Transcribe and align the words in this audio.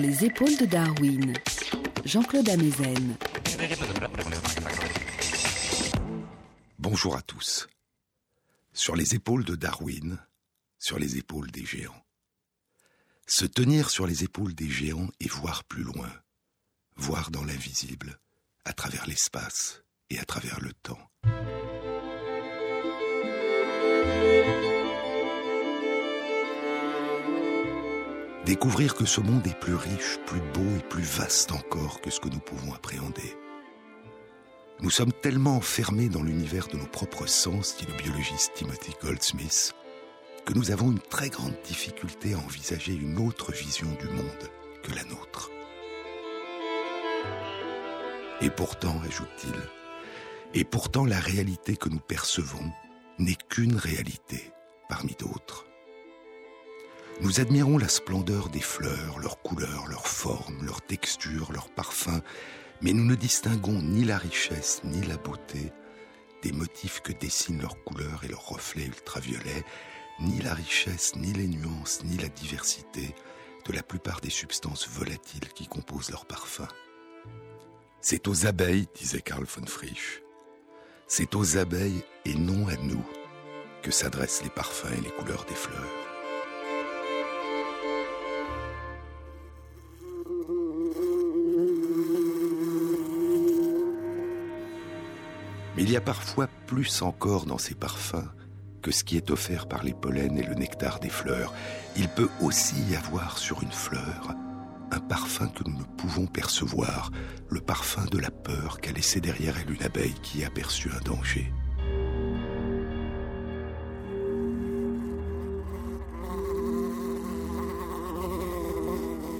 Les 0.00 0.24
épaules 0.24 0.56
de 0.56 0.64
Darwin, 0.64 1.34
Jean-Claude 2.04 2.48
Amezen. 2.48 3.16
Bonjour 6.78 7.16
à 7.16 7.22
tous. 7.22 7.68
Sur 8.72 8.94
les 8.94 9.14
épaules 9.14 9.44
de 9.44 9.56
Darwin, 9.56 10.18
sur 10.78 10.98
les 10.98 11.16
épaules 11.16 11.50
des 11.50 11.64
géants. 11.64 12.04
Se 13.26 13.44
tenir 13.44 13.90
sur 13.90 14.06
les 14.06 14.22
épaules 14.22 14.54
des 14.54 14.68
géants 14.68 15.10
et 15.18 15.28
voir 15.28 15.64
plus 15.64 15.82
loin, 15.82 16.12
voir 16.96 17.30
dans 17.30 17.44
l'invisible, 17.44 18.20
à 18.64 18.72
travers 18.72 19.06
l'espace 19.06 19.82
et 20.10 20.18
à 20.20 20.24
travers 20.24 20.60
le 20.60 20.72
temps. 20.74 21.10
Découvrir 28.48 28.94
que 28.94 29.04
ce 29.04 29.20
monde 29.20 29.46
est 29.46 29.60
plus 29.60 29.74
riche, 29.74 30.18
plus 30.24 30.40
beau 30.40 30.64
et 30.78 30.82
plus 30.88 31.02
vaste 31.02 31.52
encore 31.52 32.00
que 32.00 32.08
ce 32.08 32.18
que 32.18 32.30
nous 32.30 32.38
pouvons 32.38 32.72
appréhender. 32.72 33.36
Nous 34.80 34.88
sommes 34.88 35.12
tellement 35.12 35.56
enfermés 35.56 36.08
dans 36.08 36.22
l'univers 36.22 36.66
de 36.68 36.78
nos 36.78 36.86
propres 36.86 37.26
sens, 37.26 37.76
dit 37.76 37.84
le 37.84 38.02
biologiste 38.02 38.52
Timothy 38.54 38.94
Goldsmith, 39.02 39.74
que 40.46 40.54
nous 40.54 40.70
avons 40.70 40.90
une 40.90 40.98
très 40.98 41.28
grande 41.28 41.60
difficulté 41.66 42.32
à 42.32 42.38
envisager 42.38 42.94
une 42.94 43.18
autre 43.18 43.52
vision 43.52 43.88
du 44.00 44.08
monde 44.08 44.50
que 44.82 44.94
la 44.94 45.04
nôtre. 45.04 45.50
Et 48.40 48.48
pourtant, 48.48 48.98
ajoute-t-il, 49.06 50.58
et 50.58 50.64
pourtant 50.64 51.04
la 51.04 51.20
réalité 51.20 51.76
que 51.76 51.90
nous 51.90 52.00
percevons 52.00 52.72
n'est 53.18 53.36
qu'une 53.50 53.76
réalité 53.76 54.54
parmi 54.88 55.14
d'autres. 55.20 55.67
Nous 57.20 57.40
admirons 57.40 57.78
la 57.78 57.88
splendeur 57.88 58.48
des 58.48 58.60
fleurs, 58.60 59.18
leurs 59.18 59.42
couleurs, 59.42 59.88
leurs 59.88 60.06
formes, 60.06 60.64
leurs 60.64 60.82
textures, 60.82 61.50
leurs 61.52 61.70
parfums, 61.70 62.22
mais 62.80 62.92
nous 62.92 63.04
ne 63.04 63.16
distinguons 63.16 63.82
ni 63.82 64.04
la 64.04 64.18
richesse 64.18 64.82
ni 64.84 65.02
la 65.02 65.16
beauté 65.16 65.72
des 66.42 66.52
motifs 66.52 67.00
que 67.00 67.12
dessinent 67.12 67.60
leurs 67.60 67.82
couleurs 67.82 68.22
et 68.22 68.28
leurs 68.28 68.46
reflets 68.46 68.86
ultraviolets, 68.86 69.64
ni 70.20 70.40
la 70.40 70.54
richesse, 70.54 71.16
ni 71.16 71.32
les 71.32 71.48
nuances, 71.48 72.04
ni 72.04 72.16
la 72.16 72.28
diversité 72.28 73.14
de 73.66 73.72
la 73.72 73.82
plupart 73.82 74.20
des 74.20 74.30
substances 74.30 74.88
volatiles 74.88 75.52
qui 75.54 75.66
composent 75.66 76.10
leurs 76.10 76.26
parfums. 76.26 76.68
C'est 78.00 78.28
aux 78.28 78.46
abeilles, 78.46 78.86
disait 78.94 79.22
Karl 79.22 79.44
von 79.44 79.66
Frisch, 79.66 80.22
c'est 81.08 81.34
aux 81.34 81.56
abeilles 81.56 82.04
et 82.24 82.34
non 82.34 82.68
à 82.68 82.76
nous 82.76 83.04
que 83.82 83.90
s'adressent 83.90 84.44
les 84.44 84.50
parfums 84.50 84.92
et 84.96 85.00
les 85.00 85.10
couleurs 85.10 85.44
des 85.46 85.56
fleurs. 85.56 86.07
Il 95.88 95.92
y 95.92 95.96
a 95.96 96.02
parfois 96.02 96.48
plus 96.66 97.00
encore 97.00 97.46
dans 97.46 97.56
ces 97.56 97.74
parfums 97.74 98.28
que 98.82 98.90
ce 98.90 99.04
qui 99.04 99.16
est 99.16 99.30
offert 99.30 99.66
par 99.66 99.82
les 99.82 99.94
pollens 99.94 100.36
et 100.36 100.42
le 100.42 100.54
nectar 100.54 101.00
des 101.00 101.08
fleurs. 101.08 101.54
Il 101.96 102.10
peut 102.10 102.28
aussi 102.42 102.74
y 102.90 102.94
avoir 102.94 103.38
sur 103.38 103.62
une 103.62 103.72
fleur 103.72 104.34
un 104.90 105.00
parfum 105.00 105.48
que 105.48 105.64
nous 105.66 105.78
ne 105.78 105.84
pouvons 105.96 106.26
percevoir, 106.26 107.10
le 107.48 107.60
parfum 107.60 108.04
de 108.04 108.18
la 108.18 108.30
peur 108.30 108.80
qu'a 108.82 108.92
laissé 108.92 109.20
derrière 109.20 109.56
elle 109.58 109.72
une 109.72 109.82
abeille 109.82 110.14
qui 110.22 110.44
a 110.44 110.48
un 110.48 111.00
danger. 111.04 111.52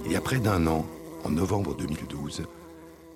Il 0.05 0.11
y 0.11 0.15
a 0.15 0.21
près 0.21 0.39
d'un 0.39 0.65
an, 0.65 0.83
en 1.23 1.29
novembre 1.29 1.75
2012, 1.75 2.47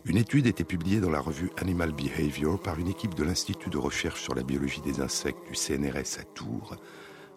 une 0.06 0.18
étude 0.18 0.48
était 0.48 0.66
publiée 0.66 1.00
dans 1.00 1.10
la 1.10 1.22
revue 1.22 1.50
Animal 1.58 1.94
Behavior 1.94 2.60
par 2.60 2.78
une 2.78 2.90
équipe 2.90 3.16
de 3.16 3.24
l'Institut 3.24 3.70
de 3.70 3.78
recherche 3.78 4.22
sur 4.22 4.36
la 4.36 4.44
biologie 4.44 4.82
des 4.82 5.00
insectes 5.00 5.48
du 5.48 5.56
CNRS 5.56 6.20
à 6.20 6.24
Tours, 6.24 6.76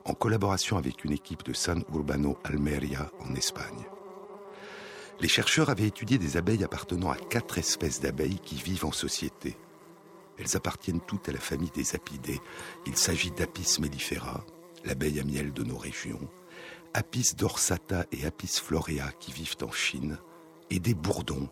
en 0.05 0.15
collaboration 0.15 0.77
avec 0.77 1.05
une 1.05 1.13
équipe 1.13 1.45
de 1.45 1.53
San 1.53 1.85
Urbano 1.93 2.39
Almeria 2.43 3.11
en 3.21 3.35
Espagne. 3.37 3.87
Les 5.21 5.29
chercheurs 5.29 5.71
avaient 5.71 5.87
étudié 5.87 6.19
des 6.19 6.37
abeilles 6.37 6.65
appartenant 6.65 7.11
à 7.11 7.17
quatre 7.17 7.57
espèces 7.59 8.01
d'abeilles 8.01 8.41
qui 8.41 8.57
vivent 8.57 8.85
en 8.85 8.93
société. 8.93 9.57
Elles 10.39 10.57
appartiennent 10.57 11.01
toutes 11.01 11.29
à 11.29 11.33
la 11.33 11.41
famille 11.41 11.71
des 11.71 11.95
apidés. 11.95 12.41
Il 12.85 12.97
s'agit 12.97 13.31
d'Apis 13.31 13.79
mellifera, 13.81 14.45
l'abeille 14.85 15.21
à 15.21 15.25
miel 15.25 15.53
de 15.53 15.63
nos 15.63 15.79
régions, 15.79 16.29
Apis 16.95 17.35
dorsata 17.37 18.07
et 18.11 18.27
Apis 18.27 18.61
florea 18.63 19.13
qui 19.21 19.31
vivent 19.31 19.57
en 19.63 19.71
Chine, 19.71 20.19
et 20.69 20.81
des 20.81 20.95
bourdons, 20.95 21.49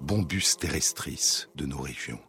Bombus 0.00 0.56
terrestris 0.58 1.46
de 1.54 1.66
nos 1.66 1.80
régions. 1.80 2.20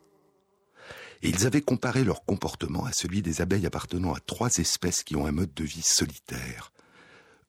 Ils 1.21 1.45
avaient 1.45 1.61
comparé 1.61 2.03
leur 2.03 2.23
comportement 2.23 2.85
à 2.85 2.93
celui 2.93 3.21
des 3.21 3.41
abeilles 3.41 3.65
appartenant 3.65 4.13
à 4.13 4.19
trois 4.19 4.49
espèces 4.57 5.03
qui 5.03 5.15
ont 5.15 5.25
un 5.25 5.31
mode 5.31 5.53
de 5.53 5.63
vie 5.63 5.81
solitaire. 5.81 6.71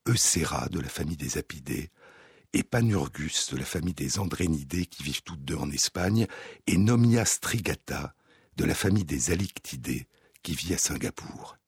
Eucera 0.09 0.69
de 0.69 0.81
la 0.81 0.89
famille 0.89 1.17
des 1.17 1.39
apidés, 1.39 1.91
et 2.55 2.63
Panurgus 2.63 3.51
de 3.53 3.59
la 3.59 3.65
famille 3.65 3.95
des 3.95 4.19
andrénidés 4.19 4.87
qui 4.87 5.03
vivent 5.03 5.23
toutes 5.23 5.45
deux 5.45 5.57
en 5.57 5.71
Espagne, 5.71 6.27
et 6.67 6.79
Nomia 6.79 7.25
strigata 7.25 8.15
de 8.57 8.65
la 8.65 8.75
famille 8.75 9.05
des 9.05 9.31
alictidés 9.31 10.09
qui 10.43 10.55
vit 10.55 10.75
à 10.75 10.79
Singapour. 10.79 11.59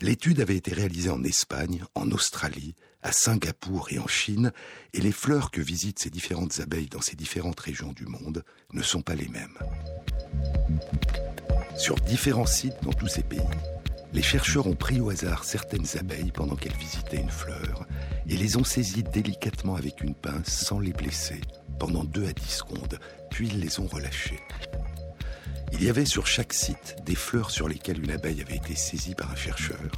L'étude 0.00 0.40
avait 0.40 0.56
été 0.56 0.72
réalisée 0.72 1.10
en 1.10 1.24
Espagne, 1.24 1.84
en 1.96 2.12
Australie, 2.12 2.76
à 3.02 3.12
Singapour 3.12 3.88
et 3.90 3.98
en 3.98 4.06
Chine, 4.06 4.52
et 4.92 5.00
les 5.00 5.12
fleurs 5.12 5.50
que 5.50 5.60
visitent 5.60 5.98
ces 5.98 6.10
différentes 6.10 6.60
abeilles 6.60 6.88
dans 6.88 7.00
ces 7.00 7.16
différentes 7.16 7.60
régions 7.60 7.92
du 7.92 8.06
monde 8.06 8.44
ne 8.72 8.82
sont 8.82 9.02
pas 9.02 9.14
les 9.14 9.28
mêmes. 9.28 9.58
Sur 11.76 11.96
différents 11.96 12.46
sites 12.46 12.82
dans 12.82 12.92
tous 12.92 13.08
ces 13.08 13.22
pays, 13.22 13.40
les 14.12 14.22
chercheurs 14.22 14.66
ont 14.66 14.74
pris 14.74 15.00
au 15.00 15.10
hasard 15.10 15.44
certaines 15.44 15.86
abeilles 15.98 16.32
pendant 16.32 16.56
qu'elles 16.56 16.72
visitaient 16.72 17.20
une 17.20 17.30
fleur 17.30 17.86
et 18.26 18.36
les 18.36 18.56
ont 18.56 18.64
saisies 18.64 19.02
délicatement 19.02 19.76
avec 19.76 20.00
une 20.00 20.14
pince 20.14 20.48
sans 20.48 20.80
les 20.80 20.92
blesser 20.92 21.40
pendant 21.78 22.04
2 22.04 22.26
à 22.26 22.32
10 22.32 22.48
secondes, 22.48 22.98
puis 23.30 23.48
les 23.48 23.78
ont 23.80 23.86
relâchées. 23.86 24.40
Il 25.78 25.84
y 25.84 25.90
avait 25.90 26.04
sur 26.04 26.26
chaque 26.26 26.52
site 26.52 26.96
des 27.06 27.14
fleurs 27.14 27.52
sur 27.52 27.68
lesquelles 27.68 28.02
une 28.02 28.10
abeille 28.10 28.40
avait 28.40 28.56
été 28.56 28.74
saisie 28.74 29.14
par 29.14 29.30
un 29.30 29.36
chercheur 29.36 29.92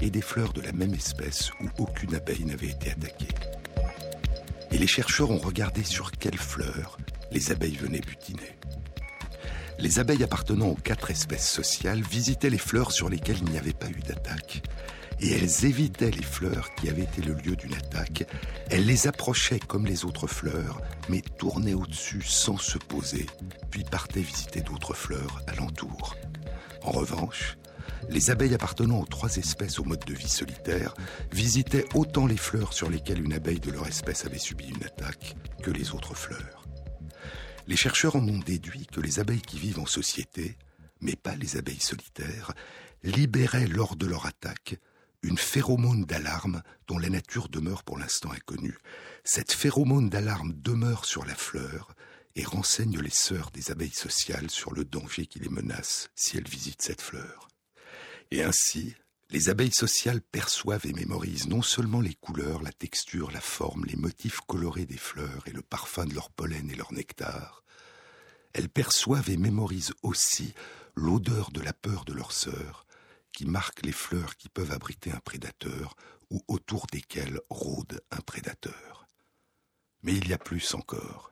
et 0.00 0.08
des 0.08 0.22
fleurs 0.22 0.54
de 0.54 0.62
la 0.62 0.72
même 0.72 0.94
espèce 0.94 1.50
où 1.60 1.66
aucune 1.78 2.14
abeille 2.14 2.46
n'avait 2.46 2.70
été 2.70 2.90
attaquée. 2.90 3.34
Et 4.72 4.78
les 4.78 4.86
chercheurs 4.86 5.30
ont 5.30 5.38
regardé 5.38 5.84
sur 5.84 6.10
quelles 6.10 6.38
fleurs 6.38 6.96
les 7.32 7.52
abeilles 7.52 7.76
venaient 7.76 8.00
butiner. 8.00 8.56
Les 9.78 9.98
abeilles 9.98 10.24
appartenant 10.24 10.68
aux 10.68 10.74
quatre 10.74 11.10
espèces 11.10 11.50
sociales 11.50 12.00
visitaient 12.00 12.48
les 12.48 12.56
fleurs 12.56 12.92
sur 12.92 13.10
lesquelles 13.10 13.38
il 13.42 13.50
n'y 13.50 13.58
avait 13.58 13.74
pas 13.74 13.90
eu 13.90 14.00
d'attaque 14.00 14.62
et 15.20 15.32
elles 15.32 15.64
évitaient 15.64 16.10
les 16.10 16.22
fleurs 16.22 16.74
qui 16.74 16.88
avaient 16.88 17.02
été 17.02 17.22
le 17.22 17.34
lieu 17.34 17.56
d'une 17.56 17.74
attaque. 17.74 18.26
Elles 18.70 18.86
les 18.86 19.06
approchaient 19.06 19.58
comme 19.60 19.86
les 19.86 20.04
autres 20.04 20.26
fleurs, 20.26 20.80
mais 21.08 21.22
tournaient 21.38 21.74
au-dessus 21.74 22.22
sans 22.22 22.58
se 22.58 22.78
poser, 22.78 23.26
puis 23.70 23.84
partaient 23.84 24.20
visiter 24.20 24.60
d'autres 24.60 24.94
fleurs 24.94 25.42
alentour. 25.46 26.16
En 26.82 26.90
revanche, 26.90 27.56
les 28.08 28.30
abeilles 28.30 28.54
appartenant 28.54 29.00
aux 29.00 29.06
trois 29.06 29.36
espèces 29.36 29.78
au 29.78 29.84
mode 29.84 30.04
de 30.04 30.14
vie 30.14 30.28
solitaire 30.28 30.94
visitaient 31.32 31.86
autant 31.94 32.26
les 32.26 32.36
fleurs 32.36 32.72
sur 32.72 32.90
lesquelles 32.90 33.24
une 33.24 33.32
abeille 33.32 33.60
de 33.60 33.70
leur 33.70 33.86
espèce 33.86 34.24
avait 34.24 34.38
subi 34.38 34.68
une 34.68 34.84
attaque 34.84 35.34
que 35.62 35.70
les 35.70 35.92
autres 35.92 36.14
fleurs. 36.14 36.66
Les 37.66 37.76
chercheurs 37.76 38.16
en 38.16 38.28
ont 38.28 38.38
déduit 38.38 38.86
que 38.86 39.00
les 39.00 39.18
abeilles 39.18 39.40
qui 39.40 39.58
vivent 39.58 39.80
en 39.80 39.86
société, 39.86 40.56
mais 41.00 41.16
pas 41.16 41.34
les 41.34 41.56
abeilles 41.56 41.80
solitaires, 41.80 42.52
libéraient 43.02 43.66
lors 43.66 43.96
de 43.96 44.06
leur 44.06 44.26
attaque 44.26 44.78
une 45.26 45.38
phéromone 45.38 46.04
d'alarme 46.04 46.62
dont 46.86 46.98
la 46.98 47.08
nature 47.08 47.48
demeure 47.48 47.82
pour 47.82 47.98
l'instant 47.98 48.30
inconnue. 48.30 48.78
Cette 49.24 49.52
phéromone 49.52 50.08
d'alarme 50.08 50.52
demeure 50.54 51.04
sur 51.04 51.24
la 51.24 51.34
fleur 51.34 51.94
et 52.36 52.44
renseigne 52.44 53.00
les 53.00 53.10
sœurs 53.10 53.50
des 53.50 53.70
abeilles 53.70 53.90
sociales 53.90 54.50
sur 54.50 54.72
le 54.72 54.84
danger 54.84 55.26
qui 55.26 55.40
les 55.40 55.48
menace 55.48 56.10
si 56.14 56.36
elles 56.36 56.48
visitent 56.48 56.82
cette 56.82 57.02
fleur. 57.02 57.48
Et 58.30 58.44
ainsi, 58.44 58.94
les 59.30 59.48
abeilles 59.48 59.74
sociales 59.74 60.20
perçoivent 60.20 60.86
et 60.86 60.92
mémorisent 60.92 61.48
non 61.48 61.62
seulement 61.62 62.00
les 62.00 62.14
couleurs, 62.14 62.62
la 62.62 62.72
texture, 62.72 63.32
la 63.32 63.40
forme, 63.40 63.84
les 63.84 63.96
motifs 63.96 64.40
colorés 64.42 64.86
des 64.86 64.96
fleurs 64.96 65.42
et 65.46 65.52
le 65.52 65.62
parfum 65.62 66.04
de 66.04 66.14
leur 66.14 66.30
pollen 66.30 66.70
et 66.70 66.76
leur 66.76 66.92
nectar, 66.92 67.64
elles 68.52 68.68
perçoivent 68.68 69.28
et 69.28 69.36
mémorisent 69.36 69.92
aussi 70.02 70.54
l'odeur 70.94 71.50
de 71.50 71.60
la 71.60 71.72
peur 71.72 72.04
de 72.04 72.12
leurs 72.12 72.32
sœurs, 72.32 72.85
qui 73.36 73.44
marquent 73.44 73.84
les 73.84 73.92
fleurs 73.92 74.36
qui 74.36 74.48
peuvent 74.48 74.72
abriter 74.72 75.12
un 75.12 75.20
prédateur 75.20 75.94
ou 76.30 76.40
autour 76.48 76.86
desquelles 76.90 77.38
rôde 77.50 78.00
un 78.10 78.22
prédateur. 78.22 79.06
Mais 80.02 80.14
il 80.14 80.26
y 80.26 80.32
a 80.32 80.38
plus 80.38 80.74
encore. 80.74 81.30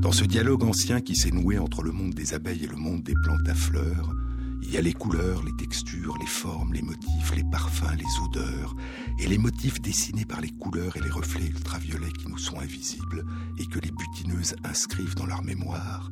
Dans 0.00 0.12
ce 0.12 0.24
dialogue 0.24 0.64
ancien 0.64 1.02
qui 1.02 1.14
s'est 1.14 1.30
noué 1.30 1.58
entre 1.58 1.82
le 1.82 1.92
monde 1.92 2.14
des 2.14 2.32
abeilles 2.32 2.64
et 2.64 2.68
le 2.68 2.76
monde 2.76 3.02
des 3.02 3.14
plantes 3.22 3.46
à 3.46 3.54
fleurs, 3.54 4.14
Il 4.60 4.74
y 4.74 4.76
a 4.76 4.82
les 4.82 4.92
couleurs, 4.92 5.42
les 5.44 5.56
textures, 5.56 6.16
les 6.18 6.26
formes, 6.26 6.72
les 6.72 6.82
motifs, 6.82 7.34
les 7.34 7.44
parfums, 7.44 7.96
les 7.96 8.24
odeurs, 8.24 8.74
et 9.18 9.26
les 9.26 9.38
motifs 9.38 9.80
dessinés 9.80 10.24
par 10.24 10.40
les 10.40 10.50
couleurs 10.50 10.96
et 10.96 11.00
les 11.00 11.10
reflets 11.10 11.46
ultraviolets 11.46 12.12
qui 12.12 12.28
nous 12.28 12.38
sont 12.38 12.58
invisibles 12.58 13.24
et 13.58 13.66
que 13.66 13.78
les 13.78 13.90
butineuses 13.90 14.56
inscrivent 14.64 15.14
dans 15.14 15.26
leur 15.26 15.42
mémoire. 15.42 16.10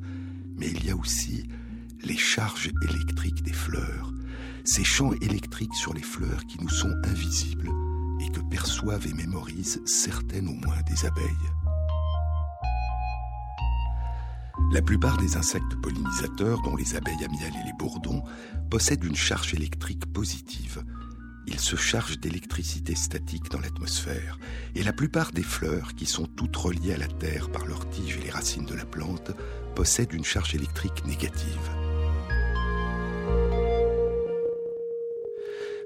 Mais 0.58 0.68
il 0.68 0.84
y 0.86 0.90
a 0.90 0.96
aussi 0.96 1.48
les 2.02 2.16
charges 2.16 2.70
électriques 2.88 3.42
des 3.42 3.52
fleurs, 3.52 4.12
ces 4.64 4.84
champs 4.84 5.12
électriques 5.20 5.74
sur 5.74 5.94
les 5.94 6.02
fleurs 6.02 6.44
qui 6.46 6.58
nous 6.60 6.68
sont 6.68 6.92
invisibles 7.04 7.70
et 8.20 8.30
que 8.30 8.40
perçoivent 8.40 9.06
et 9.06 9.14
mémorisent 9.14 9.80
certaines 9.84 10.48
au 10.48 10.54
moins 10.54 10.82
des 10.88 11.06
abeilles. 11.06 11.50
La 14.72 14.82
plupart 14.82 15.18
des 15.18 15.36
insectes 15.36 15.76
pollinisateurs, 15.82 16.62
dont 16.62 16.76
les 16.76 16.96
abeilles 16.96 17.24
à 17.24 17.28
miel 17.28 17.52
et 17.60 17.66
les 17.66 17.72
bourdons, 17.78 18.24
possèdent 18.70 19.04
une 19.04 19.14
charge 19.14 19.54
électrique 19.54 20.06
positive. 20.12 20.82
Ils 21.46 21.60
se 21.60 21.76
chargent 21.76 22.18
d'électricité 22.18 22.94
statique 22.94 23.50
dans 23.50 23.60
l'atmosphère, 23.60 24.38
et 24.74 24.82
la 24.82 24.92
plupart 24.92 25.30
des 25.30 25.44
fleurs, 25.44 25.94
qui 25.94 26.06
sont 26.06 26.26
toutes 26.26 26.56
reliées 26.56 26.94
à 26.94 26.98
la 26.98 27.06
Terre 27.06 27.50
par 27.50 27.66
leurs 27.66 27.88
tiges 27.90 28.16
et 28.16 28.24
les 28.24 28.30
racines 28.30 28.64
de 28.64 28.74
la 28.74 28.86
plante, 28.86 29.30
possèdent 29.76 30.14
une 30.14 30.24
charge 30.24 30.54
électrique 30.56 31.06
négative. 31.06 31.70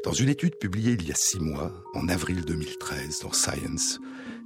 Dans 0.05 0.13
une 0.13 0.31
étude 0.31 0.57
publiée 0.57 0.97
il 0.99 1.07
y 1.07 1.13
a 1.13 1.15
six 1.15 1.41
mois, 1.41 1.73
en 1.93 2.09
avril 2.09 2.45
2013, 2.47 3.21
dans 3.21 3.33
Science, 3.33 3.99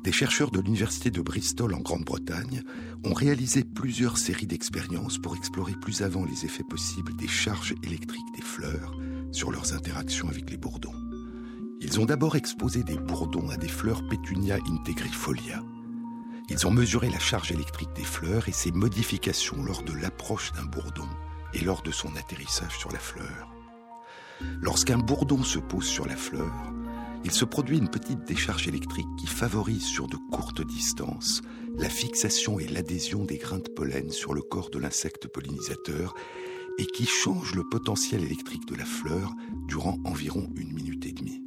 des 0.03 0.13
chercheurs 0.13 0.51
de 0.51 0.61
l'Université 0.61 1.11
de 1.11 1.21
Bristol 1.21 1.75
en 1.75 1.81
Grande-Bretagne 1.81 2.63
ont 3.05 3.13
réalisé 3.13 3.63
plusieurs 3.65 4.19
séries 4.19 4.47
d'expériences 4.47 5.19
pour 5.19 5.37
explorer 5.37 5.75
plus 5.81 6.03
avant 6.03 6.25
les 6.25 6.45
effets 6.45 6.65
possibles 6.69 7.15
des 7.15 7.29
charges 7.29 7.75
électriques 7.85 8.35
des 8.35 8.43
fleurs 8.43 8.99
sur 9.31 9.53
leurs 9.53 9.75
interactions 9.75 10.29
avec 10.29 10.51
les 10.51 10.57
bourdons. 10.57 10.95
Ils 11.81 12.01
ont 12.01 12.07
d'abord 12.07 12.35
exposé 12.35 12.83
des 12.83 12.97
bourdons 12.97 13.51
à 13.51 13.57
des 13.57 13.69
fleurs 13.69 14.07
Petunia 14.09 14.59
integrifolia. 14.67 15.63
Ils 16.51 16.67
ont 16.67 16.71
mesuré 16.71 17.09
la 17.09 17.19
charge 17.19 17.53
électrique 17.53 17.93
des 17.95 18.05
fleurs 18.05 18.49
et 18.49 18.53
ses 18.53 18.71
modifications 18.71 19.63
lors 19.63 19.83
de 19.83 19.93
l'approche 19.93 20.53
d'un 20.53 20.65
bourdon 20.65 21.09
et 21.55 21.61
lors 21.61 21.83
de 21.83 21.91
son 21.91 22.15
atterrissage 22.17 22.77
sur 22.79 22.93
la 22.93 22.99
fleur. 22.99 23.49
Lorsqu'un 24.61 24.99
bourdon 24.99 25.43
se 25.43 25.59
pose 25.59 25.87
sur 25.87 26.07
la 26.07 26.17
fleur, 26.17 26.53
il 27.25 27.31
se 27.31 27.47
produit 27.47 27.79
une 27.79 27.89
petite 27.89 28.25
décharge 28.25 28.69
électrique 28.69 29.09
qui 29.19 29.27
favorise 29.27 29.85
sur 29.85 30.07
de 30.07 30.17
courtes 30.31 30.61
distances 30.67 31.41
la 31.77 31.89
fixation 31.89 32.59
et 32.59 32.69
l'adhésion 32.69 33.25
des 33.25 33.39
grains 33.39 33.59
de 33.59 33.71
pollen 33.71 34.11
sur 34.11 34.35
le 34.35 34.43
corps 34.43 34.71
de 34.71 34.79
l'insecte 34.79 35.27
pollinisateur 35.29 36.15
et 36.79 36.87
qui 36.87 37.07
change 37.07 37.55
le 37.55 37.65
potentiel 37.69 38.23
électrique 38.23 38.67
de 38.67 38.75
la 38.75 38.85
fleur 38.85 39.33
durant 39.67 39.99
environ 40.05 40.51
une 40.57 40.73
minute 40.73 41.07
et 41.07 41.13
demie. 41.13 41.44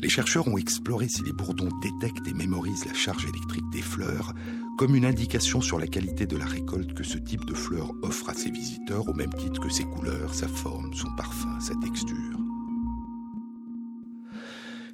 Les 0.00 0.08
chercheurs 0.08 0.46
ont 0.46 0.56
exploré 0.56 1.08
si 1.08 1.22
les 1.24 1.32
bourdons 1.32 1.70
détectent 1.82 2.28
et 2.28 2.32
mémorisent 2.32 2.84
la 2.84 2.94
charge 2.94 3.24
électrique 3.26 3.68
des 3.70 3.82
fleurs 3.82 4.32
comme 4.78 4.94
une 4.94 5.04
indication 5.04 5.60
sur 5.60 5.76
la 5.76 5.88
qualité 5.88 6.24
de 6.24 6.36
la 6.36 6.46
récolte 6.46 6.94
que 6.94 7.02
ce 7.02 7.18
type 7.18 7.44
de 7.44 7.54
fleurs 7.54 7.90
offre 8.02 8.28
à 8.28 8.34
ses 8.34 8.52
visiteurs 8.52 9.08
au 9.08 9.12
même 9.12 9.34
titre 9.34 9.60
que 9.60 9.68
ses 9.68 9.82
couleurs, 9.82 10.32
sa 10.32 10.46
forme, 10.46 10.94
son 10.94 11.12
parfum, 11.16 11.58
sa 11.58 11.74
texture. 11.82 12.38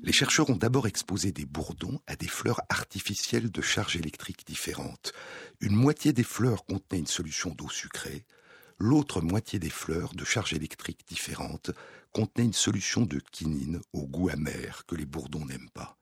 Les 0.03 0.13
chercheurs 0.13 0.49
ont 0.49 0.57
d'abord 0.57 0.87
exposé 0.87 1.33
des 1.33 1.45
bourdons 1.45 2.01
à 2.07 2.17
des 2.17 2.29
fleurs 2.29 2.63
artificielles 2.71 3.51
de 3.51 3.61
charge 3.61 3.97
électrique 3.97 4.47
différentes. 4.47 5.13
Une 5.61 5.77
moitié 5.77 6.15
des 6.15 6.25
fleurs 6.25 6.65
contenait 6.65 7.01
une 7.01 7.07
solution 7.07 7.51
d'eau 7.51 7.69
sucrée, 7.69 8.25
l'autre 8.79 9.21
moitié 9.21 9.59
des 9.59 9.71
fleurs 9.71 10.15
de 10.15 10.25
charge 10.25 10.55
électrique 10.55 11.05
différente 11.07 11.73
contenait 12.15 12.47
une 12.47 12.53
solution 12.55 13.03
de 13.03 13.19
quinine 13.19 13.81
au 13.93 14.07
goût 14.07 14.31
amer 14.31 14.87
que 14.87 14.95
les 14.95 15.05
bourdons 15.05 15.45
n'aiment 15.45 15.71
pas. 15.71 15.99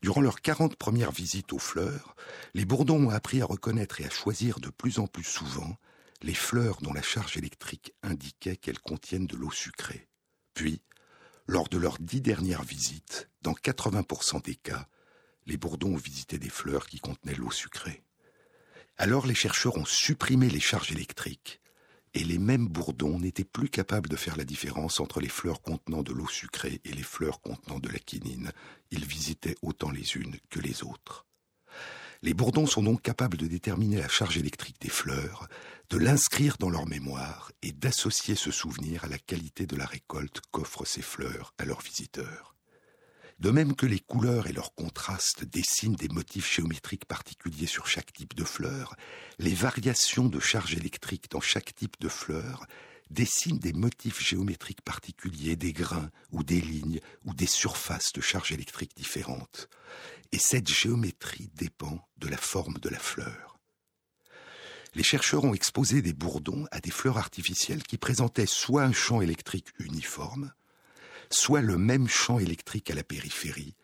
Durant 0.00 0.20
leurs 0.20 0.40
40 0.40 0.76
premières 0.76 1.10
visites 1.10 1.52
aux 1.52 1.58
fleurs, 1.58 2.14
les 2.54 2.64
bourdons 2.64 3.08
ont 3.08 3.10
appris 3.10 3.42
à 3.42 3.44
reconnaître 3.44 4.00
et 4.00 4.06
à 4.06 4.10
choisir 4.10 4.60
de 4.60 4.70
plus 4.70 5.00
en 5.00 5.08
plus 5.08 5.24
souvent 5.24 5.76
les 6.22 6.34
fleurs 6.34 6.80
dont 6.80 6.92
la 6.92 7.02
charge 7.02 7.36
électrique 7.36 7.94
indiquait 8.02 8.56
qu'elles 8.56 8.80
contiennent 8.80 9.26
de 9.26 9.36
l'eau 9.36 9.50
sucrée. 9.50 10.08
Puis, 10.54 10.82
lors 11.46 11.68
de 11.68 11.78
leurs 11.78 11.98
dix 11.98 12.20
dernières 12.20 12.62
visites, 12.62 13.28
dans 13.42 13.52
80% 13.52 14.44
des 14.44 14.54
cas, 14.54 14.88
les 15.46 15.56
bourdons 15.56 15.94
ont 15.94 15.96
visité 15.96 16.38
des 16.38 16.50
fleurs 16.50 16.86
qui 16.86 17.00
contenaient 17.00 17.34
l'eau 17.34 17.50
sucrée. 17.50 18.04
Alors 18.96 19.26
les 19.26 19.34
chercheurs 19.34 19.76
ont 19.76 19.84
supprimé 19.84 20.48
les 20.48 20.60
charges 20.60 20.92
électriques 20.92 21.60
et 22.14 22.24
les 22.24 22.38
mêmes 22.38 22.68
bourdons 22.68 23.18
n'étaient 23.18 23.44
plus 23.44 23.68
capables 23.68 24.08
de 24.08 24.16
faire 24.16 24.36
la 24.36 24.44
différence 24.44 25.00
entre 25.00 25.20
les 25.20 25.28
fleurs 25.28 25.62
contenant 25.62 26.02
de 26.02 26.12
l'eau 26.12 26.28
sucrée 26.28 26.80
et 26.84 26.92
les 26.92 27.02
fleurs 27.02 27.40
contenant 27.40 27.78
de 27.78 27.88
la 27.88 27.98
quinine. 27.98 28.52
Ils 28.90 29.04
visitaient 29.04 29.56
autant 29.62 29.90
les 29.90 30.16
unes 30.16 30.36
que 30.50 30.60
les 30.60 30.82
autres. 30.82 31.26
Les 32.22 32.34
bourdons 32.34 32.66
sont 32.66 32.82
donc 32.82 33.02
capables 33.02 33.36
de 33.36 33.46
déterminer 33.46 33.98
la 33.98 34.08
charge 34.08 34.38
électrique 34.38 34.80
des 34.80 34.88
fleurs, 34.88 35.48
de 35.90 35.98
l'inscrire 35.98 36.56
dans 36.58 36.70
leur 36.70 36.86
mémoire 36.86 37.52
et 37.62 37.70
d'associer 37.70 38.34
ce 38.34 38.50
souvenir 38.50 39.04
à 39.04 39.08
la 39.08 39.18
qualité 39.18 39.66
de 39.66 39.76
la 39.76 39.86
récolte 39.86 40.40
qu'offrent 40.50 40.84
ces 40.84 41.02
fleurs 41.02 41.54
à 41.58 41.64
leurs 41.64 41.80
visiteurs. 41.80 42.57
De 43.38 43.50
même 43.50 43.76
que 43.76 43.86
les 43.86 44.00
couleurs 44.00 44.48
et 44.48 44.52
leurs 44.52 44.74
contrastes 44.74 45.44
dessinent 45.44 45.94
des 45.94 46.08
motifs 46.08 46.52
géométriques 46.52 47.04
particuliers 47.04 47.68
sur 47.68 47.86
chaque 47.86 48.12
type 48.12 48.34
de 48.34 48.42
fleur, 48.42 48.96
les 49.38 49.54
variations 49.54 50.26
de 50.26 50.40
charge 50.40 50.74
électrique 50.74 51.30
dans 51.30 51.40
chaque 51.40 51.72
type 51.72 52.00
de 52.00 52.08
fleur 52.08 52.66
dessinent 53.10 53.60
des 53.60 53.72
motifs 53.72 54.20
géométriques 54.20 54.82
particuliers, 54.82 55.54
des 55.54 55.72
grains 55.72 56.10
ou 56.32 56.42
des 56.42 56.60
lignes 56.60 57.00
ou 57.24 57.32
des 57.32 57.46
surfaces 57.46 58.12
de 58.12 58.20
charge 58.20 58.50
électrique 58.50 58.96
différentes. 58.96 59.68
Et 60.32 60.38
cette 60.38 60.68
géométrie 60.68 61.50
dépend 61.54 62.06
de 62.18 62.28
la 62.28 62.36
forme 62.36 62.78
de 62.78 62.88
la 62.88 62.98
fleur. 62.98 63.58
Les 64.94 65.04
chercheurs 65.04 65.44
ont 65.44 65.54
exposé 65.54 66.02
des 66.02 66.12
bourdons 66.12 66.66
à 66.72 66.80
des 66.80 66.90
fleurs 66.90 67.18
artificielles 67.18 67.84
qui 67.84 67.98
présentaient 67.98 68.46
soit 68.46 68.82
un 68.82 68.92
champ 68.92 69.20
électrique 69.20 69.68
uniforme, 69.78 70.52
soit 71.30 71.60
le 71.60 71.78
même 71.78 72.08
champ 72.08 72.38
électrique 72.38 72.90
à 72.90 72.94
la 72.94 73.04
périphérie, 73.04 73.74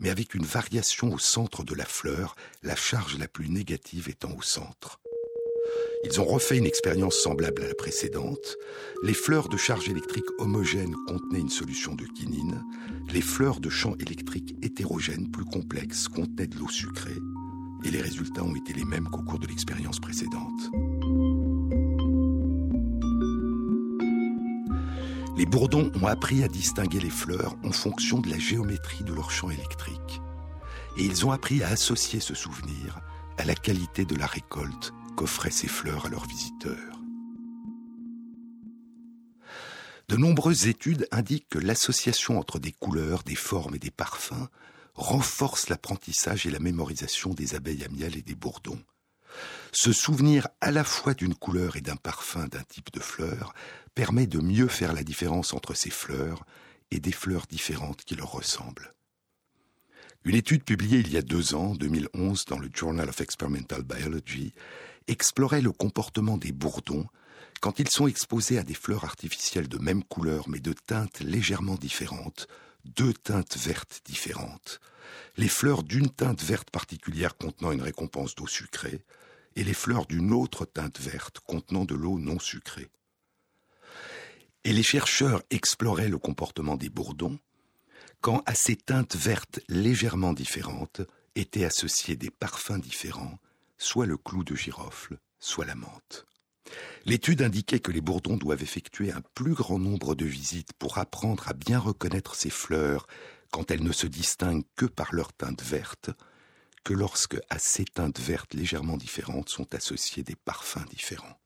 mais 0.00 0.10
avec 0.10 0.34
une 0.34 0.44
variation 0.44 1.12
au 1.12 1.18
centre 1.18 1.64
de 1.64 1.74
la 1.74 1.84
fleur, 1.84 2.36
la 2.62 2.76
charge 2.76 3.18
la 3.18 3.28
plus 3.28 3.48
négative 3.48 4.08
étant 4.08 4.34
au 4.36 4.42
centre. 4.42 5.00
Ils 6.04 6.20
ont 6.20 6.24
refait 6.24 6.58
une 6.58 6.66
expérience 6.66 7.16
semblable 7.16 7.62
à 7.62 7.68
la 7.68 7.74
précédente. 7.74 8.56
Les 9.02 9.14
fleurs 9.14 9.48
de 9.48 9.56
charge 9.56 9.88
électrique 9.88 10.28
homogène 10.38 10.94
contenaient 11.06 11.40
une 11.40 11.48
solution 11.48 11.94
de 11.94 12.04
quinine. 12.04 12.62
Les 13.10 13.22
fleurs 13.22 13.60
de 13.60 13.70
champ 13.70 13.94
électrique 13.96 14.54
hétérogène 14.62 15.30
plus 15.30 15.46
complexes 15.46 16.08
contenaient 16.08 16.46
de 16.46 16.58
l'eau 16.58 16.68
sucrée. 16.68 17.16
Et 17.84 17.90
les 17.90 18.02
résultats 18.02 18.44
ont 18.44 18.54
été 18.54 18.74
les 18.74 18.84
mêmes 18.84 19.08
qu'au 19.08 19.22
cours 19.22 19.38
de 19.38 19.46
l'expérience 19.46 19.98
précédente. 19.98 20.70
Les 25.36 25.46
bourdons 25.46 25.90
ont 26.00 26.06
appris 26.06 26.44
à 26.44 26.48
distinguer 26.48 27.00
les 27.00 27.10
fleurs 27.10 27.56
en 27.64 27.72
fonction 27.72 28.20
de 28.20 28.30
la 28.30 28.38
géométrie 28.38 29.02
de 29.02 29.12
leur 29.12 29.32
champ 29.32 29.50
électrique. 29.50 30.20
Et 30.96 31.02
ils 31.02 31.26
ont 31.26 31.32
appris 31.32 31.62
à 31.64 31.68
associer 31.68 32.20
ce 32.20 32.34
souvenir 32.34 33.00
à 33.36 33.44
la 33.44 33.56
qualité 33.56 34.04
de 34.04 34.14
la 34.14 34.26
récolte 34.26 34.92
qu'offraient 35.16 35.50
ces 35.50 35.66
fleurs 35.66 36.06
à 36.06 36.08
leurs 36.08 36.26
visiteurs. 36.26 37.00
De 40.08 40.16
nombreuses 40.16 40.68
études 40.68 41.08
indiquent 41.10 41.48
que 41.48 41.58
l'association 41.58 42.38
entre 42.38 42.60
des 42.60 42.72
couleurs, 42.72 43.24
des 43.24 43.34
formes 43.34 43.74
et 43.74 43.80
des 43.80 43.90
parfums 43.90 44.48
renforce 44.94 45.68
l'apprentissage 45.68 46.46
et 46.46 46.50
la 46.50 46.60
mémorisation 46.60 47.34
des 47.34 47.56
abeilles 47.56 47.86
miel 47.90 48.16
et 48.16 48.22
des 48.22 48.36
bourdons. 48.36 48.80
Ce 49.72 49.92
souvenir 49.92 50.48
à 50.60 50.70
la 50.70 50.84
fois 50.84 51.14
d'une 51.14 51.34
couleur 51.34 51.76
et 51.76 51.80
d'un 51.80 51.96
parfum 51.96 52.46
d'un 52.46 52.62
type 52.62 52.92
de 52.92 53.00
fleur 53.00 53.54
permet 53.94 54.26
de 54.26 54.38
mieux 54.38 54.68
faire 54.68 54.92
la 54.92 55.02
différence 55.02 55.52
entre 55.52 55.74
ces 55.74 55.90
fleurs 55.90 56.44
et 56.90 57.00
des 57.00 57.12
fleurs 57.12 57.46
différentes 57.46 58.04
qui 58.04 58.14
leur 58.14 58.32
ressemblent. 58.32 58.92
Une 60.24 60.36
étude 60.36 60.64
publiée 60.64 61.00
il 61.00 61.12
y 61.12 61.16
a 61.16 61.22
deux 61.22 61.54
ans, 61.54 61.74
2011, 61.74 62.46
dans 62.46 62.58
le 62.58 62.70
Journal 62.72 63.08
of 63.08 63.20
Experimental 63.20 63.82
Biology, 63.82 64.54
explorait 65.06 65.60
le 65.60 65.72
comportement 65.72 66.38
des 66.38 66.52
bourdons 66.52 67.06
quand 67.60 67.78
ils 67.78 67.90
sont 67.90 68.06
exposés 68.06 68.58
à 68.58 68.62
des 68.62 68.74
fleurs 68.74 69.04
artificielles 69.04 69.68
de 69.68 69.78
même 69.78 70.02
couleur 70.04 70.48
mais 70.48 70.60
de 70.60 70.72
teintes 70.72 71.20
légèrement 71.20 71.76
différentes, 71.76 72.46
deux 72.84 73.12
teintes 73.12 73.56
vertes 73.56 74.02
différentes. 74.04 74.80
Les 75.36 75.48
fleurs 75.48 75.82
d'une 75.82 76.10
teinte 76.10 76.42
verte 76.42 76.70
particulière 76.70 77.36
contenant 77.36 77.72
une 77.72 77.82
récompense 77.82 78.34
d'eau 78.34 78.46
sucrée, 78.46 79.04
et 79.56 79.64
les 79.64 79.74
fleurs 79.74 80.06
d'une 80.06 80.32
autre 80.32 80.64
teinte 80.64 81.00
verte 81.00 81.40
contenant 81.40 81.84
de 81.84 81.94
l'eau 81.94 82.18
non 82.18 82.38
sucrée. 82.38 82.88
Et 84.64 84.72
les 84.72 84.82
chercheurs 84.82 85.42
exploraient 85.50 86.08
le 86.08 86.18
comportement 86.18 86.76
des 86.76 86.88
bourdons 86.88 87.38
quand 88.20 88.42
à 88.46 88.54
ces 88.54 88.76
teintes 88.76 89.16
vertes 89.16 89.60
légèrement 89.68 90.32
différentes 90.32 91.02
étaient 91.34 91.66
associés 91.66 92.16
des 92.16 92.30
parfums 92.30 92.80
différents, 92.80 93.38
soit 93.76 94.06
le 94.06 94.16
clou 94.16 94.44
de 94.44 94.54
girofle, 94.54 95.18
soit 95.38 95.66
la 95.66 95.74
menthe. 95.74 96.24
L'étude 97.04 97.42
indiquait 97.42 97.80
que 97.80 97.92
les 97.92 98.00
bourdons 98.00 98.38
doivent 98.38 98.62
effectuer 98.62 99.12
un 99.12 99.20
plus 99.34 99.52
grand 99.52 99.78
nombre 99.78 100.14
de 100.14 100.24
visites 100.24 100.72
pour 100.72 100.96
apprendre 100.96 101.48
à 101.48 101.52
bien 101.52 101.78
reconnaître 101.78 102.34
ces 102.34 102.48
fleurs 102.48 103.06
quand 103.50 103.70
elles 103.70 103.84
ne 103.84 103.92
se 103.92 104.06
distinguent 104.06 104.64
que 104.74 104.86
par 104.86 105.14
leur 105.14 105.32
teinte 105.32 105.62
verte, 105.62 106.10
que 106.84 106.94
lorsque 106.94 107.38
à 107.50 107.58
ces 107.58 107.84
teintes 107.84 108.20
vertes 108.20 108.54
légèrement 108.54 108.96
différentes 108.96 109.48
sont 109.48 109.74
associés 109.74 110.22
des 110.22 110.36
parfums 110.36 110.84
différents. 110.90 111.40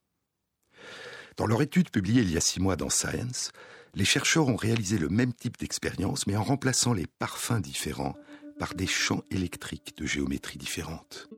Dans 1.36 1.46
leur 1.46 1.62
étude 1.62 1.90
publiée 1.90 2.22
il 2.22 2.30
y 2.30 2.36
a 2.36 2.40
six 2.40 2.60
mois 2.60 2.76
dans 2.76 2.90
Science, 2.90 3.52
les 3.94 4.04
chercheurs 4.04 4.48
ont 4.48 4.56
réalisé 4.56 4.98
le 4.98 5.08
même 5.08 5.32
type 5.32 5.56
d'expérience, 5.58 6.26
mais 6.26 6.36
en 6.36 6.42
remplaçant 6.42 6.92
les 6.92 7.06
parfums 7.06 7.60
différents 7.60 8.16
par 8.58 8.74
des 8.74 8.86
champs 8.86 9.22
électriques 9.30 9.96
de 9.96 10.06
géométrie 10.06 10.58
différente. 10.58 11.28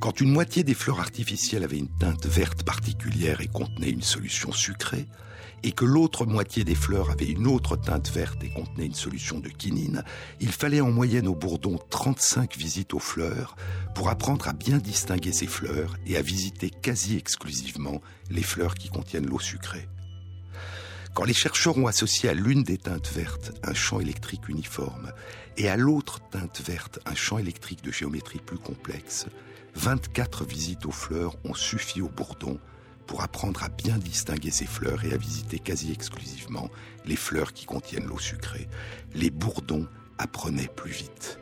Quand 0.00 0.20
une 0.20 0.32
moitié 0.32 0.64
des 0.64 0.74
fleurs 0.74 1.00
artificielles 1.00 1.64
avait 1.64 1.78
une 1.78 1.94
teinte 1.98 2.26
verte 2.26 2.62
particulière 2.62 3.42
et 3.42 3.48
contenait 3.48 3.90
une 3.90 4.02
solution 4.02 4.50
sucrée, 4.50 5.06
et 5.62 5.72
que 5.72 5.84
l'autre 5.84 6.26
moitié 6.26 6.64
des 6.64 6.74
fleurs 6.74 7.10
avait 7.10 7.30
une 7.30 7.46
autre 7.46 7.76
teinte 7.76 8.10
verte 8.10 8.42
et 8.42 8.50
contenait 8.50 8.86
une 8.86 8.94
solution 8.94 9.38
de 9.40 9.48
quinine, 9.48 10.04
il 10.40 10.52
fallait 10.52 10.80
en 10.80 10.90
moyenne 10.90 11.28
au 11.28 11.34
bourdon 11.34 11.78
35 11.90 12.56
visites 12.56 12.94
aux 12.94 12.98
fleurs 12.98 13.56
pour 13.94 14.08
apprendre 14.08 14.48
à 14.48 14.52
bien 14.52 14.78
distinguer 14.78 15.32
ces 15.32 15.46
fleurs 15.46 15.96
et 16.06 16.16
à 16.16 16.22
visiter 16.22 16.70
quasi 16.70 17.16
exclusivement 17.16 18.00
les 18.30 18.42
fleurs 18.42 18.74
qui 18.74 18.88
contiennent 18.88 19.26
l'eau 19.26 19.40
sucrée. 19.40 19.88
Quand 21.14 21.24
les 21.24 21.34
chercheurs 21.34 21.76
ont 21.76 21.88
associé 21.88 22.28
à 22.28 22.34
l'une 22.34 22.62
des 22.62 22.78
teintes 22.78 23.10
vertes 23.12 23.52
un 23.64 23.74
champ 23.74 24.00
électrique 24.00 24.48
uniforme 24.48 25.12
et 25.56 25.68
à 25.68 25.76
l'autre 25.76 26.20
teinte 26.30 26.62
verte 26.64 27.00
un 27.04 27.14
champ 27.14 27.38
électrique 27.38 27.82
de 27.82 27.90
géométrie 27.90 28.38
plus 28.38 28.58
complexe, 28.58 29.26
24 29.74 30.44
visites 30.44 30.86
aux 30.86 30.92
fleurs 30.92 31.36
ont 31.44 31.54
suffi 31.54 32.00
au 32.00 32.08
bourdon 32.08 32.58
pour 33.10 33.24
apprendre 33.24 33.64
à 33.64 33.68
bien 33.68 33.98
distinguer 33.98 34.52
ces 34.52 34.66
fleurs 34.66 35.04
et 35.04 35.12
à 35.12 35.16
visiter 35.16 35.58
quasi 35.58 35.90
exclusivement 35.90 36.70
les 37.04 37.16
fleurs 37.16 37.52
qui 37.52 37.66
contiennent 37.66 38.06
l'eau 38.06 38.20
sucrée. 38.20 38.68
Les 39.16 39.30
bourdons 39.30 39.88
apprenaient 40.16 40.70
plus 40.76 40.92
vite. 40.92 41.40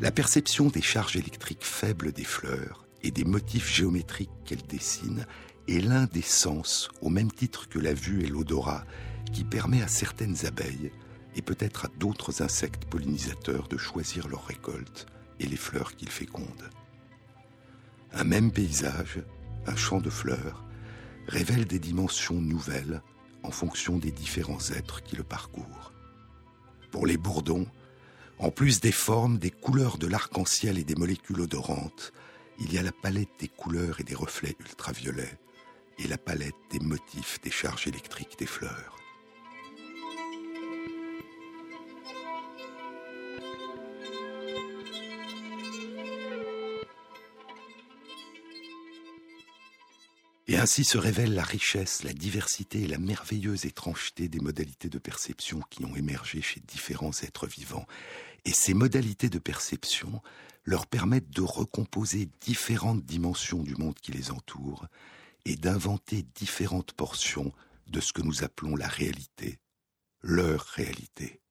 La 0.00 0.12
perception 0.12 0.68
des 0.68 0.80
charges 0.80 1.16
électriques 1.16 1.64
faibles 1.64 2.12
des 2.12 2.22
fleurs 2.22 2.86
et 3.02 3.10
des 3.10 3.24
motifs 3.24 3.68
géométriques 3.68 4.30
qu'elles 4.44 4.62
dessinent 4.68 5.26
est 5.66 5.80
l'un 5.80 6.04
des 6.04 6.22
sens, 6.22 6.88
au 7.00 7.08
même 7.08 7.32
titre 7.32 7.68
que 7.68 7.80
la 7.80 7.94
vue 7.94 8.22
et 8.22 8.28
l'odorat, 8.28 8.84
qui 9.32 9.42
permet 9.42 9.82
à 9.82 9.88
certaines 9.88 10.46
abeilles 10.46 10.92
et 11.34 11.42
peut-être 11.42 11.86
à 11.86 11.90
d'autres 11.98 12.42
insectes 12.42 12.84
pollinisateurs 12.84 13.66
de 13.66 13.76
choisir 13.76 14.28
leur 14.28 14.46
récolte 14.46 15.06
et 15.40 15.46
les 15.46 15.56
fleurs 15.56 15.96
qu'il 15.96 16.10
féconde. 16.10 16.70
Un 18.14 18.24
même 18.24 18.52
paysage, 18.52 19.18
un 19.66 19.74
champ 19.74 20.00
de 20.00 20.10
fleurs, 20.10 20.64
révèle 21.26 21.64
des 21.64 21.80
dimensions 21.80 22.40
nouvelles 22.40 23.02
en 23.42 23.50
fonction 23.50 23.98
des 23.98 24.12
différents 24.12 24.70
êtres 24.70 25.02
qui 25.02 25.16
le 25.16 25.24
parcourent. 25.24 25.92
Pour 26.92 27.06
les 27.06 27.16
bourdons, 27.16 27.66
en 28.38 28.50
plus 28.50 28.80
des 28.80 28.92
formes, 28.92 29.38
des 29.38 29.50
couleurs 29.50 29.98
de 29.98 30.06
l'arc-en-ciel 30.06 30.78
et 30.78 30.84
des 30.84 30.94
molécules 30.94 31.40
odorantes, 31.40 32.12
il 32.60 32.72
y 32.72 32.78
a 32.78 32.82
la 32.82 32.92
palette 32.92 33.40
des 33.40 33.48
couleurs 33.48 34.00
et 34.00 34.04
des 34.04 34.14
reflets 34.14 34.56
ultraviolets 34.60 35.38
et 35.98 36.06
la 36.06 36.18
palette 36.18 36.54
des 36.70 36.80
motifs 36.80 37.40
des 37.42 37.50
charges 37.50 37.88
électriques 37.88 38.38
des 38.38 38.46
fleurs. 38.46 39.03
Ainsi 50.64 50.82
se 50.82 50.96
révèle 50.96 51.34
la 51.34 51.42
richesse, 51.42 52.04
la 52.04 52.14
diversité 52.14 52.80
et 52.80 52.86
la 52.86 52.96
merveilleuse 52.96 53.66
étrangeté 53.66 54.30
des 54.30 54.40
modalités 54.40 54.88
de 54.88 54.98
perception 54.98 55.60
qui 55.68 55.84
ont 55.84 55.94
émergé 55.94 56.40
chez 56.40 56.60
différents 56.60 57.12
êtres 57.22 57.46
vivants. 57.46 57.84
Et 58.46 58.52
ces 58.54 58.72
modalités 58.72 59.28
de 59.28 59.38
perception 59.38 60.22
leur 60.64 60.86
permettent 60.86 61.28
de 61.28 61.42
recomposer 61.42 62.30
différentes 62.40 63.04
dimensions 63.04 63.62
du 63.62 63.76
monde 63.76 63.96
qui 64.00 64.12
les 64.12 64.30
entoure 64.30 64.86
et 65.44 65.56
d'inventer 65.56 66.24
différentes 66.34 66.94
portions 66.94 67.52
de 67.86 68.00
ce 68.00 68.14
que 68.14 68.22
nous 68.22 68.42
appelons 68.42 68.74
la 68.74 68.88
réalité, 68.88 69.58
leur 70.22 70.62
réalité. 70.62 71.42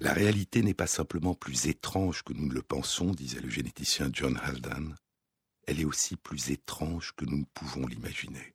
La 0.00 0.14
réalité 0.14 0.62
n'est 0.62 0.72
pas 0.72 0.86
simplement 0.86 1.34
plus 1.34 1.66
étrange 1.66 2.22
que 2.22 2.32
nous 2.32 2.46
ne 2.46 2.54
le 2.54 2.62
pensons, 2.62 3.10
disait 3.10 3.40
le 3.40 3.50
généticien 3.50 4.08
John 4.10 4.40
Haldane, 4.42 4.96
elle 5.66 5.80
est 5.80 5.84
aussi 5.84 6.16
plus 6.16 6.50
étrange 6.50 7.12
que 7.16 7.24
nous 7.24 7.38
ne 7.38 7.44
pouvons 7.54 7.86
l'imaginer. 7.86 8.54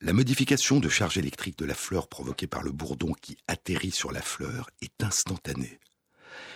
La 0.00 0.12
modification 0.12 0.80
de 0.80 0.88
charge 0.88 1.16
électrique 1.16 1.58
de 1.58 1.64
la 1.64 1.74
fleur 1.74 2.08
provoquée 2.08 2.46
par 2.46 2.62
le 2.62 2.72
bourdon 2.72 3.12
qui 3.14 3.38
atterrit 3.48 3.90
sur 3.90 4.12
la 4.12 4.20
fleur 4.20 4.68
est 4.82 5.02
instantanée. 5.02 5.80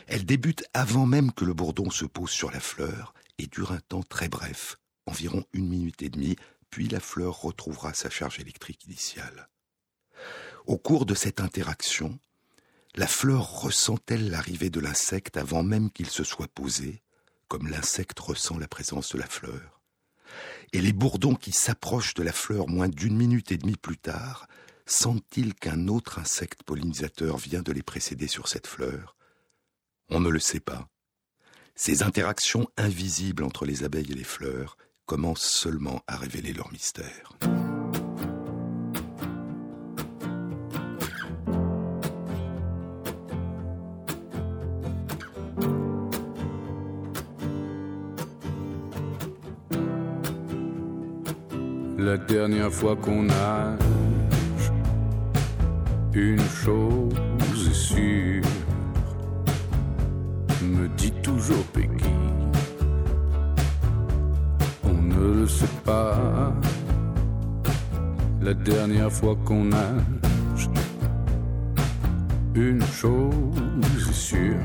Elle 0.07 0.27
débute 0.27 0.65
avant 0.75 1.07
même 1.07 1.33
que 1.33 1.45
le 1.45 1.55
bourdon 1.55 1.91
se 1.91 2.05
pose 2.05 2.31
sur 2.31 2.51
la 2.51 2.61
fleur 2.61 3.15
et 3.39 3.47
dure 3.47 3.73
un 3.73 3.81
temps 3.81 4.03
très 4.03 4.29
bref, 4.29 4.77
environ 5.07 5.45
une 5.53 5.69
minute 5.69 6.03
et 6.03 6.11
demie, 6.11 6.37
puis 6.71 6.89
la 6.89 7.01
fleur 7.01 7.41
retrouvera 7.41 7.95
sa 7.95 8.11
charge 8.11 8.41
électrique 8.41 8.85
initiale. 8.85 9.49
Au 10.67 10.77
cours 10.77 11.07
de 11.07 11.15
cette 11.15 11.41
interaction, 11.41 12.19
la 12.95 13.07
fleur 13.07 13.63
ressent-elle 13.63 14.31
l'arrivée 14.31 14.71
de 14.71 14.81
l'insecte 14.81 15.37
avant 15.37 15.63
même 15.63 15.91
qu'il 15.91 16.11
se 16.11 16.25
soit 16.25 16.49
posé? 16.49 17.03
Comme 17.49 17.69
l'insecte 17.69 18.19
ressent 18.19 18.59
la 18.59 18.69
présence 18.69 19.13
de 19.13 19.19
la 19.19 19.27
fleur. 19.27 19.81
Et 20.73 20.81
les 20.81 20.93
bourdons 20.93 21.35
qui 21.35 21.53
s'approchent 21.53 22.15
de 22.15 22.23
la 22.23 22.33
fleur 22.33 22.69
moins 22.69 22.89
d'une 22.89 23.17
minute 23.17 23.51
et 23.53 23.59
demie 23.59 23.77
plus 23.77 23.97
tard, 23.97 24.47
sentent-ils 24.87 25.55
qu'un 25.55 25.89
autre 25.89 26.19
insecte 26.19 26.63
pollinisateur 26.63 27.39
vient 27.39 27.63
de 27.63 27.73
les 27.73 27.83
précéder 27.83 28.27
sur 28.27 28.49
cette 28.49 28.67
fleur? 28.67 29.17
On 30.11 30.21
ne 30.21 30.29
le 30.29 30.39
sait 30.39 30.61
pas. 30.61 30.89
Ces 31.75 32.03
interactions 32.03 32.69
invisibles 32.77 33.45
entre 33.45 33.65
les 33.65 33.85
abeilles 33.85 34.13
et 34.13 34.17
les 34.17 34.25
fleurs 34.25 34.77
commencent 35.07 35.49
seulement 35.49 36.03
à 36.07 36.17
révéler 36.17 36.53
leur 36.53 36.73
mystère. 36.73 37.33
La 52.09 52.17
dernière 52.17 52.73
fois 52.73 52.97
qu'on 52.97 53.25
nage. 53.25 54.67
Une 56.15 56.41
chose 56.65 57.69
est 57.71 57.75
sûre, 57.75 58.45
me 60.63 60.89
dit 60.97 61.13
toujours 61.23 61.67
Peggy. 61.75 62.15
On 64.85 65.03
ne 65.13 65.41
le 65.41 65.47
sait 65.47 65.77
pas. 65.85 66.55
La 68.41 68.55
dernière 68.55 69.13
fois 69.13 69.37
qu'on 69.45 69.65
nage, 69.65 70.71
une 72.55 72.83
chose 73.01 74.09
est 74.09 74.13
sûre, 74.15 74.65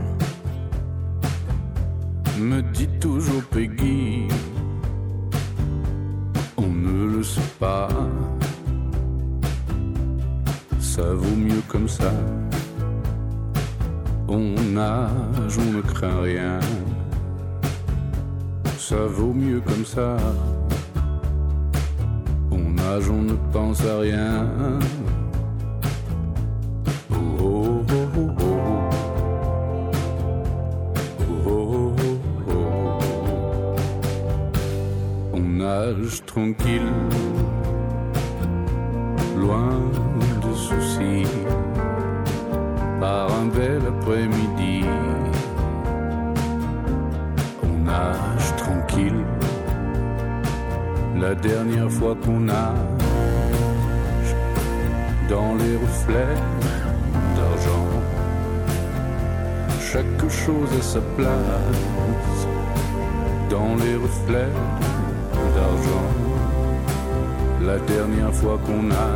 La 67.65 67.79
dernière 67.79 68.33
fois 68.33 68.59
qu'on 68.65 68.91
a 68.91 69.15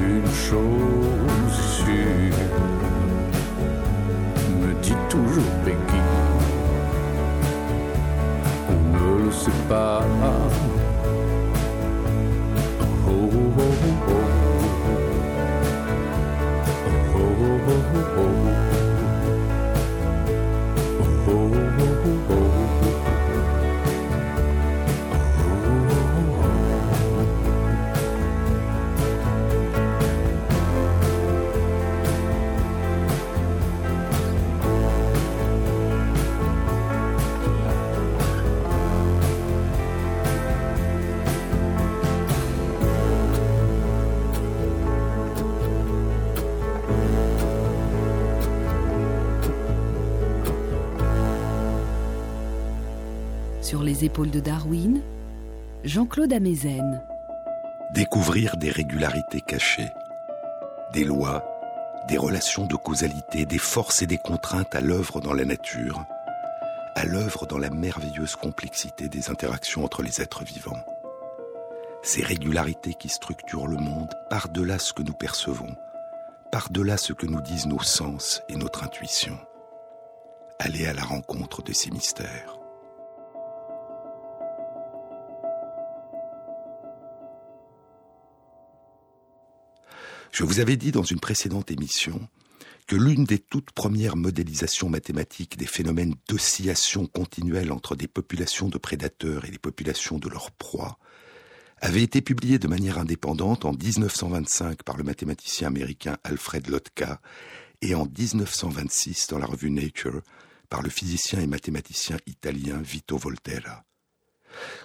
une 0.00 0.30
chose 0.30 1.52
sûre, 1.52 2.36
me 4.60 4.72
dit 4.82 4.94
toujours 5.08 5.52
Peggy, 5.64 6.02
on 8.68 9.18
ne 9.18 9.24
le 9.24 9.32
sait 9.32 9.50
pas. 9.68 10.04
Oh, 13.08 13.10
oh, 13.12 13.52
oh, 13.58 13.62
oh. 14.08 14.20
oh, 17.16 17.30
oh, 17.42 17.98
oh, 18.18 18.79
les 54.00 54.06
épaules 54.06 54.30
de 54.30 54.40
Darwin, 54.40 55.02
Jean-Claude 55.84 56.32
Amezen. 56.32 57.02
Découvrir 57.92 58.56
des 58.56 58.70
régularités 58.70 59.40
cachées, 59.40 59.90
des 60.92 61.04
lois, 61.04 61.44
des 62.08 62.16
relations 62.16 62.66
de 62.66 62.76
causalité, 62.76 63.44
des 63.44 63.58
forces 63.58 64.00
et 64.02 64.06
des 64.06 64.16
contraintes 64.16 64.74
à 64.74 64.80
l'œuvre 64.80 65.20
dans 65.20 65.34
la 65.34 65.44
nature, 65.44 66.04
à 66.94 67.04
l'œuvre 67.04 67.46
dans 67.46 67.58
la 67.58 67.68
merveilleuse 67.68 68.36
complexité 68.36 69.08
des 69.08 69.28
interactions 69.28 69.84
entre 69.84 70.02
les 70.02 70.22
êtres 70.22 70.44
vivants. 70.44 70.84
Ces 72.02 72.22
régularités 72.22 72.94
qui 72.94 73.08
structurent 73.08 73.66
le 73.66 73.76
monde 73.76 74.14
par-delà 74.30 74.78
ce 74.78 74.92
que 74.94 75.02
nous 75.02 75.14
percevons, 75.14 75.76
par-delà 76.50 76.96
ce 76.96 77.12
que 77.12 77.26
nous 77.26 77.42
disent 77.42 77.66
nos 77.66 77.82
sens 77.82 78.42
et 78.48 78.56
notre 78.56 78.82
intuition. 78.82 79.38
Aller 80.58 80.86
à 80.86 80.94
la 80.94 81.04
rencontre 81.04 81.62
de 81.62 81.72
ces 81.72 81.90
mystères. 81.90 82.59
Je 90.32 90.44
vous 90.44 90.60
avais 90.60 90.76
dit 90.76 90.92
dans 90.92 91.02
une 91.02 91.20
précédente 91.20 91.70
émission 91.70 92.28
que 92.86 92.96
l'une 92.96 93.24
des 93.24 93.38
toutes 93.38 93.72
premières 93.72 94.16
modélisations 94.16 94.88
mathématiques 94.88 95.56
des 95.56 95.66
phénomènes 95.66 96.14
d'oscillation 96.28 97.06
continuelle 97.06 97.72
entre 97.72 97.96
des 97.96 98.08
populations 98.08 98.68
de 98.68 98.78
prédateurs 98.78 99.44
et 99.44 99.50
des 99.50 99.58
populations 99.58 100.18
de 100.18 100.28
leurs 100.28 100.50
proies 100.52 100.98
avait 101.80 102.02
été 102.02 102.20
publiée 102.20 102.58
de 102.58 102.68
manière 102.68 102.98
indépendante 102.98 103.64
en 103.64 103.72
1925 103.72 104.82
par 104.82 104.96
le 104.96 105.04
mathématicien 105.04 105.68
américain 105.68 106.16
Alfred 106.24 106.68
Lotka 106.68 107.20
et 107.82 107.94
en 107.94 108.06
1926 108.06 109.28
dans 109.28 109.38
la 109.38 109.46
revue 109.46 109.70
Nature 109.70 110.20
par 110.68 110.82
le 110.82 110.90
physicien 110.90 111.40
et 111.40 111.46
mathématicien 111.46 112.18
italien 112.26 112.80
Vito 112.82 113.16
Volterra. 113.16 113.84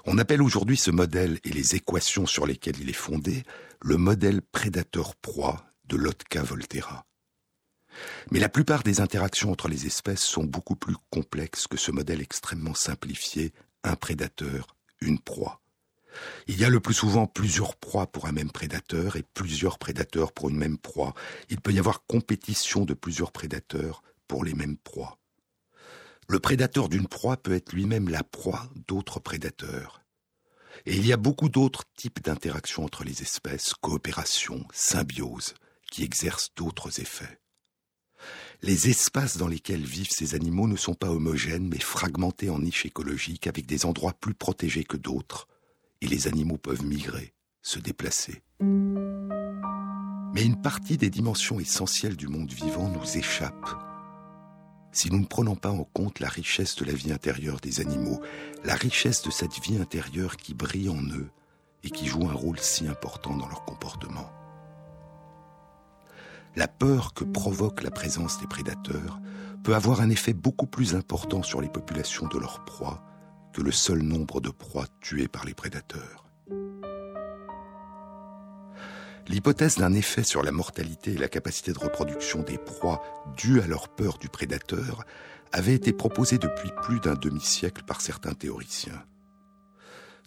On 0.06 0.18
appelle 0.18 0.42
aujourd'hui 0.42 0.78
ce 0.78 0.92
modèle 0.92 1.40
et 1.44 1.50
les 1.50 1.76
équations 1.76 2.26
sur 2.26 2.46
lesquelles 2.46 2.80
il 2.80 2.90
est 2.90 2.94
fondé 2.94 3.44
le 3.86 3.98
modèle 3.98 4.42
prédateur-proie 4.42 5.64
de 5.88 5.96
Lotka-Volterra. 5.96 7.06
Mais 8.32 8.40
la 8.40 8.50
plupart 8.50 8.82
des 8.82 9.00
interactions 9.00 9.52
entre 9.52 9.68
les 9.68 9.86
espèces 9.86 10.24
sont 10.24 10.44
beaucoup 10.44 10.76
plus 10.76 10.96
complexes 11.12 11.68
que 11.68 11.78
ce 11.78 11.92
modèle 11.92 12.20
extrêmement 12.20 12.74
simplifié, 12.74 13.54
un 13.84 13.96
prédateur, 13.96 14.76
une 15.02 15.20
proie. 15.20 15.62
Il 16.48 16.58
y 16.58 16.66
a 16.66 16.70
le 16.70 16.80
plus 16.80 16.96
souvent 16.96 17.28
plusieurs 17.28 17.76
proies 17.76 18.08
pour 18.08 18.26
un 18.26 18.32
même 18.32 18.50
prédateur 18.50 19.18
et 19.18 19.24
plusieurs 19.36 19.78
prédateurs 19.78 20.32
pour 20.32 20.50
une 20.50 20.58
même 20.58 20.80
proie. 20.80 21.14
Il 21.50 21.62
peut 21.62 21.72
y 21.72 21.78
avoir 21.78 22.08
compétition 22.08 22.86
de 22.86 22.96
plusieurs 22.96 23.32
prédateurs 23.32 24.02
pour 24.28 24.44
les 24.44 24.56
mêmes 24.56 24.78
proies. 24.78 25.20
Le 26.28 26.40
prédateur 26.40 26.90
d'une 26.90 27.08
proie 27.08 27.38
peut 27.38 27.54
être 27.54 27.72
lui-même 27.72 28.10
la 28.10 28.24
proie 28.24 28.68
d'autres 28.88 29.20
prédateurs. 29.20 30.05
Et 30.86 30.96
il 30.96 31.06
y 31.06 31.14
a 31.14 31.18
beaucoup 31.18 31.50
d'autres 31.50 31.84
types 31.96 32.24
d'interactions 32.24 32.84
entre 32.84 33.04
les 33.04 33.22
espèces, 33.22 33.74
coopération, 33.74 34.66
symbiose, 34.74 35.54
qui 35.92 36.04
exercent 36.04 36.52
d'autres 36.56 37.00
effets. 37.00 37.40
Les 38.62 38.90
espaces 38.90 39.38
dans 39.38 39.48
lesquels 39.48 39.84
vivent 39.84 40.12
ces 40.12 40.36
animaux 40.36 40.68
ne 40.68 40.76
sont 40.76 40.96
pas 40.96 41.10
homogènes, 41.10 41.68
mais 41.68 41.80
fragmentés 41.80 42.50
en 42.50 42.60
niches 42.60 42.86
écologiques 42.86 43.48
avec 43.48 43.66
des 43.66 43.86
endroits 43.86 44.14
plus 44.14 44.34
protégés 44.34 44.84
que 44.84 44.98
d'autres, 44.98 45.48
et 46.02 46.08
les 46.08 46.28
animaux 46.28 46.58
peuvent 46.58 46.84
migrer, 46.84 47.34
se 47.62 47.80
déplacer. 47.80 48.42
Mais 50.34 50.44
une 50.44 50.62
partie 50.62 50.98
des 50.98 51.10
dimensions 51.10 51.60
essentielles 51.60 52.18
du 52.18 52.28
monde 52.28 52.52
vivant 52.52 52.90
nous 52.90 53.18
échappe 53.18 53.85
si 54.96 55.12
nous 55.12 55.20
ne 55.20 55.26
prenons 55.26 55.56
pas 55.56 55.72
en 55.72 55.84
compte 55.84 56.22
la 56.22 56.30
richesse 56.30 56.78
de 56.78 56.86
la 56.86 56.94
vie 56.94 57.12
intérieure 57.12 57.60
des 57.60 57.82
animaux, 57.82 58.22
la 58.64 58.76
richesse 58.76 59.22
de 59.24 59.30
cette 59.30 59.60
vie 59.60 59.78
intérieure 59.78 60.38
qui 60.38 60.54
brille 60.54 60.90
en 60.90 61.04
eux 61.04 61.30
et 61.84 61.90
qui 61.90 62.08
joue 62.08 62.30
un 62.30 62.34
rôle 62.34 62.60
si 62.60 62.88
important 62.88 63.36
dans 63.36 63.48
leur 63.48 63.66
comportement. 63.66 64.32
La 66.56 66.70
peur 66.70 67.14
que 67.14 67.26
provoque 67.26 67.84
la 67.84 67.92
présence 67.92 68.40
des 68.40 68.48
prédateurs 68.48 69.20
peut 69.66 69.76
avoir 69.76 70.00
un 70.00 70.10
effet 70.10 70.34
beaucoup 70.34 70.68
plus 70.68 70.96
important 70.96 71.44
sur 71.44 71.60
les 71.60 71.70
populations 71.70 72.28
de 72.28 72.40
leurs 72.40 72.64
proies 72.64 73.04
que 73.52 73.62
le 73.62 73.72
seul 73.72 74.02
nombre 74.02 74.40
de 74.40 74.50
proies 74.50 74.88
tuées 75.02 75.28
par 75.28 75.44
les 75.44 75.54
prédateurs. 75.54 76.26
L'hypothèse 79.28 79.78
d'un 79.78 79.94
effet 79.94 80.24
sur 80.24 80.44
la 80.44 80.52
mortalité 80.52 81.14
et 81.14 81.18
la 81.18 81.28
capacité 81.28 81.74
de 81.74 81.80
reproduction 81.80 82.44
des 82.44 82.60
proies 82.60 83.02
due 83.36 83.60
à 83.60 83.68
leur 83.68 83.90
peur 83.90 84.20
du 84.20 84.30
prédateur 84.30 85.04
avait 85.52 85.74
été 85.74 85.94
proposée 85.94 86.38
depuis 86.38 86.70
plus 86.84 87.00
d'un 87.00 87.16
demi-siècle 87.16 87.84
par 87.88 88.02
certains 88.02 88.34
théoriciens. 88.34 89.04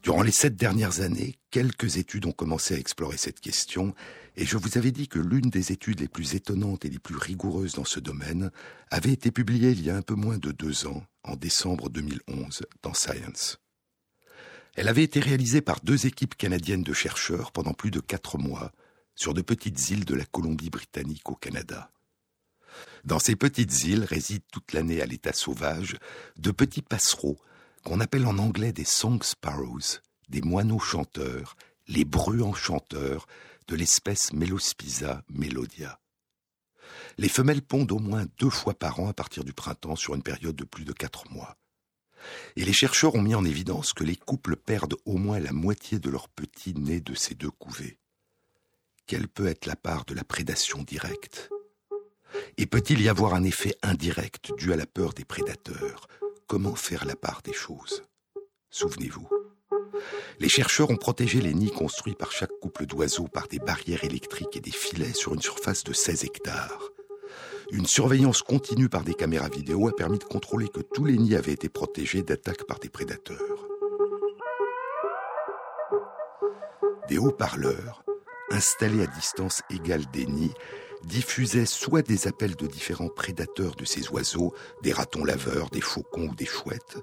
Durant 0.02 0.22
les 0.22 0.32
sept 0.32 0.56
dernières 0.56 1.00
années, 1.00 1.36
quelques 1.50 1.96
études 1.96 2.26
ont 2.26 2.32
commencé 2.32 2.74
à 2.74 2.78
explorer 2.78 3.16
cette 3.16 3.40
question, 3.40 3.94
et 4.36 4.44
je 4.44 4.56
vous 4.56 4.78
avais 4.78 4.92
dit 4.92 5.08
que 5.08 5.18
l'une 5.18 5.50
des 5.50 5.72
études 5.72 6.00
les 6.00 6.08
plus 6.08 6.34
étonnantes 6.34 6.84
et 6.84 6.90
les 6.90 6.98
plus 6.98 7.16
rigoureuses 7.16 7.74
dans 7.74 7.84
ce 7.84 8.00
domaine 8.00 8.50
avait 8.90 9.12
été 9.12 9.30
publiée 9.30 9.70
il 9.70 9.84
y 9.84 9.90
a 9.90 9.96
un 9.96 10.02
peu 10.02 10.14
moins 10.14 10.38
de 10.38 10.52
deux 10.52 10.86
ans, 10.86 11.02
en 11.24 11.36
décembre 11.36 11.88
2011, 11.88 12.62
dans 12.82 12.94
Science. 12.94 13.58
Elle 14.76 14.88
avait 14.88 15.02
été 15.02 15.18
réalisée 15.18 15.60
par 15.60 15.80
deux 15.82 16.06
équipes 16.06 16.36
canadiennes 16.36 16.84
de 16.84 16.92
chercheurs 16.92 17.50
pendant 17.50 17.72
plus 17.72 17.90
de 17.90 18.00
quatre 18.00 18.38
mois, 18.38 18.72
sur 19.18 19.34
de 19.34 19.42
petites 19.42 19.90
îles 19.90 20.04
de 20.04 20.14
la 20.14 20.24
Colombie-Britannique 20.24 21.28
au 21.28 21.34
Canada. 21.34 21.90
Dans 23.02 23.18
ces 23.18 23.34
petites 23.34 23.82
îles 23.82 24.04
résident 24.04 24.44
toute 24.52 24.72
l'année 24.72 25.02
à 25.02 25.06
l'état 25.06 25.32
sauvage 25.32 25.96
de 26.36 26.52
petits 26.52 26.82
passereaux 26.82 27.36
qu'on 27.82 27.98
appelle 27.98 28.26
en 28.26 28.38
anglais 28.38 28.72
des 28.72 28.84
song 28.84 29.20
sparrows, 29.24 29.98
des 30.28 30.40
moineaux 30.40 30.78
chanteurs, 30.78 31.56
les 31.88 32.04
bruants 32.04 32.54
chanteurs 32.54 33.26
de 33.66 33.74
l'espèce 33.74 34.32
Melospisa 34.32 35.24
melodia. 35.28 35.98
Les 37.16 37.28
femelles 37.28 37.62
pondent 37.62 37.90
au 37.90 37.98
moins 37.98 38.26
deux 38.38 38.50
fois 38.50 38.74
par 38.74 39.00
an 39.00 39.08
à 39.08 39.14
partir 39.14 39.42
du 39.42 39.52
printemps 39.52 39.96
sur 39.96 40.14
une 40.14 40.22
période 40.22 40.54
de 40.54 40.64
plus 40.64 40.84
de 40.84 40.92
quatre 40.92 41.28
mois. 41.32 41.56
Et 42.54 42.64
les 42.64 42.72
chercheurs 42.72 43.16
ont 43.16 43.22
mis 43.22 43.34
en 43.34 43.44
évidence 43.44 43.92
que 43.92 44.04
les 44.04 44.16
couples 44.16 44.54
perdent 44.54 44.96
au 45.06 45.16
moins 45.16 45.40
la 45.40 45.52
moitié 45.52 45.98
de 45.98 46.08
leurs 46.08 46.28
petits 46.28 46.74
nés 46.74 47.00
de 47.00 47.14
ces 47.14 47.34
deux 47.34 47.50
couvées 47.50 47.98
quelle 49.08 49.26
peut 49.26 49.48
être 49.48 49.64
la 49.64 49.74
part 49.74 50.04
de 50.04 50.14
la 50.14 50.22
prédation 50.22 50.82
directe 50.82 51.48
Et 52.58 52.66
peut-il 52.66 53.00
y 53.00 53.08
avoir 53.08 53.32
un 53.32 53.42
effet 53.42 53.74
indirect 53.82 54.52
dû 54.58 54.72
à 54.72 54.76
la 54.76 54.84
peur 54.84 55.14
des 55.14 55.24
prédateurs? 55.24 56.06
Comment 56.46 56.74
faire 56.74 57.06
la 57.06 57.16
part 57.16 57.40
des 57.42 57.54
choses? 57.54 58.04
Souvenez-vous. 58.70 59.26
Les 60.40 60.50
chercheurs 60.50 60.90
ont 60.90 60.96
protégé 60.96 61.40
les 61.40 61.54
nids 61.54 61.72
construits 61.72 62.14
par 62.14 62.32
chaque 62.32 62.52
couple 62.60 62.84
d'oiseaux 62.84 63.28
par 63.28 63.48
des 63.48 63.58
barrières 63.58 64.04
électriques 64.04 64.56
et 64.56 64.60
des 64.60 64.70
filets 64.70 65.14
sur 65.14 65.32
une 65.32 65.42
surface 65.42 65.84
de 65.84 65.94
16 65.94 66.24
hectares. 66.24 66.90
Une 67.70 67.86
surveillance 67.86 68.42
continue 68.42 68.90
par 68.90 69.04
des 69.04 69.14
caméras 69.14 69.48
vidéo 69.48 69.88
a 69.88 69.96
permis 69.96 70.18
de 70.18 70.24
contrôler 70.24 70.68
que 70.68 70.80
tous 70.80 71.06
les 71.06 71.16
nids 71.16 71.34
avaient 71.34 71.52
été 71.52 71.70
protégés 71.70 72.22
d'attaques 72.22 72.66
par 72.66 72.78
des 72.78 72.90
prédateurs. 72.90 73.66
Des 77.08 77.16
haut-parleurs 77.16 78.04
installés 78.50 79.02
à 79.02 79.06
distance 79.06 79.62
égale 79.70 80.04
des 80.12 80.26
nids, 80.26 80.54
diffusait 81.04 81.66
soit 81.66 82.02
des 82.02 82.26
appels 82.26 82.56
de 82.56 82.66
différents 82.66 83.08
prédateurs 83.08 83.74
de 83.74 83.84
ces 83.84 84.08
oiseaux, 84.08 84.52
des 84.82 84.92
ratons 84.92 85.24
laveurs, 85.24 85.70
des 85.70 85.80
faucons 85.80 86.28
ou 86.28 86.34
des 86.34 86.46
chouettes, 86.46 86.98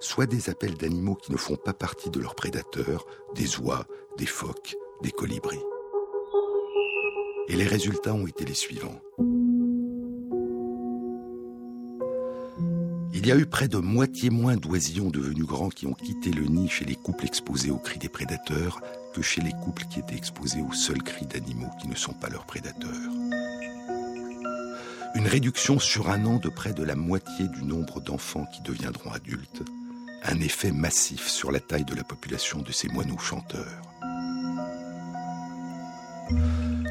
soit 0.00 0.26
des 0.26 0.50
appels 0.50 0.76
d'animaux 0.76 1.16
qui 1.16 1.32
ne 1.32 1.36
font 1.36 1.56
pas 1.56 1.72
partie 1.72 2.10
de 2.10 2.20
leurs 2.20 2.34
prédateurs, 2.34 3.06
des 3.34 3.58
oies, 3.58 3.86
des 4.16 4.26
phoques, 4.26 4.76
des 5.02 5.10
colibris. 5.10 5.62
Et 7.48 7.56
les 7.56 7.66
résultats 7.66 8.14
ont 8.14 8.26
été 8.26 8.44
les 8.44 8.54
suivants. 8.54 9.00
Il 13.14 13.26
y 13.26 13.32
a 13.32 13.36
eu 13.36 13.46
près 13.46 13.68
de 13.68 13.78
moitié 13.78 14.30
moins 14.30 14.56
d'oisillons 14.56 15.10
devenus 15.10 15.46
grands 15.46 15.70
qui 15.70 15.86
ont 15.86 15.94
quitté 15.94 16.30
le 16.30 16.44
nid 16.44 16.68
chez 16.68 16.84
les 16.84 16.94
couples 16.94 17.26
exposés 17.26 17.70
aux 17.70 17.78
cris 17.78 17.98
des 17.98 18.08
prédateurs 18.08 18.80
chez 19.22 19.40
les 19.40 19.52
couples 19.52 19.84
qui 19.84 20.00
étaient 20.00 20.16
exposés 20.16 20.62
aux 20.62 20.72
seuls 20.72 21.02
cris 21.02 21.26
d'animaux 21.26 21.70
qui 21.80 21.88
ne 21.88 21.94
sont 21.94 22.12
pas 22.12 22.28
leurs 22.28 22.46
prédateurs. 22.46 22.90
Une 25.14 25.26
réduction 25.26 25.78
sur 25.78 26.10
un 26.10 26.24
an 26.26 26.36
de 26.36 26.48
près 26.48 26.72
de 26.72 26.84
la 26.84 26.94
moitié 26.94 27.48
du 27.48 27.64
nombre 27.64 28.00
d'enfants 28.00 28.46
qui 28.52 28.62
deviendront 28.62 29.10
adultes, 29.10 29.62
un 30.22 30.40
effet 30.40 30.70
massif 30.70 31.28
sur 31.28 31.50
la 31.50 31.60
taille 31.60 31.84
de 31.84 31.94
la 31.94 32.04
population 32.04 32.60
de 32.60 32.72
ces 32.72 32.88
moineaux 32.88 33.18
chanteurs. 33.18 33.82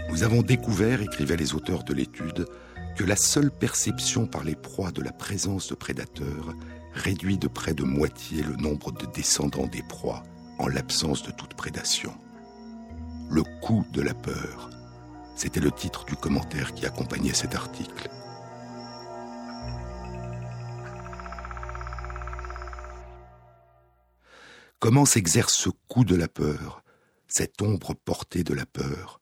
Nous 0.10 0.24
avons 0.24 0.42
découvert, 0.42 1.02
écrivaient 1.02 1.38
les 1.38 1.54
auteurs 1.54 1.84
de 1.84 1.94
l'étude, 1.94 2.48
que 2.96 3.04
la 3.04 3.16
seule 3.16 3.52
perception 3.52 4.26
par 4.26 4.44
les 4.44 4.56
proies 4.56 4.92
de 4.92 5.04
la 5.04 5.12
présence 5.12 5.70
de 5.70 5.76
prédateurs 5.76 6.56
réduit 6.94 7.38
de 7.38 7.48
près 7.48 7.76
de 7.76 7.84
moitié 7.84 8.42
le 8.42 8.56
nombre 8.56 8.92
de 8.92 9.06
descendants 9.06 9.68
des 9.68 9.84
proies 9.84 10.24
en 10.60 10.68
l'absence 10.68 11.24
de 11.24 11.32
toute 11.32 11.54
prédation. 11.54 12.14
Le 13.30 13.44
coup 13.62 13.86
de 13.92 14.02
la 14.02 14.14
peur, 14.14 14.70
c'était 15.36 15.60
le 15.60 15.72
titre 15.72 16.06
du 16.06 16.16
commentaire 16.16 16.74
qui 16.74 16.86
accompagnait 16.86 17.34
cet 17.34 17.56
article. 17.56 18.10
Comment 24.80 25.06
s'exerce 25.06 25.54
ce 25.54 25.70
coup 25.88 26.06
de 26.06 26.16
la 26.16 26.28
peur, 26.28 26.84
cette 27.28 27.62
ombre 27.62 27.94
portée 27.94 28.44
de 28.44 28.54
la 28.54 28.66
peur? 28.66 29.22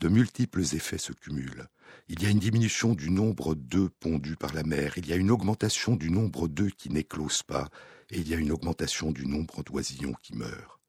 De 0.00 0.08
multiples 0.08 0.62
effets 0.62 0.98
se 0.98 1.12
cumulent. 1.12 1.68
Il 2.08 2.22
y 2.22 2.26
a 2.26 2.30
une 2.30 2.38
diminution 2.38 2.94
du 2.94 3.10
nombre 3.10 3.54
d'œufs 3.54 3.90
pondus 4.00 4.36
par 4.36 4.52
la 4.52 4.62
mer, 4.62 4.94
il 4.96 5.06
y 5.06 5.12
a 5.12 5.16
une 5.16 5.30
augmentation 5.30 5.96
du 5.96 6.10
nombre 6.10 6.48
d'œufs 6.48 6.74
qui 6.74 6.90
n'éclosent 6.90 7.42
pas, 7.42 7.68
et 8.10 8.18
il 8.18 8.28
y 8.28 8.34
a 8.34 8.38
une 8.38 8.52
augmentation 8.52 9.12
du 9.12 9.26
nombre 9.26 9.62
d'oisillons 9.62 10.14
qui 10.22 10.34
meurent. 10.34 10.80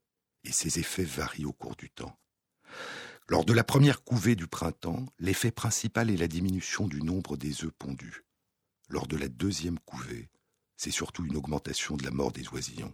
Et 0.44 0.52
ces 0.52 0.80
effets 0.80 1.04
varient 1.04 1.46
au 1.46 1.54
cours 1.54 1.76
du 1.76 1.90
temps. 1.90 2.18
Lors 3.30 3.46
de 3.46 3.54
la 3.54 3.64
première 3.64 4.04
couvée 4.04 4.36
du 4.36 4.48
printemps, 4.48 5.06
l'effet 5.18 5.52
principal 5.52 6.10
est 6.10 6.18
la 6.18 6.28
diminution 6.28 6.88
du 6.88 7.02
nombre 7.02 7.38
des 7.38 7.64
œufs 7.64 7.72
pondus. 7.72 8.26
Lors 8.90 9.08
de 9.08 9.16
la 9.16 9.30
deuxième 9.30 9.80
couvée, 9.80 10.30
c'est 10.76 10.92
surtout 10.92 11.26
une 11.26 11.38
augmentation 11.38 11.96
de 11.96 12.04
la 12.04 12.12
mort 12.12 12.34
des 12.34 12.48
oisillons. 12.50 12.94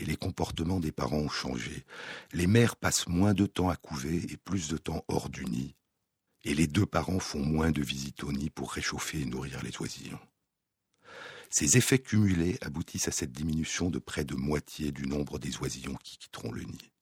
Et 0.00 0.04
les 0.04 0.16
comportements 0.16 0.80
des 0.80 0.92
parents 0.92 1.18
ont 1.18 1.28
changé. 1.28 1.86
Les 2.32 2.48
mères 2.48 2.76
passent 2.76 3.06
moins 3.06 3.32
de 3.32 3.46
temps 3.46 3.70
à 3.70 3.76
couver 3.76 4.30
et 4.32 4.36
plus 4.36 4.68
de 4.68 4.76
temps 4.76 5.04
hors 5.08 5.28
du 5.28 5.44
nid, 5.44 5.76
et 6.46 6.54
les 6.54 6.68
deux 6.68 6.86
parents 6.86 7.18
font 7.18 7.44
moins 7.44 7.72
de 7.72 7.82
visites 7.82 8.22
au 8.22 8.32
nid 8.32 8.50
pour 8.50 8.72
réchauffer 8.72 9.20
et 9.20 9.26
nourrir 9.26 9.62
les 9.64 9.76
oisillons. 9.80 10.20
Ces 11.50 11.76
effets 11.76 11.98
cumulés 11.98 12.56
aboutissent 12.60 13.08
à 13.08 13.12
cette 13.12 13.32
diminution 13.32 13.90
de 13.90 13.98
près 13.98 14.24
de 14.24 14.36
moitié 14.36 14.92
du 14.92 15.06
nombre 15.06 15.38
des 15.40 15.58
oisillons 15.58 15.98
qui 16.02 16.18
quitteront 16.18 16.52
le 16.52 16.62
nid. 16.62 16.92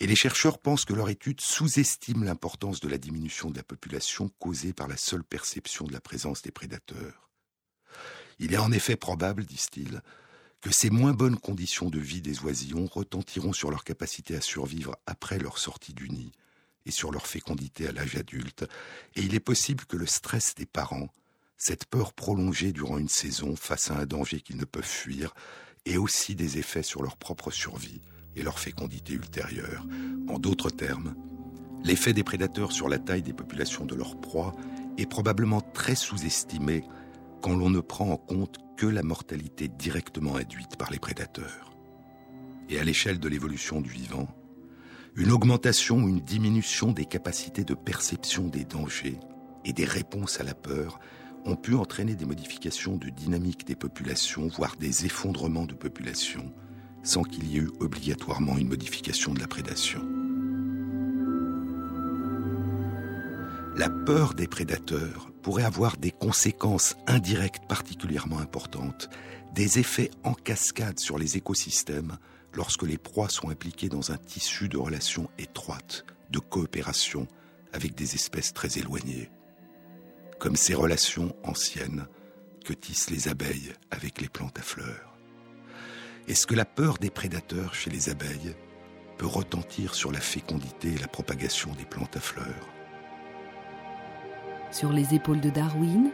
Et 0.00 0.06
les 0.06 0.16
chercheurs 0.16 0.58
pensent 0.58 0.84
que 0.84 0.94
leur 0.94 1.10
étude 1.10 1.40
sous-estime 1.40 2.24
l'importance 2.24 2.80
de 2.80 2.88
la 2.88 2.98
diminution 2.98 3.50
de 3.50 3.56
la 3.56 3.62
population 3.62 4.30
causée 4.38 4.72
par 4.72 4.88
la 4.88 4.96
seule 4.96 5.24
perception 5.24 5.86
de 5.86 5.92
la 5.92 6.00
présence 6.00 6.42
des 6.42 6.50
prédateurs. 6.50 7.30
Il 8.38 8.52
est 8.52 8.58
en 8.58 8.72
effet 8.72 8.96
probable, 8.96 9.44
disent-ils, 9.44 10.02
que 10.62 10.72
ces 10.72 10.90
moins 10.90 11.12
bonnes 11.12 11.38
conditions 11.38 11.90
de 11.90 11.98
vie 11.98 12.22
des 12.22 12.40
oisillons 12.40 12.86
retentiront 12.86 13.52
sur 13.52 13.70
leur 13.70 13.84
capacité 13.84 14.36
à 14.36 14.40
survivre 14.40 14.96
après 15.06 15.38
leur 15.38 15.58
sortie 15.58 15.94
du 15.94 16.08
nid, 16.10 16.32
et 16.86 16.90
sur 16.90 17.12
leur 17.12 17.26
fécondité 17.26 17.86
à 17.88 17.92
l'âge 17.92 18.16
adulte, 18.16 18.64
et 19.16 19.20
il 19.20 19.34
est 19.34 19.40
possible 19.40 19.84
que 19.84 19.96
le 19.96 20.06
stress 20.06 20.54
des 20.54 20.66
parents, 20.66 21.08
cette 21.58 21.84
peur 21.86 22.12
prolongée 22.12 22.72
durant 22.72 22.98
une 22.98 23.08
saison 23.08 23.56
face 23.56 23.90
à 23.90 23.98
un 23.98 24.06
danger 24.06 24.40
qu'ils 24.40 24.56
ne 24.56 24.64
peuvent 24.64 24.84
fuir, 24.84 25.34
ait 25.84 25.96
aussi 25.96 26.34
des 26.34 26.58
effets 26.58 26.82
sur 26.82 27.02
leur 27.02 27.16
propre 27.16 27.50
survie 27.50 28.02
et 28.34 28.42
leur 28.42 28.58
fécondité 28.58 29.14
ultérieure. 29.14 29.86
En 30.28 30.38
d'autres 30.38 30.70
termes, 30.70 31.14
l'effet 31.84 32.12
des 32.12 32.24
prédateurs 32.24 32.72
sur 32.72 32.88
la 32.88 32.98
taille 32.98 33.22
des 33.22 33.32
populations 33.32 33.84
de 33.84 33.94
leurs 33.94 34.20
proies 34.20 34.54
est 34.98 35.06
probablement 35.06 35.60
très 35.60 35.94
sous-estimé 35.94 36.84
quand 37.42 37.56
l'on 37.56 37.70
ne 37.70 37.80
prend 37.80 38.10
en 38.10 38.16
compte 38.16 38.58
que 38.76 38.86
la 38.86 39.02
mortalité 39.02 39.68
directement 39.68 40.36
induite 40.36 40.76
par 40.76 40.90
les 40.90 40.98
prédateurs. 40.98 41.72
Et 42.68 42.78
à 42.78 42.84
l'échelle 42.84 43.18
de 43.18 43.28
l'évolution 43.28 43.80
du 43.80 43.90
vivant, 43.90 44.28
une 45.16 45.32
augmentation 45.32 45.96
ou 46.02 46.08
une 46.08 46.20
diminution 46.20 46.92
des 46.92 47.06
capacités 47.06 47.64
de 47.64 47.74
perception 47.74 48.48
des 48.48 48.64
dangers 48.64 49.18
et 49.64 49.72
des 49.72 49.86
réponses 49.86 50.40
à 50.40 50.44
la 50.44 50.54
peur 50.54 51.00
ont 51.46 51.56
pu 51.56 51.74
entraîner 51.74 52.14
des 52.14 52.26
modifications 52.26 52.96
de 52.96 53.08
dynamique 53.08 53.66
des 53.66 53.76
populations, 53.76 54.48
voire 54.48 54.76
des 54.76 55.06
effondrements 55.06 55.64
de 55.64 55.74
populations, 55.74 56.52
sans 57.02 57.22
qu'il 57.22 57.46
y 57.46 57.56
ait 57.56 57.62
eu 57.62 57.70
obligatoirement 57.80 58.58
une 58.58 58.68
modification 58.68 59.32
de 59.32 59.40
la 59.40 59.46
prédation. 59.46 60.02
La 63.74 63.88
peur 63.88 64.34
des 64.34 64.46
prédateurs 64.46 65.30
pourrait 65.42 65.64
avoir 65.64 65.96
des 65.96 66.10
conséquences 66.10 66.96
indirectes 67.06 67.66
particulièrement 67.68 68.38
importantes, 68.38 69.08
des 69.54 69.78
effets 69.78 70.10
en 70.24 70.34
cascade 70.34 70.98
sur 70.98 71.18
les 71.18 71.36
écosystèmes 71.38 72.18
lorsque 72.56 72.82
les 72.82 72.98
proies 72.98 73.28
sont 73.28 73.50
impliquées 73.50 73.88
dans 73.88 74.10
un 74.10 74.16
tissu 74.16 74.68
de 74.68 74.78
relations 74.78 75.28
étroites, 75.38 76.04
de 76.30 76.38
coopération 76.38 77.28
avec 77.72 77.94
des 77.94 78.14
espèces 78.14 78.52
très 78.54 78.78
éloignées, 78.78 79.30
comme 80.38 80.56
ces 80.56 80.74
relations 80.74 81.36
anciennes 81.44 82.06
que 82.64 82.72
tissent 82.72 83.10
les 83.10 83.28
abeilles 83.28 83.72
avec 83.90 84.20
les 84.20 84.28
plantes 84.28 84.58
à 84.58 84.62
fleurs. 84.62 85.18
Est-ce 86.26 86.46
que 86.46 86.54
la 86.54 86.64
peur 86.64 86.98
des 86.98 87.10
prédateurs 87.10 87.74
chez 87.74 87.90
les 87.90 88.08
abeilles 88.08 88.56
peut 89.18 89.26
retentir 89.26 89.94
sur 89.94 90.10
la 90.10 90.20
fécondité 90.20 90.88
et 90.88 90.98
la 90.98 91.08
propagation 91.08 91.72
des 91.74 91.84
plantes 91.84 92.16
à 92.16 92.20
fleurs? 92.20 92.68
Sur 94.72 94.92
les 94.92 95.14
épaules 95.14 95.40
de 95.40 95.50
Darwin, 95.50 96.10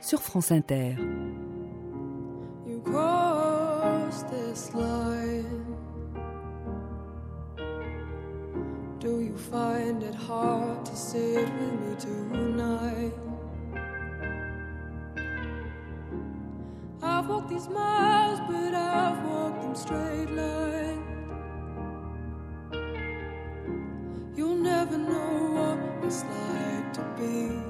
sur 0.00 0.22
France 0.22 0.52
Inter. 0.52 0.96
Do 9.06 9.20
you 9.20 9.36
find 9.38 10.02
it 10.02 10.16
hard 10.16 10.84
to 10.84 10.96
sit 10.96 11.48
with 11.58 11.74
me 11.80 11.94
tonight? 11.96 13.12
I've 17.00 17.28
walked 17.28 17.50
these 17.50 17.68
miles, 17.68 18.40
but 18.48 18.74
I've 18.74 19.24
walked 19.28 19.62
them 19.62 19.76
straight 19.76 20.30
line. 20.32 21.04
You'll 24.34 24.56
never 24.56 24.98
know 24.98 25.52
what 25.54 26.04
it's 26.04 26.24
like 26.24 26.92
to 26.94 27.02
be 27.16 27.65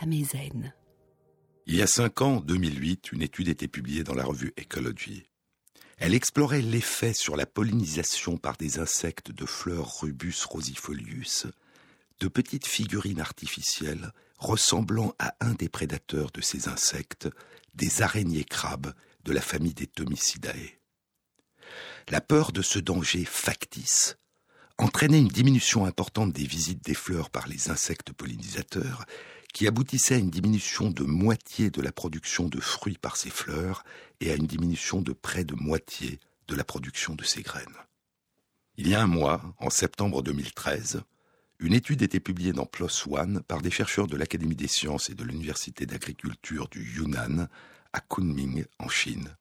Amezen. 0.00 0.72
Il 1.66 1.74
y 1.74 1.82
a 1.82 1.86
cinq 1.86 2.22
ans, 2.22 2.36
en 2.36 2.40
2008, 2.40 3.12
une 3.12 3.22
étude 3.22 3.48
était 3.48 3.68
publiée 3.68 4.04
dans 4.04 4.14
la 4.14 4.24
revue 4.24 4.52
Ecology. 4.58 5.24
Elle 5.98 6.14
explorait 6.14 6.62
l'effet 6.62 7.12
sur 7.12 7.36
la 7.36 7.44
pollinisation 7.44 8.36
par 8.36 8.56
des 8.56 8.78
insectes 8.78 9.32
de 9.32 9.46
fleurs 9.46 10.00
Rubus 10.00 10.44
rosifolius 10.44 11.46
de 12.20 12.28
petites 12.28 12.66
figurines 12.66 13.20
artificielles 13.20 14.12
ressemblant 14.38 15.14
à 15.18 15.34
un 15.40 15.54
des 15.54 15.68
prédateurs 15.68 16.30
de 16.30 16.40
ces 16.40 16.68
insectes, 16.68 17.28
des 17.74 18.02
araignées 18.02 18.44
crabes 18.44 18.92
de 19.24 19.32
la 19.32 19.40
famille 19.40 19.74
des 19.74 19.86
Thomisidae. 19.88 20.78
La 22.08 22.20
peur 22.20 22.52
de 22.52 22.62
ce 22.62 22.78
danger 22.78 23.24
factice 23.24 24.16
entraînait 24.78 25.18
une 25.18 25.28
diminution 25.28 25.84
importante 25.84 26.32
des 26.32 26.46
visites 26.46 26.84
des 26.84 26.94
fleurs 26.94 27.30
par 27.30 27.48
les 27.48 27.70
insectes 27.70 28.12
pollinisateurs 28.12 29.04
qui 29.58 29.66
aboutissait 29.66 30.14
à 30.14 30.18
une 30.18 30.30
diminution 30.30 30.88
de 30.88 31.02
moitié 31.02 31.68
de 31.68 31.82
la 31.82 31.90
production 31.90 32.46
de 32.46 32.60
fruits 32.60 32.96
par 32.96 33.16
ces 33.16 33.28
fleurs 33.28 33.82
et 34.20 34.30
à 34.30 34.36
une 34.36 34.46
diminution 34.46 35.02
de 35.02 35.12
près 35.12 35.42
de 35.42 35.56
moitié 35.56 36.20
de 36.46 36.54
la 36.54 36.62
production 36.62 37.16
de 37.16 37.24
ces 37.24 37.42
graines. 37.42 37.66
Il 38.76 38.86
y 38.86 38.94
a 38.94 39.02
un 39.02 39.08
mois, 39.08 39.42
en 39.58 39.68
septembre 39.68 40.22
2013, 40.22 41.02
une 41.58 41.72
étude 41.72 42.02
était 42.02 42.20
publiée 42.20 42.52
dans 42.52 42.66
PLOS 42.66 43.08
ONE 43.08 43.42
par 43.48 43.60
des 43.60 43.72
chercheurs 43.72 44.06
de 44.06 44.16
l'Académie 44.16 44.54
des 44.54 44.68
sciences 44.68 45.10
et 45.10 45.16
de 45.16 45.24
l'Université 45.24 45.86
d'agriculture 45.86 46.68
du 46.68 46.94
Yunnan 46.94 47.48
à 47.92 47.98
Kunming, 47.98 48.64
en 48.78 48.88
Chine, 48.88 49.36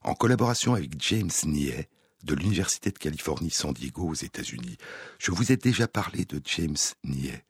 en 0.00 0.14
collaboration 0.14 0.72
avec 0.72 0.92
James 0.98 1.28
Nie 1.44 1.88
de 2.24 2.34
l'Université 2.34 2.90
de 2.90 2.96
Californie 2.96 3.50
San 3.50 3.74
Diego 3.74 4.08
aux 4.08 4.14
États-Unis. 4.14 4.78
Je 5.18 5.30
vous 5.30 5.52
ai 5.52 5.58
déjà 5.58 5.86
parlé 5.86 6.24
de 6.24 6.40
James 6.42 6.74
Nie. 7.04 7.44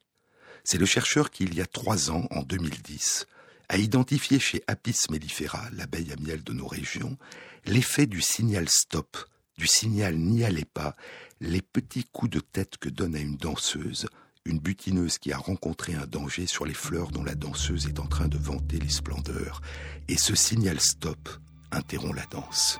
C'est 0.70 0.76
le 0.76 0.85
chercheur 0.85 1.31
qui, 1.31 1.44
il 1.44 1.54
y 1.54 1.62
a 1.62 1.66
trois 1.66 2.11
ans, 2.11 2.26
en 2.31 2.42
2010, 2.42 3.26
a 3.70 3.78
identifié 3.78 4.38
chez 4.38 4.62
Apis 4.66 4.98
mellifera, 5.09 5.62
l'abeille 5.72 6.12
à 6.12 6.16
miel 6.20 6.44
de 6.44 6.52
nos 6.52 6.66
régions, 6.66 7.16
l'effet 7.64 8.04
du 8.04 8.20
signal 8.20 8.68
stop, 8.68 9.16
du 9.57 9.66
signal 9.66 10.18
n'y 10.18 10.44
allez 10.44 10.66
pas, 10.66 10.94
les 11.40 11.62
petits 11.62 12.04
coups 12.04 12.33
de 12.33 12.40
tête 12.40 12.76
que 12.76 12.90
donne 12.90 13.16
à 13.16 13.18
une 13.18 13.38
danseuse, 13.38 14.09
une 14.44 14.59
butineuse 14.59 15.16
qui 15.16 15.33
a 15.33 15.38
rencontré 15.38 15.94
un 15.94 16.07
danger 16.07 16.46
sur 16.46 16.66
les 16.66 16.74
fleurs 16.74 17.12
dont 17.12 17.24
la 17.24 17.35
danseuse 17.35 17.87
est 17.87 17.98
en 17.98 18.07
train 18.07 18.28
de 18.28 18.37
vanter 18.37 18.78
les 18.78 18.90
splendeurs. 18.90 19.62
Et 20.09 20.18
ce 20.18 20.35
signal 20.37 20.81
stop 20.81 21.31
interrompt 21.72 22.14
la 22.14 22.26
danse. 22.26 22.78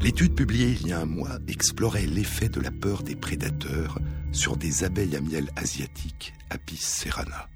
L'étude 0.00 0.34
publiée 0.34 0.76
il 0.80 0.88
y 0.88 0.92
a 0.92 1.00
un 1.00 1.06
mois 1.06 1.38
explorait 1.48 2.06
l'effet 2.06 2.48
de 2.48 2.60
la 2.60 2.70
peur 2.70 3.02
des 3.02 3.16
prédateurs 3.16 3.98
sur 4.32 4.56
des 4.56 4.84
abeilles 4.84 5.16
à 5.16 5.20
miel 5.20 5.50
asiatiques, 5.56 6.34
Apis 6.50 6.76
serrana. 6.76 7.48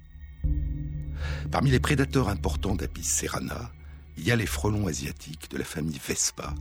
Parmi 1.51 1.69
les 1.69 1.79
prédateurs 1.79 2.29
importants 2.29 2.75
d'Apis 2.75 3.03
serrana, 3.03 3.71
il 4.17 4.25
y 4.25 4.31
a 4.31 4.35
les 4.35 4.45
frelons 4.45 4.87
asiatiques 4.87 5.49
de 5.51 5.57
la 5.57 5.63
famille 5.63 5.99
Vespa, 6.05 6.53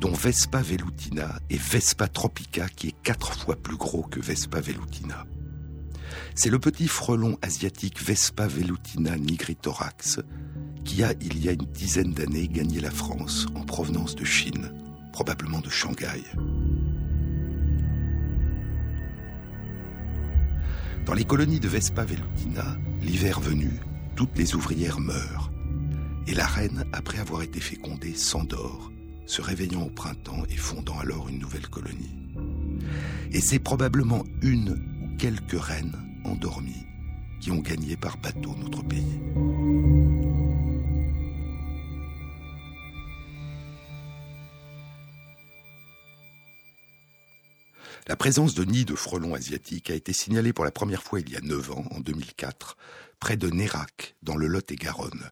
dont 0.00 0.12
Vespa 0.12 0.62
velutina 0.62 1.40
et 1.50 1.58
Vespa 1.58 2.08
tropica 2.08 2.68
qui 2.68 2.88
est 2.88 3.02
quatre 3.02 3.34
fois 3.34 3.56
plus 3.56 3.76
gros 3.76 4.02
que 4.02 4.20
Vespa 4.20 4.60
velutina. 4.60 5.26
C'est 6.34 6.50
le 6.50 6.58
petit 6.58 6.88
frelon 6.88 7.38
asiatique 7.42 8.02
Vespa 8.02 8.46
velutina 8.46 9.16
nigritorax 9.16 10.20
qui 10.84 11.02
a, 11.02 11.12
il 11.20 11.44
y 11.44 11.48
a 11.48 11.52
une 11.52 11.66
dizaine 11.66 12.12
d'années, 12.12 12.48
gagné 12.48 12.80
la 12.80 12.90
France 12.90 13.46
en 13.54 13.64
provenance 13.64 14.14
de 14.14 14.24
Chine 14.24 14.72
probablement 15.20 15.60
de 15.60 15.68
Shanghai. 15.68 16.22
Dans 21.04 21.12
les 21.12 21.24
colonies 21.24 21.60
de 21.60 21.68
Vespa 21.68 22.06
velutina, 22.06 22.64
l'hiver 23.02 23.38
venu, 23.38 23.70
toutes 24.16 24.38
les 24.38 24.54
ouvrières 24.54 24.98
meurent. 24.98 25.52
Et 26.26 26.32
la 26.32 26.46
reine, 26.46 26.86
après 26.94 27.18
avoir 27.18 27.42
été 27.42 27.60
fécondée, 27.60 28.14
s'endort, 28.14 28.90
se 29.26 29.42
réveillant 29.42 29.82
au 29.82 29.90
printemps 29.90 30.44
et 30.48 30.56
fondant 30.56 30.98
alors 30.98 31.28
une 31.28 31.40
nouvelle 31.40 31.68
colonie. 31.68 32.16
Et 33.30 33.42
c'est 33.42 33.58
probablement 33.58 34.24
une 34.40 34.70
ou 34.70 35.16
quelques 35.18 35.60
reines 35.60 35.98
endormies 36.24 36.86
qui 37.42 37.50
ont 37.50 37.60
gagné 37.60 37.94
par 37.98 38.16
bateau 38.16 38.56
notre 38.58 38.82
pays. 38.82 39.20
La 48.10 48.16
présence 48.16 48.54
de 48.54 48.64
nids 48.64 48.84
de 48.84 48.96
frelons 48.96 49.34
asiatiques 49.34 49.88
a 49.88 49.94
été 49.94 50.12
signalée 50.12 50.52
pour 50.52 50.64
la 50.64 50.72
première 50.72 51.04
fois 51.04 51.20
il 51.20 51.30
y 51.30 51.36
a 51.36 51.40
9 51.40 51.70
ans, 51.70 51.84
en 51.92 52.00
2004, 52.00 52.76
près 53.20 53.36
de 53.36 53.48
Nérac, 53.48 54.16
dans 54.24 54.34
le 54.34 54.48
Lot-et-Garonne. 54.48 55.30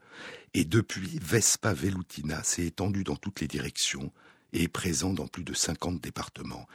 Et 0.54 0.64
depuis, 0.64 1.18
Vespa 1.20 1.74
velutina 1.74 2.40
s'est 2.44 2.66
étendue 2.66 3.02
dans 3.02 3.16
toutes 3.16 3.40
les 3.40 3.48
directions 3.48 4.12
et 4.52 4.62
est 4.62 4.68
présent 4.68 5.12
dans 5.12 5.26
plus 5.26 5.42
de 5.42 5.54
50 5.54 6.00
départements. 6.00 6.68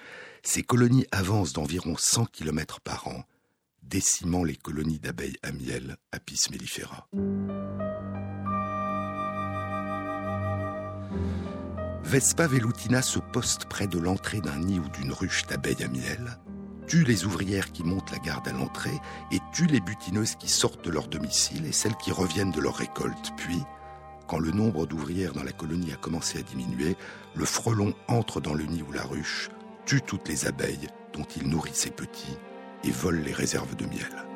Ces 0.44 0.62
colonies 0.62 1.08
avancent 1.14 1.54
d'environ 1.54 1.96
100 1.98 2.26
km 2.26 2.82
par 2.82 3.08
an, 3.08 3.24
décimant 3.82 4.44
les 4.44 4.58
colonies 4.58 5.00
d'abeilles 5.00 5.38
à 5.42 5.54
miel 5.54 5.96
Apis 6.12 6.48
mellifera. 6.52 7.08
Vespa 12.04 12.48
velutina 12.48 13.02
se 13.02 13.20
poste 13.20 13.66
près 13.66 13.88
de 13.88 13.98
l'entrée 13.98 14.42
d'un 14.42 14.60
nid 14.60 14.80
ou 14.80 14.90
d'une 14.90 15.14
ruche 15.14 15.48
d'abeilles 15.48 15.84
à 15.84 15.88
miel, 15.88 16.38
tue 16.86 17.06
les 17.06 17.26
ouvrières 17.26 17.72
qui 17.72 17.84
montent 17.84 18.12
la 18.12 18.20
garde 18.20 18.48
à 18.48 18.52
l'entrée 18.52 19.00
et 19.32 19.40
tue 19.54 19.68
les 19.68 19.80
butineuses 19.80 20.36
qui 20.36 20.50
sortent 20.50 20.84
de 20.84 20.92
leur 20.92 21.08
domicile 21.08 21.66
et 21.66 21.72
celles 21.72 21.96
qui 21.96 22.12
reviennent 22.12 22.52
de 22.52 22.60
leur 22.60 22.76
récolte. 22.76 23.32
Puis, 23.38 23.64
quand 24.28 24.38
le 24.38 24.52
nombre 24.52 24.86
d'ouvrières 24.86 25.34
dans 25.34 25.44
la 25.44 25.54
colonie 25.54 25.94
a 25.94 25.98
commencé 25.98 26.40
à 26.40 26.44
diminuer, 26.44 26.98
le 27.36 27.46
frelon 27.46 27.94
entre 28.10 28.42
dans 28.42 28.54
le 28.54 28.66
nid 28.66 28.84
ou 28.88 28.92
la 28.92 29.04
ruche, 29.04 29.50
tue 29.86 30.02
toutes 30.02 30.28
les 30.28 30.46
abeilles 30.46 30.90
dont 31.14 31.26
il 31.38 31.48
nourrit 31.48 31.72
ses 31.74 31.92
petits 31.92 32.38
et 32.84 32.92
vole 32.92 33.22
les 33.22 33.34
réserves 33.34 33.76
de 33.76 33.86
miel. 33.86 34.33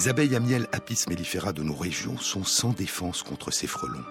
Les 0.00 0.08
abeilles 0.08 0.34
à 0.34 0.40
miel 0.40 0.66
Apis 0.72 1.04
mellifera 1.10 1.52
de 1.52 1.62
nos 1.62 1.74
régions 1.74 2.16
sont 2.16 2.42
sans 2.42 2.70
défense 2.70 3.22
contre 3.22 3.50
ces 3.50 3.66
frelons. 3.66 4.02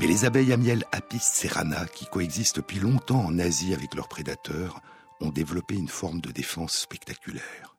Mais 0.00 0.08
les 0.08 0.24
abeilles 0.24 0.52
à 0.52 0.56
miel 0.56 0.82
Apis 0.90 1.20
serrana, 1.20 1.86
qui 1.86 2.06
coexistent 2.06 2.56
depuis 2.56 2.80
longtemps 2.80 3.24
en 3.24 3.38
Asie 3.38 3.74
avec 3.74 3.94
leurs 3.94 4.08
prédateurs, 4.08 4.80
ont 5.20 5.28
développé 5.28 5.76
une 5.76 5.86
forme 5.86 6.20
de 6.20 6.32
défense 6.32 6.76
spectaculaire. 6.76 7.76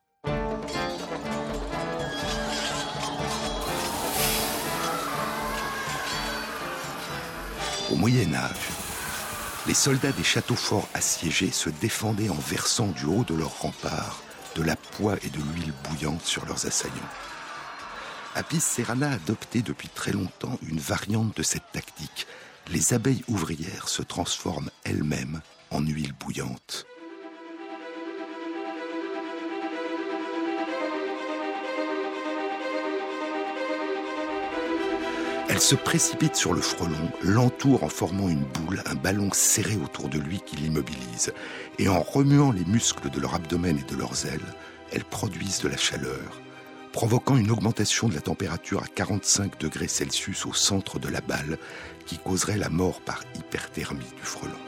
Au 7.92 7.96
Moyen 7.96 8.32
Âge, 8.32 8.70
les 9.66 9.74
soldats 9.74 10.12
des 10.12 10.24
châteaux 10.24 10.56
forts 10.56 10.88
assiégés 10.94 11.50
se 11.50 11.68
défendaient 11.68 12.30
en 12.30 12.38
versant 12.48 12.86
du 12.86 13.04
haut 13.04 13.24
de 13.24 13.34
leurs 13.34 13.60
remparts 13.60 14.22
de 14.56 14.62
la 14.62 14.76
poix 14.76 15.16
et 15.22 15.28
de 15.28 15.38
l'huile 15.38 15.72
bouillante 15.84 16.24
sur 16.24 16.46
leurs 16.46 16.66
assaillants. 16.66 16.94
Apis 18.34 18.60
Serrana 18.60 19.10
a 19.10 19.14
adopté 19.14 19.60
depuis 19.60 19.88
très 19.88 20.12
longtemps 20.12 20.58
une 20.62 20.80
variante 20.80 21.36
de 21.36 21.42
cette 21.42 21.70
tactique. 21.72 22.26
Les 22.68 22.94
abeilles 22.94 23.24
ouvrières 23.28 23.88
se 23.88 24.02
transforment 24.02 24.70
elles-mêmes 24.84 25.40
en 25.70 25.80
huile 25.80 26.14
bouillante. 26.18 26.86
Elle 35.48 35.60
se 35.60 35.76
précipite 35.76 36.34
sur 36.34 36.54
le 36.54 36.60
frelon, 36.60 37.10
l'entoure 37.22 37.84
en 37.84 37.88
formant 37.88 38.28
une 38.28 38.44
boule, 38.44 38.82
un 38.84 38.96
ballon 38.96 39.30
serré 39.32 39.76
autour 39.76 40.08
de 40.08 40.18
lui 40.18 40.40
qui 40.40 40.56
l'immobilise. 40.56 41.32
Et 41.78 41.88
en 41.88 42.02
remuant 42.02 42.50
les 42.50 42.64
muscles 42.64 43.10
de 43.10 43.20
leur 43.20 43.34
abdomen 43.34 43.78
et 43.78 43.90
de 43.90 43.96
leurs 43.96 44.26
ailes, 44.26 44.54
elles 44.92 45.04
produisent 45.04 45.60
de 45.60 45.68
la 45.68 45.76
chaleur, 45.76 46.42
provoquant 46.92 47.36
une 47.36 47.52
augmentation 47.52 48.08
de 48.08 48.14
la 48.14 48.20
température 48.20 48.82
à 48.82 48.88
45 48.88 49.60
degrés 49.60 49.88
Celsius 49.88 50.46
au 50.46 50.52
centre 50.52 50.98
de 50.98 51.08
la 51.08 51.20
balle, 51.20 51.58
qui 52.06 52.18
causerait 52.18 52.58
la 52.58 52.68
mort 52.68 53.00
par 53.00 53.22
hyperthermie 53.36 54.12
du 54.16 54.22
frelon. 54.22 54.65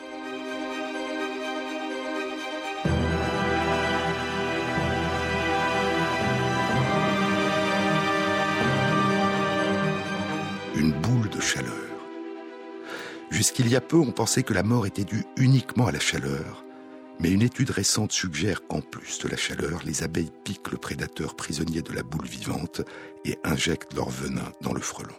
Jusqu'il 13.31 13.69
y 13.69 13.77
a 13.77 13.81
peu, 13.81 13.97
on 13.97 14.13
pensait 14.13 14.43
que 14.43 14.55
la 14.55 14.63
mort 14.63 14.87
était 14.87 15.05
due 15.05 15.25
uniquement 15.37 15.87
à 15.87 15.93
la 15.93 16.01
chaleur, 16.01 16.65
mais 17.21 17.31
une 17.31 17.43
étude 17.43 17.71
récente 17.71 18.13
suggère 18.13 18.67
qu'en 18.67 18.81
plus 18.81 19.19
de 19.19 19.29
la 19.29 19.37
chaleur, 19.37 19.83
les 19.85 20.03
abeilles 20.03 20.33
piquent 20.45 20.73
le 20.73 20.79
prédateur 20.79 21.37
prisonnier 21.37 21.83
de 21.83 21.93
la 21.93 22.03
boule 22.03 22.27
vivante 22.27 22.83
et 23.25 23.39
injectent 23.45 23.95
leur 23.95 24.09
venin 24.09 24.53
dans 24.61 24.73
le 24.73 24.81
frelon. 24.81 25.15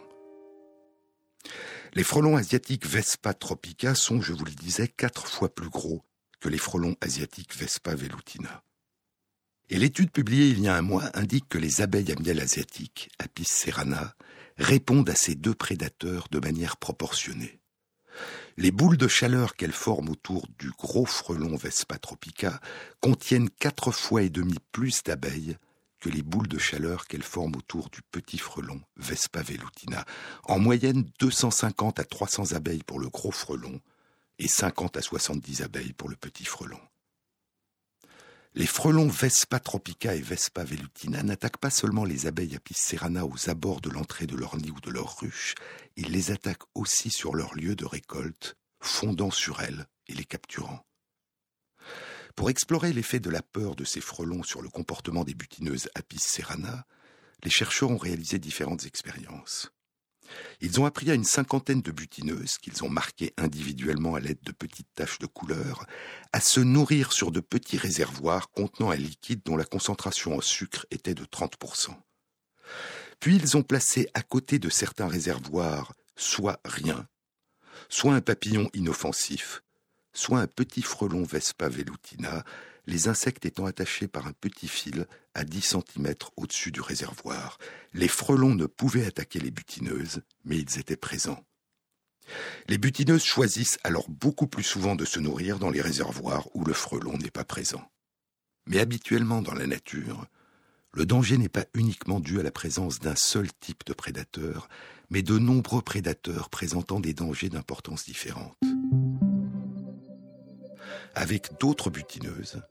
Les 1.94 2.04
frelons 2.04 2.36
asiatiques 2.36 2.86
Vespa 2.86 3.34
tropica 3.34 3.94
sont, 3.94 4.20
je 4.20 4.32
vous 4.32 4.44
le 4.44 4.52
disais, 4.52 4.88
quatre 4.88 5.26
fois 5.26 5.52
plus 5.52 5.68
gros 5.68 6.02
que 6.40 6.48
les 6.48 6.58
frelons 6.58 6.96
asiatiques 7.00 7.56
Vespa 7.56 7.94
velutina. 7.94 8.62
Et 9.68 9.78
l'étude 9.78 10.10
publiée 10.10 10.48
il 10.48 10.60
y 10.60 10.68
a 10.68 10.76
un 10.76 10.82
mois 10.82 11.10
indique 11.14 11.48
que 11.48 11.58
les 11.58 11.80
abeilles 11.80 12.12
à 12.12 12.20
miel 12.20 12.40
asiatiques, 12.40 13.10
Apis 13.18 13.44
serrana, 13.44 14.14
répondent 14.60 15.08
à 15.08 15.14
ces 15.14 15.34
deux 15.34 15.54
prédateurs 15.54 16.28
de 16.30 16.38
manière 16.38 16.76
proportionnée. 16.76 17.58
Les 18.56 18.70
boules 18.70 18.98
de 18.98 19.08
chaleur 19.08 19.56
qu'elles 19.56 19.72
forment 19.72 20.10
autour 20.10 20.46
du 20.58 20.70
gros 20.70 21.06
frelon 21.06 21.56
Vespa 21.56 21.98
tropica 21.98 22.60
contiennent 23.00 23.48
quatre 23.48 23.90
fois 23.90 24.22
et 24.22 24.28
demi 24.28 24.56
plus 24.70 25.02
d'abeilles 25.02 25.56
que 25.98 26.10
les 26.10 26.22
boules 26.22 26.48
de 26.48 26.58
chaleur 26.58 27.06
qu'elles 27.06 27.22
forment 27.22 27.56
autour 27.56 27.88
du 27.90 28.02
petit 28.02 28.38
frelon 28.38 28.80
Vespa 28.96 29.42
velutina. 29.42 30.04
En 30.44 30.58
moyenne, 30.58 31.10
250 31.20 31.98
à 31.98 32.04
300 32.04 32.52
abeilles 32.52 32.82
pour 32.82 33.00
le 33.00 33.08
gros 33.08 33.32
frelon 33.32 33.80
et 34.38 34.48
50 34.48 34.96
à 34.96 35.02
70 35.02 35.62
abeilles 35.62 35.92
pour 35.92 36.08
le 36.08 36.16
petit 36.16 36.44
frelon. 36.44 36.80
Les 38.54 38.66
frelons 38.66 39.06
Vespa 39.06 39.60
tropica 39.60 40.16
et 40.16 40.20
Vespa 40.20 40.64
velutina 40.64 41.22
n'attaquent 41.22 41.58
pas 41.58 41.70
seulement 41.70 42.04
les 42.04 42.26
abeilles 42.26 42.56
Apis 42.56 42.74
serrana 42.74 43.24
aux 43.24 43.48
abords 43.48 43.80
de 43.80 43.90
l'entrée 43.90 44.26
de 44.26 44.34
leur 44.34 44.56
nid 44.56 44.72
ou 44.72 44.80
de 44.80 44.90
leur 44.90 45.20
ruche, 45.20 45.54
ils 45.94 46.10
les 46.10 46.32
attaquent 46.32 46.66
aussi 46.74 47.10
sur 47.10 47.36
leur 47.36 47.54
lieu 47.54 47.76
de 47.76 47.84
récolte, 47.84 48.56
fondant 48.80 49.30
sur 49.30 49.60
elles 49.60 49.86
et 50.08 50.14
les 50.14 50.24
capturant. 50.24 50.84
Pour 52.34 52.50
explorer 52.50 52.92
l'effet 52.92 53.20
de 53.20 53.30
la 53.30 53.42
peur 53.42 53.76
de 53.76 53.84
ces 53.84 54.00
frelons 54.00 54.42
sur 54.42 54.62
le 54.62 54.68
comportement 54.68 55.22
des 55.22 55.34
butineuses 55.34 55.88
Apis 55.94 56.18
serrana, 56.18 56.86
les 57.44 57.50
chercheurs 57.50 57.90
ont 57.90 57.98
réalisé 57.98 58.40
différentes 58.40 58.84
expériences. 58.84 59.70
Ils 60.60 60.80
ont 60.80 60.84
appris 60.84 61.10
à 61.10 61.14
une 61.14 61.24
cinquantaine 61.24 61.82
de 61.82 61.90
butineuses, 61.90 62.58
qu'ils 62.58 62.84
ont 62.84 62.88
marquées 62.88 63.32
individuellement 63.36 64.14
à 64.14 64.20
l'aide 64.20 64.42
de 64.42 64.52
petites 64.52 64.92
taches 64.94 65.18
de 65.18 65.26
couleur, 65.26 65.86
à 66.32 66.40
se 66.40 66.60
nourrir 66.60 67.12
sur 67.12 67.30
de 67.30 67.40
petits 67.40 67.78
réservoirs 67.78 68.50
contenant 68.50 68.90
un 68.90 68.96
liquide 68.96 69.42
dont 69.44 69.56
la 69.56 69.64
concentration 69.64 70.36
en 70.36 70.40
sucre 70.40 70.86
était 70.90 71.14
de 71.14 71.24
30%. 71.24 71.94
Puis 73.20 73.36
ils 73.36 73.56
ont 73.56 73.62
placé 73.62 74.08
à 74.14 74.22
côté 74.22 74.58
de 74.58 74.70
certains 74.70 75.08
réservoirs 75.08 75.92
soit 76.16 76.60
rien, 76.64 77.06
soit 77.88 78.14
un 78.14 78.20
papillon 78.20 78.70
inoffensif, 78.74 79.62
soit 80.12 80.40
un 80.40 80.46
petit 80.46 80.82
frelon 80.82 81.22
Vespa 81.22 81.68
velutina, 81.68 82.44
les 82.86 83.08
insectes 83.08 83.46
étant 83.46 83.66
attachés 83.66 84.08
par 84.08 84.26
un 84.26 84.32
petit 84.32 84.68
fil 84.68 85.06
à 85.34 85.44
10 85.44 85.76
cm 85.76 86.14
au-dessus 86.36 86.72
du 86.72 86.80
réservoir. 86.80 87.58
Les 87.92 88.08
frelons 88.08 88.54
ne 88.54 88.66
pouvaient 88.66 89.06
attaquer 89.06 89.40
les 89.40 89.50
butineuses, 89.50 90.22
mais 90.44 90.58
ils 90.58 90.78
étaient 90.78 90.96
présents. 90.96 91.44
Les 92.68 92.78
butineuses 92.78 93.24
choisissent 93.24 93.78
alors 93.84 94.08
beaucoup 94.08 94.46
plus 94.46 94.62
souvent 94.62 94.94
de 94.94 95.04
se 95.04 95.18
nourrir 95.18 95.58
dans 95.58 95.70
les 95.70 95.80
réservoirs 95.80 96.48
où 96.54 96.64
le 96.64 96.72
frelon 96.72 97.18
n'est 97.18 97.30
pas 97.30 97.44
présent. 97.44 97.82
Mais 98.66 98.78
habituellement 98.78 99.42
dans 99.42 99.54
la 99.54 99.66
nature, 99.66 100.26
le 100.92 101.06
danger 101.06 101.38
n'est 101.38 101.48
pas 101.48 101.66
uniquement 101.74 102.20
dû 102.20 102.40
à 102.40 102.42
la 102.42 102.50
présence 102.50 102.98
d'un 102.98 103.16
seul 103.16 103.48
type 103.60 103.84
de 103.86 103.92
prédateur, 103.92 104.68
mais 105.08 105.22
de 105.22 105.38
nombreux 105.38 105.82
prédateurs 105.82 106.50
présentant 106.50 107.00
des 107.00 107.14
dangers 107.14 107.48
d'importance 107.48 108.04
différente 108.04 108.56
avec 111.14 111.58
d'autres 111.60 111.90
butineuses, 111.90 112.62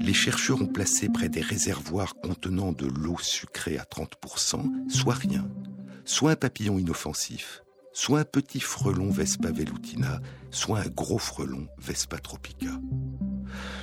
les 0.00 0.14
chercheurs 0.14 0.60
ont 0.60 0.66
placé 0.66 1.08
près 1.08 1.28
des 1.28 1.40
réservoirs 1.40 2.14
contenant 2.14 2.72
de 2.72 2.86
l'eau 2.86 3.18
sucrée 3.20 3.78
à 3.78 3.84
30%, 3.84 4.90
soit 4.90 5.14
rien, 5.14 5.48
soit 6.04 6.32
un 6.32 6.36
papillon 6.36 6.78
inoffensif, 6.78 7.62
soit 7.92 8.20
un 8.20 8.24
petit 8.24 8.60
frelon 8.60 9.10
Vespa 9.10 9.52
velutina, 9.52 10.20
soit 10.50 10.80
un 10.80 10.88
gros 10.88 11.18
frelon 11.18 11.68
Vespa 11.78 12.18
tropica. 12.18 12.70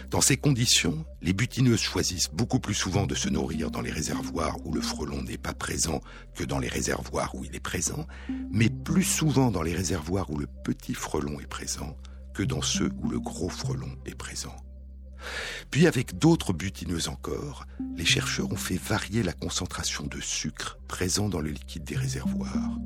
Dans 0.10 0.22
ces 0.22 0.38
conditions, 0.38 1.06
les 1.22 1.34
butineuses 1.34 1.80
choisissent 1.80 2.32
beaucoup 2.34 2.60
plus 2.60 2.74
souvent 2.74 3.06
de 3.06 3.16
se 3.16 3.30
nourrir 3.30 3.70
dans 3.70 3.82
les 3.82 3.92
réservoirs 3.92 4.58
où 4.66 4.74
le 4.74 4.82
frelon 4.82 5.22
n'est 5.22 5.38
pas 5.38 5.54
présent 5.54 6.02
que 6.36 6.44
dans 6.44 6.60
les 6.60 6.68
réservoirs 6.68 7.36
où 7.36 7.46
il 7.46 7.56
est 7.56 7.60
présent, 7.60 8.08
mais 8.52 8.70
plus 8.70 9.04
souvent 9.04 9.52
dans 9.52 9.62
les 9.62 9.76
réservoirs 9.76 10.30
où 10.32 10.38
le 10.38 10.48
petit 10.64 10.96
frelon 10.96 11.40
est 11.40 11.48
présent, 11.48 11.96
que 12.40 12.44
dans 12.46 12.62
ceux 12.62 12.90
où 13.02 13.10
le 13.10 13.20
gros 13.20 13.50
frelon 13.50 13.98
est 14.06 14.16
présent. 14.16 14.56
Puis 15.72 15.88
avec 15.88 16.18
d'autres 16.18 16.54
butineuses 16.54 17.10
encore, 17.10 17.66
les 17.98 18.06
chercheurs 18.06 18.50
ont 18.50 18.56
fait 18.56 18.78
varier 18.78 19.24
la 19.24 19.34
concentration 19.34 20.06
de 20.06 20.22
sucre 20.22 20.80
présent 20.88 21.28
dans 21.28 21.42
le 21.42 21.50
liquide 21.50 21.84
des 21.84 21.98
réservoirs. 21.98 22.78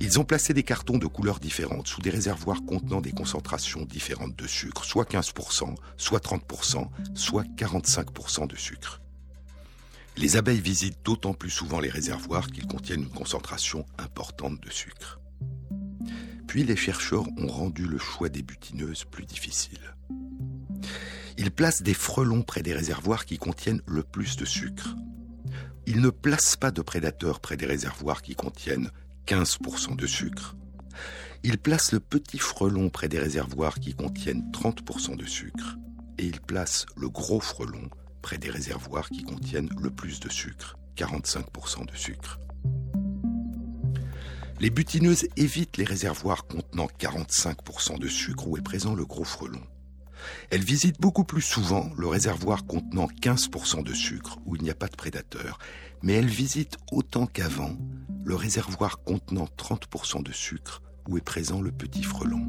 Ils 0.00 0.18
ont 0.18 0.24
placé 0.24 0.52
des 0.54 0.64
cartons 0.64 0.98
de 0.98 1.06
couleurs 1.06 1.38
différentes 1.38 1.86
sous 1.86 2.00
des 2.00 2.10
réservoirs 2.10 2.64
contenant 2.66 3.00
des 3.00 3.12
concentrations 3.12 3.84
différentes 3.84 4.34
de 4.34 4.48
sucre, 4.48 4.84
soit 4.84 5.08
15%, 5.08 5.76
soit 5.96 6.24
30%, 6.24 6.88
soit 7.14 7.44
45% 7.56 8.48
de 8.48 8.56
sucre. 8.56 9.00
Les 10.16 10.36
abeilles 10.36 10.60
visitent 10.60 11.04
d'autant 11.04 11.32
plus 11.32 11.50
souvent 11.50 11.78
les 11.78 11.90
réservoirs 11.90 12.48
qu'ils 12.48 12.66
contiennent 12.66 13.02
une 13.02 13.08
concentration 13.08 13.86
importante 13.98 14.60
de 14.60 14.70
sucre. 14.70 15.21
Puis 16.46 16.64
les 16.64 16.76
chercheurs 16.76 17.26
ont 17.38 17.46
rendu 17.46 17.86
le 17.86 17.98
choix 17.98 18.28
des 18.28 18.42
butineuses 18.42 19.04
plus 19.04 19.24
difficile. 19.24 19.94
Ils 21.38 21.50
placent 21.50 21.82
des 21.82 21.94
frelons 21.94 22.42
près 22.42 22.62
des 22.62 22.74
réservoirs 22.74 23.24
qui 23.24 23.38
contiennent 23.38 23.82
le 23.86 24.02
plus 24.02 24.36
de 24.36 24.44
sucre. 24.44 24.94
Ils 25.86 26.00
ne 26.00 26.10
placent 26.10 26.56
pas 26.56 26.70
de 26.70 26.82
prédateurs 26.82 27.40
près 27.40 27.56
des 27.56 27.66
réservoirs 27.66 28.22
qui 28.22 28.34
contiennent 28.34 28.90
15% 29.26 29.96
de 29.96 30.06
sucre. 30.06 30.56
Ils 31.42 31.58
placent 31.58 31.92
le 31.92 32.00
petit 32.00 32.38
frelon 32.38 32.88
près 32.88 33.08
des 33.08 33.18
réservoirs 33.18 33.80
qui 33.80 33.94
contiennent 33.94 34.48
30% 34.52 35.16
de 35.16 35.24
sucre. 35.24 35.76
Et 36.18 36.26
ils 36.26 36.40
placent 36.40 36.86
le 36.96 37.08
gros 37.08 37.40
frelon 37.40 37.88
près 38.20 38.38
des 38.38 38.50
réservoirs 38.50 39.10
qui 39.10 39.22
contiennent 39.22 39.70
le 39.80 39.90
plus 39.90 40.20
de 40.20 40.28
sucre, 40.28 40.78
45% 40.96 41.90
de 41.90 41.96
sucre. 41.96 42.38
Les 44.62 44.70
butineuses 44.70 45.26
évitent 45.36 45.76
les 45.76 45.84
réservoirs 45.84 46.46
contenant 46.46 46.86
45% 47.00 47.98
de 47.98 48.06
sucre 48.06 48.46
où 48.46 48.56
est 48.56 48.62
présent 48.62 48.94
le 48.94 49.04
gros 49.04 49.24
frelon. 49.24 49.60
Elles 50.50 50.62
visitent 50.62 51.00
beaucoup 51.00 51.24
plus 51.24 51.42
souvent 51.42 51.90
le 51.98 52.06
réservoir 52.06 52.64
contenant 52.64 53.08
15% 53.08 53.82
de 53.82 53.92
sucre 53.92 54.38
où 54.46 54.54
il 54.54 54.62
n'y 54.62 54.70
a 54.70 54.76
pas 54.76 54.86
de 54.86 54.94
prédateur, 54.94 55.58
mais 56.04 56.12
elles 56.12 56.28
visitent 56.28 56.76
autant 56.92 57.26
qu'avant 57.26 57.76
le 58.24 58.36
réservoir 58.36 59.02
contenant 59.02 59.48
30% 59.58 60.22
de 60.22 60.30
sucre 60.30 60.80
où 61.08 61.18
est 61.18 61.24
présent 61.24 61.60
le 61.60 61.72
petit 61.72 62.04
frelon. 62.04 62.46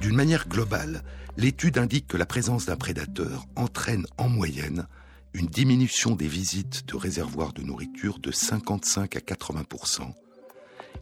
D'une 0.00 0.16
manière 0.16 0.48
globale, 0.48 1.04
l'étude 1.36 1.78
indique 1.78 2.08
que 2.08 2.16
la 2.16 2.26
présence 2.26 2.66
d'un 2.66 2.74
prédateur 2.74 3.46
entraîne 3.54 4.06
en 4.18 4.28
moyenne 4.28 4.88
une 5.32 5.46
diminution 5.46 6.16
des 6.16 6.28
visites 6.28 6.86
de 6.86 6.96
réservoirs 6.96 7.52
de 7.52 7.62
nourriture 7.62 8.18
de 8.18 8.32
55 8.32 9.16
à 9.16 9.20
80% 9.20 10.12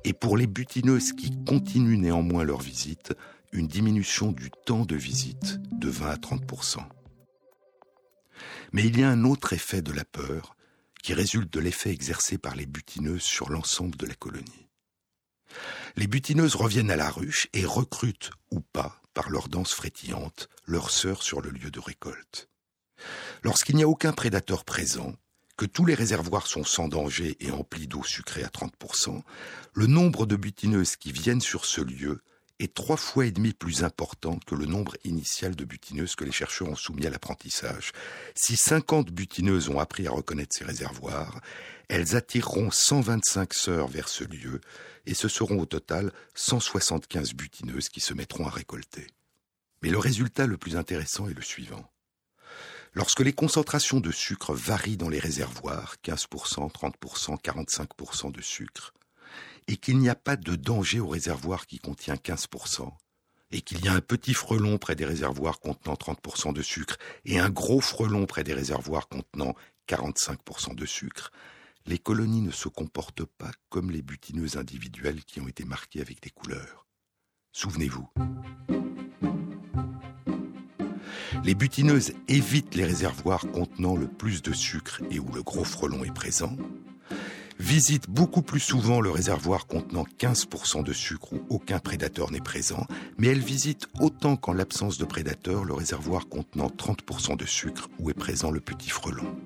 et 0.04 0.12
pour 0.12 0.36
les 0.36 0.46
butineuses 0.46 1.12
qui 1.12 1.32
continuent 1.44 1.98
néanmoins 1.98 2.44
leur 2.44 2.60
visite, 2.60 3.14
une 3.52 3.66
diminution 3.66 4.32
du 4.32 4.50
temps 4.66 4.84
de 4.84 4.96
visite 4.96 5.58
de 5.72 5.88
20 5.88 6.10
à 6.10 6.16
30% 6.16 6.78
Mais 8.72 8.84
il 8.84 8.98
y 8.98 9.02
a 9.02 9.10
un 9.10 9.24
autre 9.24 9.52
effet 9.52 9.82
de 9.82 9.92
la 9.92 10.04
peur 10.04 10.56
qui 11.02 11.14
résulte 11.14 11.52
de 11.52 11.60
l'effet 11.60 11.90
exercé 11.90 12.38
par 12.38 12.56
les 12.56 12.66
butineuses 12.66 13.22
sur 13.22 13.50
l'ensemble 13.50 13.96
de 13.96 14.06
la 14.06 14.14
colonie. 14.14 14.68
Les 15.96 16.06
butineuses 16.06 16.54
reviennent 16.54 16.90
à 16.90 16.96
la 16.96 17.10
ruche 17.10 17.48
et 17.54 17.64
recrutent, 17.64 18.30
ou 18.50 18.60
pas, 18.60 19.00
par 19.14 19.30
leur 19.30 19.48
danse 19.48 19.72
frétillante, 19.72 20.48
leurs 20.66 20.90
sœurs 20.90 21.22
sur 21.22 21.40
le 21.40 21.50
lieu 21.50 21.70
de 21.70 21.80
récolte. 21.80 22.48
Lorsqu'il 23.42 23.76
n'y 23.76 23.82
a 23.82 23.88
aucun 23.88 24.12
prédateur 24.12 24.64
présent, 24.64 25.14
que 25.56 25.66
tous 25.66 25.84
les 25.84 25.94
réservoirs 25.94 26.46
sont 26.46 26.64
sans 26.64 26.88
danger 26.88 27.36
et 27.40 27.50
emplis 27.50 27.88
d'eau 27.88 28.04
sucrée 28.04 28.44
à 28.44 28.48
30%, 28.48 29.22
le 29.74 29.86
nombre 29.86 30.24
de 30.24 30.36
butineuses 30.36 30.96
qui 30.96 31.12
viennent 31.12 31.40
sur 31.40 31.64
ce 31.64 31.80
lieu 31.80 32.22
est 32.60 32.74
trois 32.74 32.96
fois 32.96 33.26
et 33.26 33.30
demi 33.30 33.52
plus 33.52 33.84
important 33.84 34.38
que 34.46 34.54
le 34.54 34.66
nombre 34.66 34.96
initial 35.04 35.54
de 35.54 35.64
butineuses 35.64 36.16
que 36.16 36.24
les 36.24 36.32
chercheurs 36.32 36.68
ont 36.68 36.76
soumis 36.76 37.06
à 37.06 37.10
l'apprentissage. 37.10 37.92
Si 38.34 38.56
50 38.56 39.10
butineuses 39.10 39.68
ont 39.68 39.78
appris 39.78 40.06
à 40.06 40.10
reconnaître 40.10 40.56
ces 40.56 40.64
réservoirs, 40.64 41.40
elles 41.88 42.16
attireront 42.16 42.70
125 42.70 43.54
sœurs 43.54 43.88
vers 43.88 44.08
ce 44.08 44.24
lieu 44.24 44.60
et 45.06 45.14
ce 45.14 45.28
seront 45.28 45.60
au 45.60 45.66
total 45.66 46.12
175 46.34 47.34
butineuses 47.34 47.88
qui 47.88 48.00
se 48.00 48.14
mettront 48.14 48.46
à 48.46 48.50
récolter. 48.50 49.06
Mais 49.82 49.90
le 49.90 49.98
résultat 49.98 50.46
le 50.46 50.58
plus 50.58 50.76
intéressant 50.76 51.28
est 51.28 51.34
le 51.34 51.42
suivant. 51.42 51.88
Lorsque 52.94 53.20
les 53.20 53.32
concentrations 53.32 54.00
de 54.00 54.10
sucre 54.10 54.54
varient 54.54 54.96
dans 54.96 55.08
les 55.08 55.18
réservoirs, 55.18 55.96
15%, 56.04 56.72
30%, 56.72 57.40
45% 57.40 58.32
de 58.32 58.40
sucre, 58.40 58.92
et 59.66 59.76
qu'il 59.76 59.98
n'y 59.98 60.08
a 60.08 60.14
pas 60.14 60.36
de 60.36 60.56
danger 60.56 61.00
au 61.00 61.08
réservoir 61.08 61.66
qui 61.66 61.78
contient 61.78 62.14
15%, 62.14 62.90
et 63.50 63.60
qu'il 63.60 63.84
y 63.84 63.88
a 63.88 63.92
un 63.92 64.00
petit 64.00 64.34
frelon 64.34 64.78
près 64.78 64.94
des 64.94 65.04
réservoirs 65.04 65.60
contenant 65.60 65.94
30% 65.94 66.52
de 66.52 66.62
sucre 66.62 66.96
et 67.24 67.38
un 67.38 67.50
gros 67.50 67.80
frelon 67.80 68.26
près 68.26 68.44
des 68.44 68.54
réservoirs 68.54 69.08
contenant 69.08 69.54
45% 69.88 70.74
de 70.74 70.86
sucre, 70.86 71.30
les 71.86 71.98
colonies 71.98 72.42
ne 72.42 72.50
se 72.50 72.68
comportent 72.68 73.24
pas 73.24 73.50
comme 73.70 73.90
les 73.90 74.02
butineuses 74.02 74.56
individuelles 74.56 75.24
qui 75.24 75.40
ont 75.40 75.48
été 75.48 75.64
marquées 75.64 76.02
avec 76.02 76.22
des 76.22 76.30
couleurs. 76.30 76.86
Souvenez-vous. 77.52 78.08
Les 81.44 81.54
butineuses 81.54 82.12
évitent 82.28 82.74
les 82.74 82.84
réservoirs 82.84 83.46
contenant 83.52 83.96
le 83.96 84.06
plus 84.06 84.42
de 84.42 84.52
sucre 84.52 85.00
et 85.10 85.18
où 85.18 85.32
le 85.32 85.42
gros 85.42 85.64
frelon 85.64 86.04
est 86.04 86.14
présent, 86.14 86.56
visitent 87.58 88.08
beaucoup 88.08 88.42
plus 88.42 88.60
souvent 88.60 89.00
le 89.00 89.10
réservoir 89.10 89.66
contenant 89.66 90.04
15% 90.18 90.84
de 90.84 90.92
sucre 90.92 91.32
où 91.32 91.40
aucun 91.48 91.78
prédateur 91.78 92.30
n'est 92.30 92.40
présent, 92.40 92.86
mais 93.18 93.28
elles 93.28 93.38
visitent 93.38 93.88
autant 94.00 94.36
qu'en 94.36 94.52
l'absence 94.52 94.98
de 94.98 95.04
prédateur 95.04 95.64
le 95.64 95.74
réservoir 95.74 96.28
contenant 96.28 96.68
30% 96.68 97.36
de 97.36 97.46
sucre 97.46 97.88
où 97.98 98.10
est 98.10 98.14
présent 98.14 98.50
le 98.50 98.60
petit 98.60 98.90
frelon. 98.90 99.36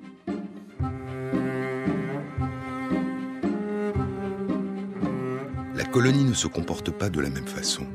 La 5.74 5.84
colonie 5.84 6.24
ne 6.24 6.34
se 6.34 6.46
comporte 6.46 6.90
pas 6.90 7.10
de 7.10 7.20
la 7.20 7.30
même 7.30 7.46
façon. 7.46 7.86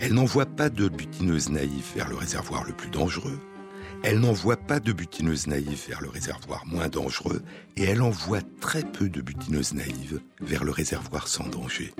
Elle 0.00 0.14
n'envoie 0.14 0.46
pas 0.46 0.70
de 0.70 0.88
butineuses 0.88 1.50
naïves 1.50 1.92
vers 1.94 2.08
le 2.08 2.16
réservoir 2.16 2.64
le 2.64 2.72
plus 2.72 2.90
dangereux, 2.90 3.38
elle 4.02 4.20
n'envoie 4.20 4.56
pas 4.56 4.80
de 4.80 4.92
butineuses 4.92 5.46
naïves 5.46 5.84
vers 5.88 6.00
le 6.00 6.08
réservoir 6.08 6.64
moins 6.66 6.88
dangereux, 6.88 7.42
et 7.76 7.84
elle 7.84 8.00
envoie 8.00 8.40
très 8.60 8.82
peu 8.82 9.10
de 9.10 9.20
butineuses 9.20 9.74
naïves 9.74 10.20
vers 10.40 10.64
le 10.64 10.70
réservoir 10.70 11.28
sans 11.28 11.46
danger. 11.48 11.92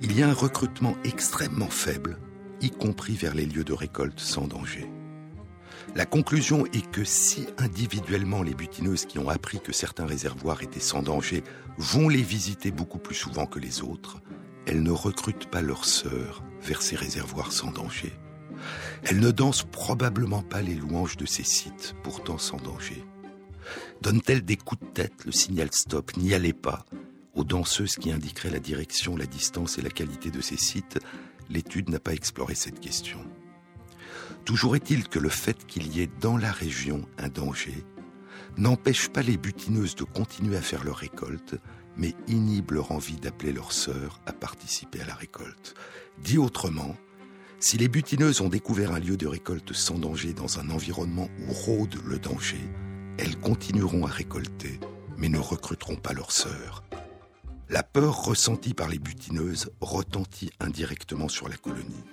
Il 0.00 0.18
y 0.18 0.22
a 0.22 0.28
un 0.28 0.34
recrutement 0.34 0.96
extrêmement 1.04 1.68
faible, 1.68 2.16
y 2.62 2.70
compris 2.70 3.16
vers 3.16 3.34
les 3.34 3.44
lieux 3.44 3.64
de 3.64 3.74
récolte 3.74 4.18
sans 4.18 4.46
danger. 4.46 4.88
La 5.96 6.04
conclusion 6.04 6.66
est 6.66 6.90
que 6.90 7.04
si 7.04 7.46
individuellement 7.56 8.42
les 8.42 8.52
butineuses 8.52 9.06
qui 9.06 9.18
ont 9.18 9.30
appris 9.30 9.60
que 9.60 9.72
certains 9.72 10.04
réservoirs 10.04 10.62
étaient 10.62 10.78
sans 10.78 11.02
danger 11.02 11.42
vont 11.78 12.10
les 12.10 12.20
visiter 12.20 12.70
beaucoup 12.70 12.98
plus 12.98 13.14
souvent 13.14 13.46
que 13.46 13.58
les 13.58 13.80
autres, 13.80 14.18
elles 14.66 14.82
ne 14.82 14.90
recrutent 14.90 15.50
pas 15.50 15.62
leurs 15.62 15.86
sœurs 15.86 16.42
vers 16.60 16.82
ces 16.82 16.96
réservoirs 16.96 17.50
sans 17.50 17.70
danger. 17.70 18.12
Elles 19.04 19.20
ne 19.20 19.30
dansent 19.30 19.64
probablement 19.64 20.42
pas 20.42 20.60
les 20.60 20.74
louanges 20.74 21.16
de 21.16 21.24
ces 21.24 21.44
sites, 21.44 21.94
pourtant 22.02 22.36
sans 22.36 22.58
danger. 22.58 23.02
Donnent-elles 24.02 24.44
des 24.44 24.58
coups 24.58 24.82
de 24.82 24.92
tête, 24.92 25.24
le 25.24 25.32
signal 25.32 25.70
stop, 25.72 26.14
n'y 26.18 26.34
allez 26.34 26.52
pas, 26.52 26.84
aux 27.34 27.44
danseuses 27.44 27.96
qui 27.96 28.12
indiqueraient 28.12 28.50
la 28.50 28.58
direction, 28.58 29.16
la 29.16 29.24
distance 29.24 29.78
et 29.78 29.82
la 29.82 29.88
qualité 29.88 30.30
de 30.30 30.42
ces 30.42 30.58
sites 30.58 30.98
L'étude 31.48 31.88
n'a 31.88 32.00
pas 32.00 32.12
exploré 32.12 32.54
cette 32.54 32.80
question. 32.80 33.20
Toujours 34.44 34.76
est-il 34.76 35.08
que 35.08 35.18
le 35.18 35.28
fait 35.28 35.66
qu'il 35.66 35.94
y 35.94 36.02
ait 36.02 36.10
dans 36.20 36.36
la 36.36 36.52
région 36.52 37.02
un 37.18 37.28
danger 37.28 37.84
n'empêche 38.56 39.08
pas 39.08 39.22
les 39.22 39.36
butineuses 39.36 39.94
de 39.96 40.04
continuer 40.04 40.56
à 40.56 40.62
faire 40.62 40.84
leur 40.84 40.96
récolte, 40.96 41.56
mais 41.96 42.14
inhibe 42.26 42.72
leur 42.72 42.92
envie 42.92 43.16
d'appeler 43.16 43.52
leurs 43.52 43.72
sœurs 43.72 44.20
à 44.26 44.32
participer 44.32 45.00
à 45.00 45.06
la 45.06 45.14
récolte. 45.14 45.74
Dit 46.22 46.38
autrement, 46.38 46.96
si 47.58 47.78
les 47.78 47.88
butineuses 47.88 48.40
ont 48.40 48.48
découvert 48.48 48.92
un 48.92 48.98
lieu 48.98 49.16
de 49.16 49.26
récolte 49.26 49.72
sans 49.72 49.98
danger 49.98 50.32
dans 50.32 50.58
un 50.58 50.70
environnement 50.70 51.28
où 51.40 51.52
rôde 51.52 51.96
le 52.04 52.18
danger, 52.18 52.60
elles 53.18 53.38
continueront 53.38 54.06
à 54.06 54.10
récolter, 54.10 54.78
mais 55.16 55.28
ne 55.28 55.38
recruteront 55.38 55.96
pas 55.96 56.12
leurs 56.12 56.32
sœurs. 56.32 56.84
La 57.68 57.82
peur 57.82 58.24
ressentie 58.24 58.74
par 58.74 58.88
les 58.88 58.98
butineuses 58.98 59.70
retentit 59.80 60.50
indirectement 60.60 61.28
sur 61.28 61.48
la 61.48 61.56
colonie. 61.56 62.04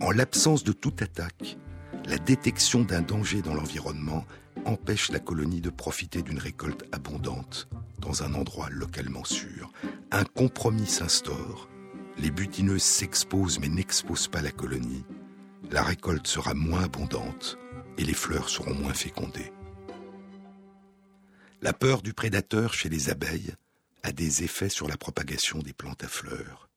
En 0.00 0.12
l'absence 0.12 0.62
de 0.62 0.72
toute 0.72 1.02
attaque, 1.02 1.58
la 2.04 2.18
détection 2.18 2.82
d'un 2.82 3.02
danger 3.02 3.42
dans 3.42 3.54
l'environnement 3.54 4.24
empêche 4.64 5.10
la 5.10 5.18
colonie 5.18 5.60
de 5.60 5.70
profiter 5.70 6.22
d'une 6.22 6.38
récolte 6.38 6.84
abondante 6.92 7.68
dans 7.98 8.22
un 8.22 8.34
endroit 8.34 8.68
localement 8.70 9.24
sûr. 9.24 9.72
Un 10.12 10.24
compromis 10.24 10.86
s'instaure, 10.86 11.68
les 12.16 12.30
butineuses 12.30 12.82
s'exposent 12.82 13.58
mais 13.58 13.68
n'exposent 13.68 14.28
pas 14.28 14.40
la 14.40 14.52
colonie, 14.52 15.04
la 15.70 15.82
récolte 15.82 16.28
sera 16.28 16.54
moins 16.54 16.84
abondante 16.84 17.58
et 17.96 18.04
les 18.04 18.14
fleurs 18.14 18.48
seront 18.48 18.74
moins 18.74 18.94
fécondées. 18.94 19.52
La 21.60 21.72
peur 21.72 22.02
du 22.02 22.14
prédateur 22.14 22.72
chez 22.72 22.88
les 22.88 23.10
abeilles 23.10 23.54
a 24.04 24.12
des 24.12 24.44
effets 24.44 24.68
sur 24.68 24.86
la 24.86 24.96
propagation 24.96 25.58
des 25.58 25.72
plantes 25.72 26.04
à 26.04 26.08
fleurs. 26.08 26.68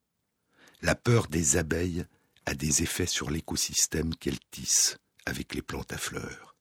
La 0.82 0.96
peur 0.96 1.28
des 1.28 1.58
abeilles 1.58 2.06
a 2.46 2.54
des 2.54 2.84
effets 2.84 3.06
sur 3.06 3.30
l'écosystème 3.30 4.16
qu'elle 4.16 4.40
tisse 4.52 4.98
avec 5.26 5.54
les 5.54 5.62
plantes 5.62 5.94
à 5.94 5.98
fleurs. 5.98 6.56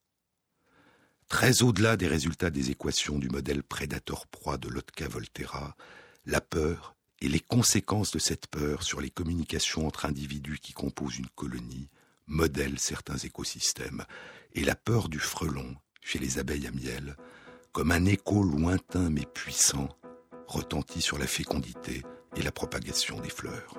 Très 1.29 1.63
au-delà 1.63 1.97
des 1.97 2.09
résultats 2.09 2.51
des 2.51 2.71
équations 2.71 3.19
du 3.19 3.29
modèle 3.29 3.63
prédateur-proie 3.63 4.59
de 4.59 4.69
Lotka-Volterra, 4.69 5.77
la 6.27 6.41
peur 6.41 6.97
et 7.21 7.29
les 7.29 7.41
conséquences 7.41 8.11
de 8.11 8.19
cette 8.19 8.47
peur 8.49 8.83
sur 8.83 9.01
les 9.01 9.11
communications 9.11 9.87
entre 9.87 10.07
individus 10.07 10.59
qui 10.59 10.73
composent 10.73 11.19
une 11.19 11.29
colonie 11.29 11.89
modèlent 12.27 12.79
certains 12.79 13.19
écosystèmes, 13.19 14.05
et 14.55 14.65
la 14.65 14.75
peur 14.75 15.09
du 15.09 15.19
frelon, 15.19 15.77
chez 16.01 16.19
les 16.19 16.39
abeilles 16.39 16.67
à 16.67 16.71
miel, 16.71 17.17
comme 17.73 17.93
un 17.93 18.05
écho 18.07 18.43
lointain 18.43 19.11
mais 19.11 19.27
puissant, 19.27 19.89
retentit 20.47 21.03
sur 21.03 21.19
la 21.19 21.27
fécondité 21.27 22.03
et 22.37 22.43
la 22.43 22.53
propagation 22.53 23.21
des 23.21 23.31
fleurs. 23.31 23.75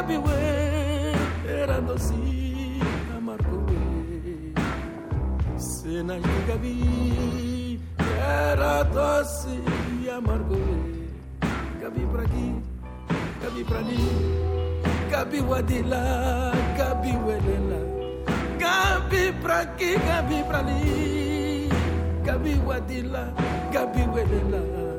Ebiwe 0.00 0.36
erandosi 1.60 2.20
amarkuwe 3.16 3.80
Sena 5.60 6.16
gabi 6.48 6.74
erandosi 8.16 9.56
amarkuwe 10.16 10.78
Gabi 11.80 12.04
bragi, 12.12 12.48
gabi 13.42 13.62
brani 13.68 14.00
Gabi 15.10 15.40
wadila, 15.50 16.02
gabi 16.78 17.12
welela 17.26 17.80
Gabi 18.56 19.24
bragi, 19.42 19.90
gabi 20.08 20.38
brani 20.48 20.80
Gabi 22.24 22.54
wadila, 22.66 23.24
gabi 23.72 24.02
welela 24.14 24.89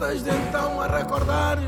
desde 0.00 0.30
então 0.30 0.80
a 0.80 0.86
recordar, 0.86 1.58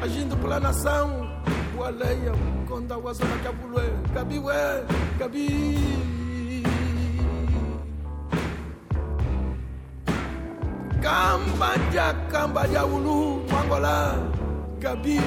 agindo 0.00 0.36
pela 0.36 0.60
nação, 0.60 1.28
o 1.76 1.82
aleia, 1.82 2.32
conta 2.68 2.96
o 2.96 3.08
azona 3.08 3.36
cabulé, 3.42 3.90
gabi 4.14 4.38
ué, 4.38 4.84
gabi. 5.18 6.72
Cambadia, 11.02 12.14
já 12.72 12.84
ulu, 12.84 13.44
angola, 13.52 14.32
gabi, 14.78 15.20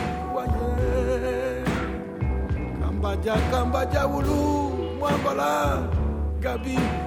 já, 3.24 3.36
Cambadia, 3.52 4.00
já 4.02 4.08
ulu, 4.08 4.98
Mangolá, 5.00 5.88
gabi. 6.40 7.07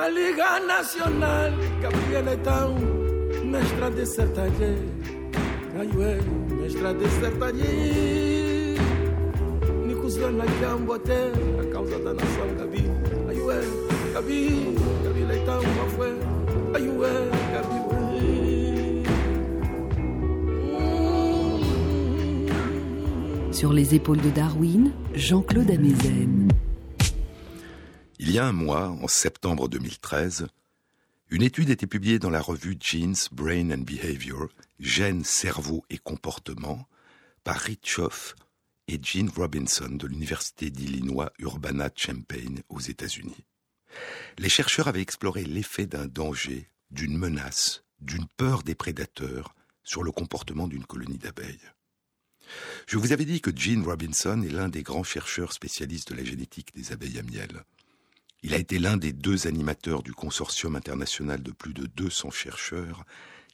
Na 0.00 0.08
Liga 0.08 0.58
Nacional, 0.60 1.52
Gabriel 1.82 2.26
de 3.92 4.06
cambo 10.58 10.94
até 10.94 11.30
a 11.60 11.64
causa 11.70 11.98
da 11.98 12.14
nação 12.14 12.48
Gabi. 12.56 12.84
Gabi, 14.14 14.74
Gabi 15.04 15.24
leitão 15.26 15.60
uma 15.60 15.86
foi? 15.90 16.18
Gabi 16.72 16.88
Sur 23.52 23.74
les 23.74 23.92
épaules 23.92 24.22
de 24.22 24.30
Darwin, 24.30 24.94
Jean-Claude 25.12 25.72
Amezen. 25.72 26.59
Il 28.22 28.30
y 28.32 28.38
a 28.38 28.44
un 28.44 28.52
mois, 28.52 28.88
en 28.88 29.08
septembre 29.08 29.66
2013, 29.70 30.48
une 31.30 31.40
étude 31.40 31.70
était 31.70 31.86
publiée 31.86 32.18
dans 32.18 32.28
la 32.28 32.42
revue 32.42 32.76
Genes, 32.78 33.16
Brain 33.32 33.70
and 33.70 33.78
Behavior, 33.78 34.48
Gènes, 34.78 35.24
cerveau 35.24 35.86
et 35.88 35.96
comportement, 35.96 36.86
par 37.44 37.56
Ritchoff 37.56 38.34
et 38.88 39.02
Gene 39.02 39.30
Robinson 39.30 39.88
de 39.88 40.06
l'Université 40.06 40.70
d'Illinois 40.70 41.32
Urbana-Champaign 41.38 42.60
aux 42.68 42.80
États-Unis. 42.80 43.46
Les 44.36 44.50
chercheurs 44.50 44.88
avaient 44.88 45.00
exploré 45.00 45.44
l'effet 45.44 45.86
d'un 45.86 46.04
danger, 46.04 46.68
d'une 46.90 47.16
menace, 47.16 47.84
d'une 48.02 48.26
peur 48.36 48.64
des 48.64 48.74
prédateurs 48.74 49.54
sur 49.82 50.02
le 50.02 50.12
comportement 50.12 50.68
d'une 50.68 50.84
colonie 50.84 51.16
d'abeilles. 51.16 51.70
Je 52.86 52.98
vous 52.98 53.12
avais 53.12 53.24
dit 53.24 53.40
que 53.40 53.56
Gene 53.56 53.82
Robinson 53.82 54.42
est 54.42 54.52
l'un 54.52 54.68
des 54.68 54.82
grands 54.82 55.04
chercheurs 55.04 55.54
spécialistes 55.54 56.10
de 56.12 56.16
la 56.16 56.24
génétique 56.24 56.74
des 56.74 56.92
abeilles 56.92 57.18
à 57.18 57.22
miel. 57.22 57.64
Il 58.42 58.54
a 58.54 58.58
été 58.58 58.78
l'un 58.78 58.96
des 58.96 59.12
deux 59.12 59.46
animateurs 59.46 60.02
du 60.02 60.12
consortium 60.12 60.74
international 60.76 61.42
de 61.42 61.52
plus 61.52 61.74
de 61.74 61.86
200 61.86 62.30
chercheurs 62.30 63.04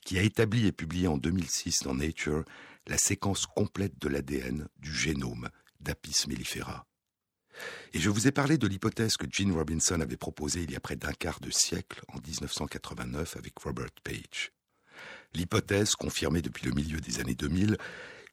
qui 0.05 0.19
a 0.19 0.23
établi 0.23 0.67
et 0.67 0.73
publié 0.73 1.09
en 1.09 1.19
2006 1.19 1.83
dans 1.83 1.95
Nature 1.95 2.45
la 2.87 2.97
séquence 2.97 3.47
complète 3.47 3.99
de 4.01 4.09
l'ADN 4.09 4.69
du 4.79 4.95
génome 4.95 5.49
d'Apis 5.81 6.29
mellifera. 6.29 6.87
Et 7.93 7.99
je 7.99 8.11
vous 8.11 8.29
ai 8.29 8.33
parlé 8.33 8.59
de 8.59 8.67
l'hypothèse 8.69 9.17
que 9.17 9.27
Gene 9.29 9.53
Robinson 9.53 10.01
avait 10.01 10.17
proposée 10.17 10.63
il 10.63 10.71
y 10.71 10.77
a 10.77 10.81
près 10.81 10.95
d'un 10.95 11.13
quart 11.13 11.41
de 11.41 11.51
siècle, 11.51 12.03
en 12.09 12.19
1989, 12.19 13.37
avec 13.37 13.59
Robert 13.59 13.91
Page. 14.05 14.53
L'hypothèse, 15.35 15.95
confirmée 15.95 16.43
depuis 16.43 16.67
le 16.67 16.73
milieu 16.73 17.01
des 17.01 17.19
années 17.19 17.35
2000, 17.35 17.77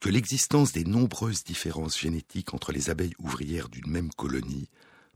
que 0.01 0.09
l'existence 0.09 0.73
des 0.73 0.83
nombreuses 0.83 1.43
différences 1.43 1.97
génétiques 1.97 2.53
entre 2.53 2.71
les 2.71 2.89
abeilles 2.89 3.15
ouvrières 3.17 3.69
d'une 3.69 3.89
même 3.89 4.11
colonie 4.11 4.69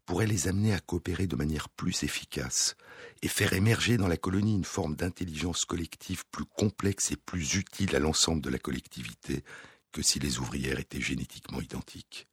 pourrait 0.08 0.26
les 0.26 0.48
amener 0.48 0.74
à 0.74 0.80
coopérer 0.80 1.28
de 1.28 1.36
manière 1.36 1.68
plus 1.70 2.04
efficace 2.04 2.76
et 3.22 3.28
faire 3.28 3.54
émerger 3.54 3.98
dans 3.98 4.08
la 4.08 4.16
colonie 4.18 4.56
une 4.56 4.64
forme 4.64 4.96
d'intelligence 4.96 5.66
collective 5.66 6.24
plus 6.32 6.46
complexe 6.46 7.12
et 7.12 7.18
plus 7.18 7.56
utile 7.56 7.96
à 7.96 8.00
l'ensemble 8.00 8.42
de 8.42 8.50
la 8.50 8.58
collectivité 8.58 9.44
que 9.92 10.02
si 10.02 10.18
les 10.20 10.40
ouvrières 10.40 10.80
étaient 10.80 11.02
génétiquement 11.02 11.60
identiques. 11.60 12.28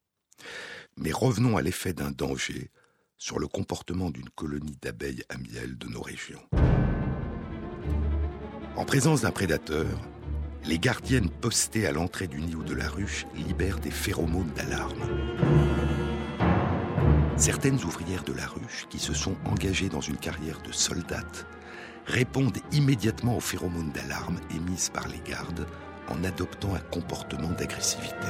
Mais 0.96 1.10
revenons 1.12 1.56
à 1.56 1.62
l'effet 1.62 1.92
d'un 1.92 2.12
danger 2.12 2.70
sur 3.18 3.40
le 3.40 3.48
comportement 3.48 4.10
d'une 4.10 4.30
colonie 4.30 4.78
d'abeilles 4.80 5.24
à 5.28 5.36
miel 5.36 5.76
de 5.76 5.88
nos 5.88 6.02
régions. 6.02 6.42
En 8.76 8.84
présence 8.84 9.22
d'un 9.22 9.32
prédateur, 9.32 10.00
les 10.64 10.78
gardiennes 10.78 11.30
postées 11.30 11.86
à 11.86 11.92
l'entrée 11.92 12.28
du 12.28 12.40
nid 12.40 12.54
ou 12.54 12.62
de 12.62 12.74
la 12.74 12.88
ruche 12.88 13.26
libèrent 13.34 13.80
des 13.80 13.90
phéromones 13.90 14.52
d'alarme. 14.54 16.03
Certaines 17.36 17.82
ouvrières 17.82 18.22
de 18.24 18.32
la 18.32 18.46
ruche, 18.46 18.86
qui 18.88 18.98
se 18.98 19.12
sont 19.12 19.36
engagées 19.44 19.88
dans 19.88 20.00
une 20.00 20.16
carrière 20.16 20.60
de 20.62 20.72
soldates, 20.72 21.46
répondent 22.06 22.58
immédiatement 22.72 23.36
aux 23.36 23.40
phéromones 23.40 23.90
d'alarme 23.90 24.38
émises 24.54 24.90
par 24.90 25.08
les 25.08 25.20
gardes 25.28 25.66
en 26.08 26.22
adoptant 26.22 26.74
un 26.74 26.80
comportement 26.80 27.50
d'agressivité. 27.50 28.28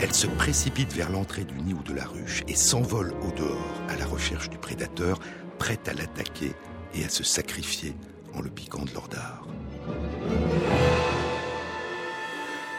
Elles 0.00 0.14
se 0.14 0.26
précipitent 0.26 0.94
vers 0.94 1.10
l'entrée 1.10 1.44
du 1.44 1.60
nid 1.60 1.74
ou 1.74 1.82
de 1.82 1.92
la 1.92 2.04
ruche 2.04 2.42
et 2.48 2.54
s'envolent 2.56 3.14
au 3.22 3.32
dehors 3.32 3.82
à 3.88 3.96
la 3.96 4.06
recherche 4.06 4.48
du 4.48 4.58
prédateur, 4.58 5.18
prêtes 5.58 5.88
à 5.88 5.92
l'attaquer 5.92 6.52
et 6.94 7.04
à 7.04 7.08
se 7.08 7.24
sacrifier 7.24 7.94
en 8.34 8.40
le 8.40 8.50
piquant 8.50 8.84
de 8.84 8.92
leur 8.92 9.08
dard. 9.08 9.46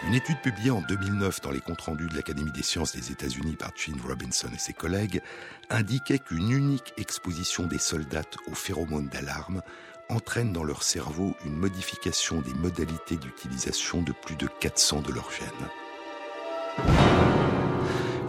Une 0.08 0.14
étude 0.14 0.40
publiée 0.40 0.72
en 0.72 0.82
2009 0.82 1.42
dans 1.42 1.52
les 1.52 1.60
comptes 1.60 1.82
rendus 1.82 2.08
de 2.08 2.16
l'Académie 2.16 2.54
des 2.54 2.64
sciences 2.64 2.96
des 2.96 3.12
États-Unis 3.12 3.58
par 3.58 3.72
Gene 3.76 4.00
Robinson 4.02 4.48
et 4.54 4.58
ses 4.58 4.72
collègues 4.72 5.22
indiquait 5.70 6.20
qu'une 6.20 6.52
unique 6.52 6.94
exposition 6.98 7.68
des 7.68 7.78
soldats 7.78 8.24
aux 8.48 8.56
phéromones 8.56 9.10
d'alarme 9.10 9.62
entraîne 10.08 10.54
dans 10.54 10.64
leur 10.64 10.84
cerveau 10.84 11.36
une 11.46 11.56
modification 11.56 12.42
des 12.42 12.54
modalités 12.54 13.18
d'utilisation 13.18 14.02
de 14.02 14.14
plus 14.14 14.38
de 14.38 14.48
400 14.62 15.02
de 15.02 15.12
leurs 15.12 15.32
gènes. 15.32 15.50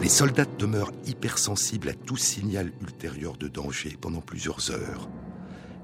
Les 0.00 0.08
soldats 0.08 0.46
demeurent 0.58 0.92
hypersensibles 1.06 1.88
à 1.88 1.94
tout 1.94 2.16
signal 2.16 2.72
ultérieur 2.80 3.36
de 3.36 3.46
danger 3.46 3.96
pendant 4.00 4.20
plusieurs 4.20 4.72
heures, 4.72 5.08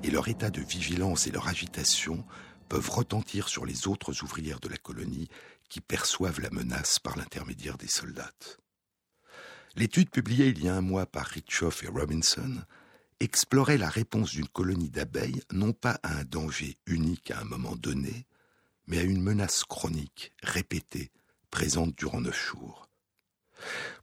et 0.02 0.10
leur 0.10 0.26
état 0.28 0.50
de 0.50 0.60
vigilance 0.60 1.28
et 1.28 1.30
leur 1.30 1.46
agitation 1.46 2.24
peuvent 2.68 2.90
retentir 2.90 3.48
sur 3.48 3.64
les 3.64 3.86
autres 3.86 4.24
ouvrières 4.24 4.60
de 4.60 4.68
la 4.68 4.76
colonie 4.76 5.28
qui 5.68 5.80
perçoivent 5.80 6.40
la 6.40 6.50
menace 6.50 6.98
par 6.98 7.16
l'intermédiaire 7.16 7.78
des 7.78 7.88
soldats. 7.88 8.32
L'étude 9.76 10.10
publiée 10.10 10.48
il 10.48 10.64
y 10.64 10.68
a 10.68 10.74
un 10.74 10.80
mois 10.80 11.06
par 11.06 11.26
Ritchoff 11.26 11.84
et 11.84 11.88
Robinson 11.88 12.62
explorait 13.20 13.78
la 13.78 13.88
réponse 13.88 14.30
d'une 14.30 14.48
colonie 14.48 14.90
d'abeilles 14.90 15.42
non 15.52 15.72
pas 15.72 15.98
à 16.02 16.16
un 16.16 16.24
danger 16.24 16.76
unique 16.86 17.30
à 17.30 17.40
un 17.40 17.44
moment 17.44 17.76
donné, 17.76 18.26
mais 18.86 18.98
à 18.98 19.02
une 19.02 19.22
menace 19.22 19.64
chronique, 19.64 20.32
répétée, 20.42 21.10
présente 21.50 21.96
durant 21.96 22.20
neuf 22.20 22.50
jours. 22.50 22.88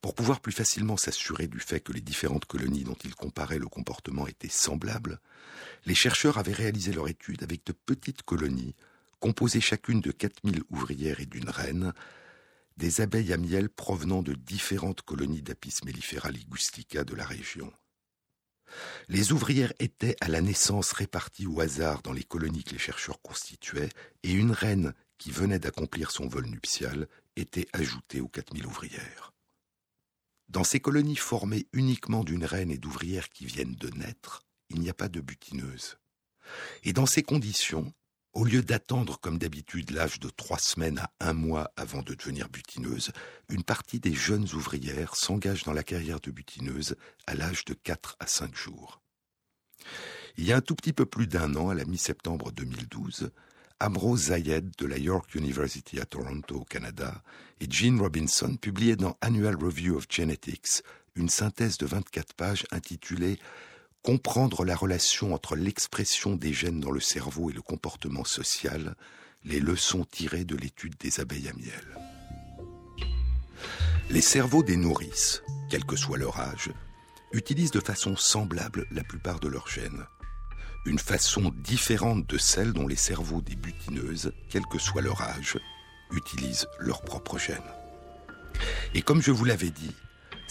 Pour 0.01 0.16
pouvoir 0.16 0.41
plus 0.41 0.51
facilement 0.51 0.97
s'assurer 0.97 1.47
du 1.47 1.59
fait 1.59 1.80
que 1.80 1.93
les 1.93 2.01
différentes 2.01 2.45
colonies 2.45 2.84
dont 2.84 2.97
ils 3.03 3.16
comparaient 3.16 3.59
le 3.59 3.68
comportement 3.68 4.28
étaient 4.28 4.49
semblables, 4.49 5.20
les 5.86 5.95
chercheurs 5.95 6.38
avaient 6.38 6.53
réalisé 6.53 6.91
leur 6.91 7.07
étude 7.07 7.43
avec 7.43 7.66
de 7.66 7.74
petites 7.74 8.24
colonies 8.24 8.76
composées 9.24 9.61
chacune 9.61 10.01
de 10.01 10.11
4000 10.11 10.63
ouvrières 10.69 11.21
et 11.21 11.26
d'une 11.26 11.49
reine, 11.49 11.93
des 12.76 12.99
abeilles 12.99 13.32
à 13.32 13.38
miel 13.38 13.69
provenant 13.69 14.21
de 14.21 14.34
différentes 14.34 15.01
colonies 15.01 15.41
d'Apis 15.41 15.76
mellifera 15.86 16.30
ligustica 16.30 17.05
de 17.05 17.15
la 17.15 17.24
région. 17.24 17.71
Les 19.07 19.32
ouvrières 19.32 19.71
étaient 19.80 20.17
à 20.19 20.28
la 20.28 20.41
naissance 20.41 20.91
réparties 20.91 21.47
au 21.47 21.61
hasard 21.61 22.01
dans 22.01 22.11
les 22.11 22.26
colonies 22.26 22.65
que 22.65 22.74
les 22.74 22.78
chercheurs 22.78 23.21
constituaient, 23.21 23.88
et 24.24 24.34
une 24.34 24.51
reine 24.51 24.93
qui 25.17 25.32
venait 25.32 25.57
d'accomplir 25.57 26.11
son 26.11 26.28
vol 26.28 26.47
nuptial 26.47 27.07
était 27.38 27.69
ajoutée 27.71 28.19
aux 28.19 28.28
4000 28.28 28.65
ouvrières. 28.65 29.32
Dans 30.49 30.65
ces 30.65 30.82
colonies 30.82 31.15
formées 31.15 31.65
uniquement 31.71 32.26
d'une 32.26 32.43
reine 32.43 32.71
et 32.71 32.78
d'ouvrières 32.78 33.30
qui 33.30 33.45
viennent 33.45 33.76
de 33.76 33.88
naître, 33.88 34.43
il 34.69 34.82
n'y 34.82 34.89
a 34.89 34.93
pas 34.93 35.07
de 35.07 35.21
butineuse. 35.21 35.97
Et 36.84 36.91
dans 36.91 37.05
ces 37.05 37.24
conditions, 37.24 37.93
au 38.34 38.43
lieu 38.43 38.61
d'attendre 38.61 39.19
comme 39.19 39.38
d'habitude 39.38 39.91
l'âge 39.91 40.19
de 40.19 40.29
trois 40.29 40.57
semaines 40.57 40.99
à 40.99 41.29
un 41.29 41.34
mois 41.34 41.71
avant 41.75 42.01
de 42.01 42.15
devenir 42.15 42.49
butineuse, 42.49 43.11
une 43.49 43.63
partie 43.63 43.99
des 43.99 44.13
jeunes 44.13 44.47
ouvrières 44.53 45.15
s'engage 45.15 45.63
dans 45.63 45.73
la 45.73 45.84
carrière 45.84 46.19
de 46.19 46.31
butineuse 46.31 46.95
à 47.27 47.36
l'âge 47.36 47.63
de 47.65 47.73
quatre 47.73 48.15
à 48.19 48.27
cinq 48.27 48.55
jours. 48.55 49.01
Il 50.38 50.45
y 50.45 50.51
a 50.51 50.57
un 50.57 50.61
tout 50.61 50.75
petit 50.75 50.93
peu 50.93 51.05
plus 51.05 51.27
d'un 51.27 51.55
an, 51.55 51.69
à 51.69 51.75
la 51.75 51.86
mi-septembre 51.86 52.51
2012, 52.51 53.31
Amrose 53.79 54.27
Zayed 54.27 54.71
de 54.77 54.86
la 54.86 54.97
York 54.97 55.36
University 55.36 55.99
à 55.99 56.05
Toronto 56.05 56.61
au 56.61 56.65
Canada 56.65 57.21
et 57.59 57.69
Gene 57.69 57.99
Robinson 57.99 58.55
publiaient 58.55 58.95
dans 58.95 59.17
Annual 59.21 59.55
Review 59.55 59.95
of 59.95 60.05
Genetics 60.09 60.81
une 61.15 61.29
synthèse 61.29 61.77
de 61.77 61.86
24 61.86 62.34
pages 62.34 62.65
intitulée 62.71 63.38
comprendre 64.04 64.66
la 64.66 64.76
relation 64.76 65.34
entre 65.34 65.56
l'expression 65.56 66.36
des 66.36 66.54
gènes 66.54 66.82
dans 66.82 66.91
le 66.91 66.99
cerveau 66.99 67.49
et 67.49 67.54
le 67.54 67.62
comportement 67.62 68.26
social, 68.26 68.95
les 69.45 69.62
leçons 69.62 70.04
tirées 70.04 70.43
de 70.43 70.58
l'étude 70.58 70.95
des 70.99 71.22
abeilles 71.22 71.47
à 71.47 71.54
miel. 71.54 71.97
Les 74.10 74.22
cerveaux 74.22 74.62
des 74.62 74.76
nourrices, 74.76 75.41
quel 75.70 75.86
que 75.86 75.95
soit 75.95 76.18
leur 76.18 76.39
âge, 76.39 76.70
utilisent 77.32 77.72
de 77.72 77.80
façon 77.80 78.16
semblable 78.18 78.86
la 78.91 79.04
plupart 79.04 79.39
de 79.39 79.47
leurs 79.47 79.70
gènes. 79.70 80.06
Une 80.86 80.99
façon 80.99 81.54
différente 81.64 82.28
de 82.28 82.38
celle 82.38 82.74
dont 82.74 82.88
les 82.88 82.97
cerveaux 82.97 83.41
des 83.41 83.56
butineuses, 83.56 84.34
quel 84.49 84.66
que 84.66 84.78
soit 84.78 85.01
leur 85.01 85.22
âge, 85.22 85.58
utilisent 86.12 86.68
leurs 86.78 87.01
propres 87.01 87.39
gènes. 87.39 87.58
Et 88.93 89.01
comme 89.01 89.22
je 89.22 89.32
vous 89.32 89.45
l'avais 89.45 89.72
dit, 89.72 89.95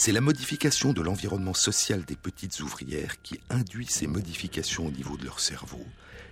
c'est 0.05 0.11
la 0.11 0.21
modification 0.21 0.93
de 0.93 1.01
l'environnement 1.01 1.55
social 1.55 2.05
des 2.05 2.17
petites 2.17 2.59
ouvrières 2.59 3.23
qui 3.23 3.39
induit 3.51 3.87
ces 3.87 4.09
modifications 4.09 4.89
au 4.89 4.91
niveau 4.91 5.17
de 5.17 5.25
leur 5.25 5.39
cerveau, 5.39 5.87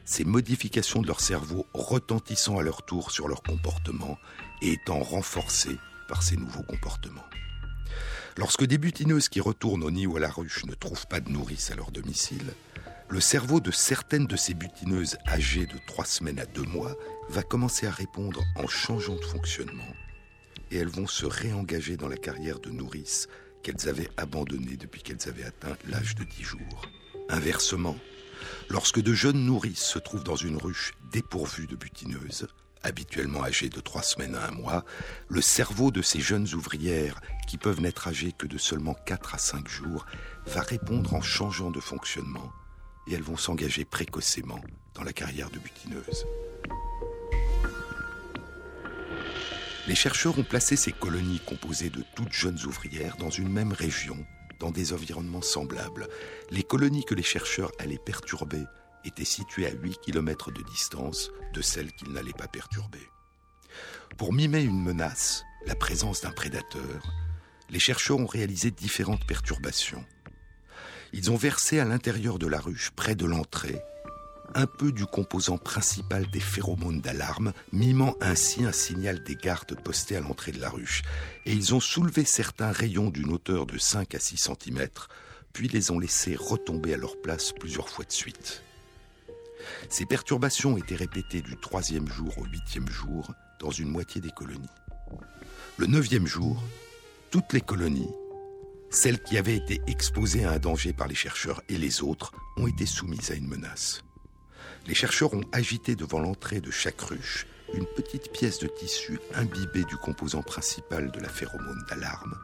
ces 0.05 0.25
modifications 0.25 1.01
de 1.01 1.07
leur 1.07 1.21
cerveau 1.21 1.69
retentissant 1.73 2.59
à 2.59 2.65
leur 2.65 2.85
tour 2.85 3.13
sur 3.13 3.29
leur 3.29 3.45
comportement 3.45 4.19
et 4.61 4.73
étant 4.73 4.99
renforcées 4.99 5.79
par 6.09 6.25
ces 6.25 6.37
nouveaux 6.37 6.65
comportements. 6.65 7.25
Lorsque 8.37 8.65
des 8.65 8.77
butineuses 8.77 9.29
qui 9.29 9.39
retournent 9.39 9.85
au 9.85 9.93
nid 9.93 10.09
ou 10.09 10.17
à 10.17 10.21
la 10.21 10.31
ruche 10.31 10.65
ne 10.65 10.75
trouvent 10.75 11.07
pas 11.07 11.21
de 11.21 11.31
nourrice 11.31 11.71
à 11.71 11.77
leur 11.77 11.93
domicile, 11.93 12.53
le 13.09 13.21
cerveau 13.21 13.61
de 13.61 13.71
certaines 13.71 14.27
de 14.27 14.35
ces 14.35 14.55
butineuses 14.55 15.17
âgées 15.29 15.67
de 15.67 15.79
trois 15.87 16.07
semaines 16.07 16.41
à 16.41 16.47
deux 16.47 16.67
mois 16.67 16.97
va 17.29 17.45
commencer 17.45 17.87
à 17.87 17.93
répondre 17.93 18.43
en 18.57 18.67
changeant 18.67 19.15
de 19.15 19.25
fonctionnement 19.25 19.95
et 20.73 20.79
elles 20.79 20.89
vont 20.89 21.07
se 21.07 21.27
réengager 21.27 21.97
dans 21.97 22.09
la 22.09 22.17
carrière 22.17 22.59
de 22.59 22.71
nourrice 22.71 23.29
qu'elles 23.63 23.89
avaient 23.89 24.11
abandonnée 24.17 24.77
depuis 24.77 25.03
qu'elles 25.03 25.29
avaient 25.29 25.45
atteint 25.45 25.77
l'âge 25.89 26.15
de 26.15 26.25
dix 26.25 26.43
jours. 26.43 26.83
Inversement, 27.29 27.97
lorsque 28.69 29.01
de 29.01 29.13
jeunes 29.13 29.45
nourrices 29.45 29.83
se 29.83 29.99
trouvent 29.99 30.25
dans 30.25 30.37
une 30.37 30.57
ruche 30.57 30.93
dépourvue 31.13 31.67
de 31.67 31.77
butineuses, 31.77 32.49
habituellement 32.83 33.45
âgées 33.45 33.69
de 33.69 33.81
trois 33.81 34.03
semaines 34.03 34.35
à 34.35 34.49
un 34.49 34.53
mois, 34.53 34.85
le 35.29 35.41
cerveau 35.41 35.91
de 35.91 36.03
ces 36.03 36.21
jeunes 36.21 36.53
ouvrières, 36.55 37.21
qui 37.47 37.59
peuvent 37.59 37.81
n'être 37.81 38.09
âgées 38.09 38.33
que 38.33 38.47
de 38.47 38.59
seulement 38.59 38.95
quatre 38.95 39.35
à 39.35 39.39
cinq 39.39 39.69
jours, 39.69 40.07
va 40.47 40.63
répondre 40.63 41.15
en 41.15 41.21
changeant 41.21 41.71
de 41.71 41.81
fonctionnement 41.81 42.53
et 43.07 43.15
elles 43.15 43.23
vont 43.23 43.37
s'engager 43.37 43.85
précocement 43.85 44.61
dans 44.95 45.03
la 45.03 45.13
carrière 45.13 45.51
de 45.51 45.59
butineuse. 45.59 46.27
Les 49.91 49.97
chercheurs 49.97 50.39
ont 50.39 50.45
placé 50.45 50.77
ces 50.77 50.93
colonies 50.93 51.41
composées 51.45 51.91
de 51.91 52.05
toutes 52.15 52.33
jeunes 52.33 52.65
ouvrières 52.65 53.17
dans 53.17 53.29
une 53.29 53.49
même 53.49 53.73
région, 53.73 54.25
dans 54.61 54.71
des 54.71 54.93
environnements 54.93 55.43
semblables. 55.43 56.07
Les 56.53 56.63
colonies 56.63 57.05
que 57.05 57.17
les 57.17 57.25
chercheurs 57.25 57.73
allaient 57.81 57.99
perturber 57.99 58.63
étaient 59.05 59.25
situées 59.25 59.67
à 59.67 59.73
8 59.73 59.99
km 60.01 60.53
de 60.53 60.63
distance 60.63 61.33
de 61.53 61.61
celles 61.61 61.91
qu'ils 61.91 62.13
n'allaient 62.13 62.33
pas 62.33 62.47
perturber. 62.47 63.03
Pour 64.17 64.33
mimer 64.33 64.63
une 64.63 64.81
menace, 64.81 65.43
la 65.67 65.75
présence 65.75 66.21
d'un 66.21 66.31
prédateur, 66.31 67.13
les 67.69 67.81
chercheurs 67.81 68.21
ont 68.21 68.27
réalisé 68.27 68.71
différentes 68.71 69.27
perturbations. 69.27 70.05
Ils 71.13 71.33
ont 71.33 71.37
versé 71.37 71.81
à 71.81 71.85
l'intérieur 71.85 72.39
de 72.39 72.47
la 72.47 72.61
ruche, 72.61 72.93
près 72.93 73.17
de 73.17 73.27
l'entrée, 73.27 73.83
un 74.55 74.67
peu 74.67 74.93
du 74.93 75.07
composant 75.07 75.59
principal 75.59 76.29
des 76.31 76.41
phéromones 76.41 77.01
d'alarme, 77.01 77.53
mimant 77.73 78.15
ainsi 78.21 78.65
un 78.65 78.73
signal 78.73 79.23
des 79.23 79.37
gardes 79.37 79.81
postés 79.83 80.17
à 80.17 80.21
l'entrée 80.21 80.53
de 80.53 80.61
la 80.61 80.71
ruche. 80.71 81.03
Et 81.47 81.53
ils 81.53 81.75
ont 81.75 81.81
soulevé 81.81 82.25
certains 82.25 82.73
rayons 82.73 83.11
d'une 83.11 83.33
hauteur 83.33 83.67
de 83.67 83.79
5 83.79 84.15
à 84.15 84.19
6 84.19 84.37
cm, 84.37 84.89
puis 85.53 85.69
les 85.69 85.91
ont 85.91 85.99
laissés 85.99 86.37
retomber 86.37 86.95
à 86.95 86.97
leur 86.97 87.21
place 87.21 87.53
plusieurs 87.53 87.89
fois 87.89 88.05
de 88.05 88.13
suite. 88.13 88.63
Ces 89.89 90.07
perturbations 90.07 90.77
étaient 90.77 90.97
répétées 90.97 91.43
du 91.43 91.57
troisième 91.57 92.09
jour 92.09 92.37
au 92.39 92.45
huitième 92.45 92.89
jour 92.89 93.33
dans 93.61 93.71
une 93.71 93.89
moitié 93.89 94.21
des 94.21 94.31
colonies. 94.31 94.69
Le 95.77 95.87
neuvième 95.87 96.27
jour, 96.27 96.63
toutes 97.31 97.53
les 97.53 97.61
colonies, 97.61 98.11
celles 98.91 99.23
qui 99.23 99.39
avaient 99.39 99.57
été 99.57 99.81
exposées 99.87 100.45
à 100.45 100.53
un 100.53 100.59
danger 100.59 100.93
par 100.93 101.09
les 101.09 101.15
chercheurs 101.15 101.63
et 101.69 101.79
les 101.79 102.03
autres, 102.03 102.33
ont 102.57 102.67
été 102.67 102.87
soumises 102.87 103.31
à 103.31 103.35
une 103.35 103.47
menace. 103.47 104.03
Les 104.87 104.95
chercheurs 104.95 105.35
ont 105.35 105.45
agité 105.53 105.97
devant 105.97 106.21
l'entrée 106.21 106.61
de 106.61 106.71
chaque 106.71 107.01
ruche 107.01 107.47
une 107.75 107.87
petite 107.87 108.33
pièce 108.33 108.59
de 108.59 108.67
tissu 108.67 109.21
imbibée 109.35 109.85
du 109.85 109.97
composant 109.97 110.43
principal 110.43 111.11
de 111.11 111.21
la 111.21 111.29
phéromone 111.29 111.85
d'alarme, 111.89 112.37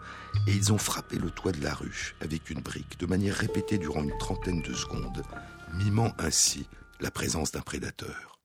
et 0.46 0.52
ils 0.52 0.72
ont 0.72 0.78
frappé 0.78 1.16
le 1.16 1.30
toit 1.30 1.52
de 1.52 1.62
la 1.62 1.74
ruche 1.74 2.14
avec 2.20 2.50
une 2.50 2.60
brique 2.60 2.98
de 2.98 3.06
manière 3.06 3.34
répétée 3.34 3.78
durant 3.78 4.02
une 4.02 4.16
trentaine 4.18 4.62
de 4.62 4.74
secondes, 4.74 5.22
mimant 5.74 6.12
ainsi 6.18 6.68
la 7.00 7.10
présence 7.10 7.52
d'un 7.52 7.60
prédateur. 7.60 8.38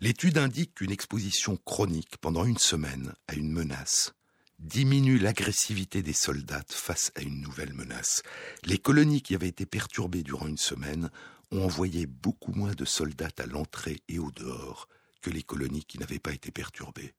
L'étude 0.00 0.38
indique 0.38 0.74
qu'une 0.74 0.90
exposition 0.90 1.56
chronique 1.56 2.16
pendant 2.20 2.44
une 2.44 2.58
semaine 2.58 3.14
à 3.26 3.34
une 3.34 3.52
menace 3.52 4.12
diminue 4.58 5.18
l'agressivité 5.18 6.02
des 6.02 6.12
soldats 6.12 6.64
face 6.68 7.12
à 7.14 7.20
une 7.20 7.40
nouvelle 7.40 7.72
menace. 7.74 8.22
Les 8.64 8.78
colonies 8.78 9.22
qui 9.22 9.36
avaient 9.36 9.48
été 9.48 9.66
perturbées 9.66 10.24
durant 10.24 10.48
une 10.48 10.58
semaine 10.58 11.10
ont 11.50 11.64
envoyé 11.64 12.06
beaucoup 12.06 12.52
moins 12.52 12.74
de 12.74 12.84
soldats 12.84 13.30
à 13.38 13.46
l'entrée 13.46 14.02
et 14.08 14.18
au 14.18 14.30
dehors 14.30 14.88
que 15.20 15.30
les 15.30 15.42
colonies 15.42 15.84
qui 15.84 15.98
n'avaient 15.98 16.18
pas 16.18 16.32
été 16.32 16.50
perturbées. 16.50 17.14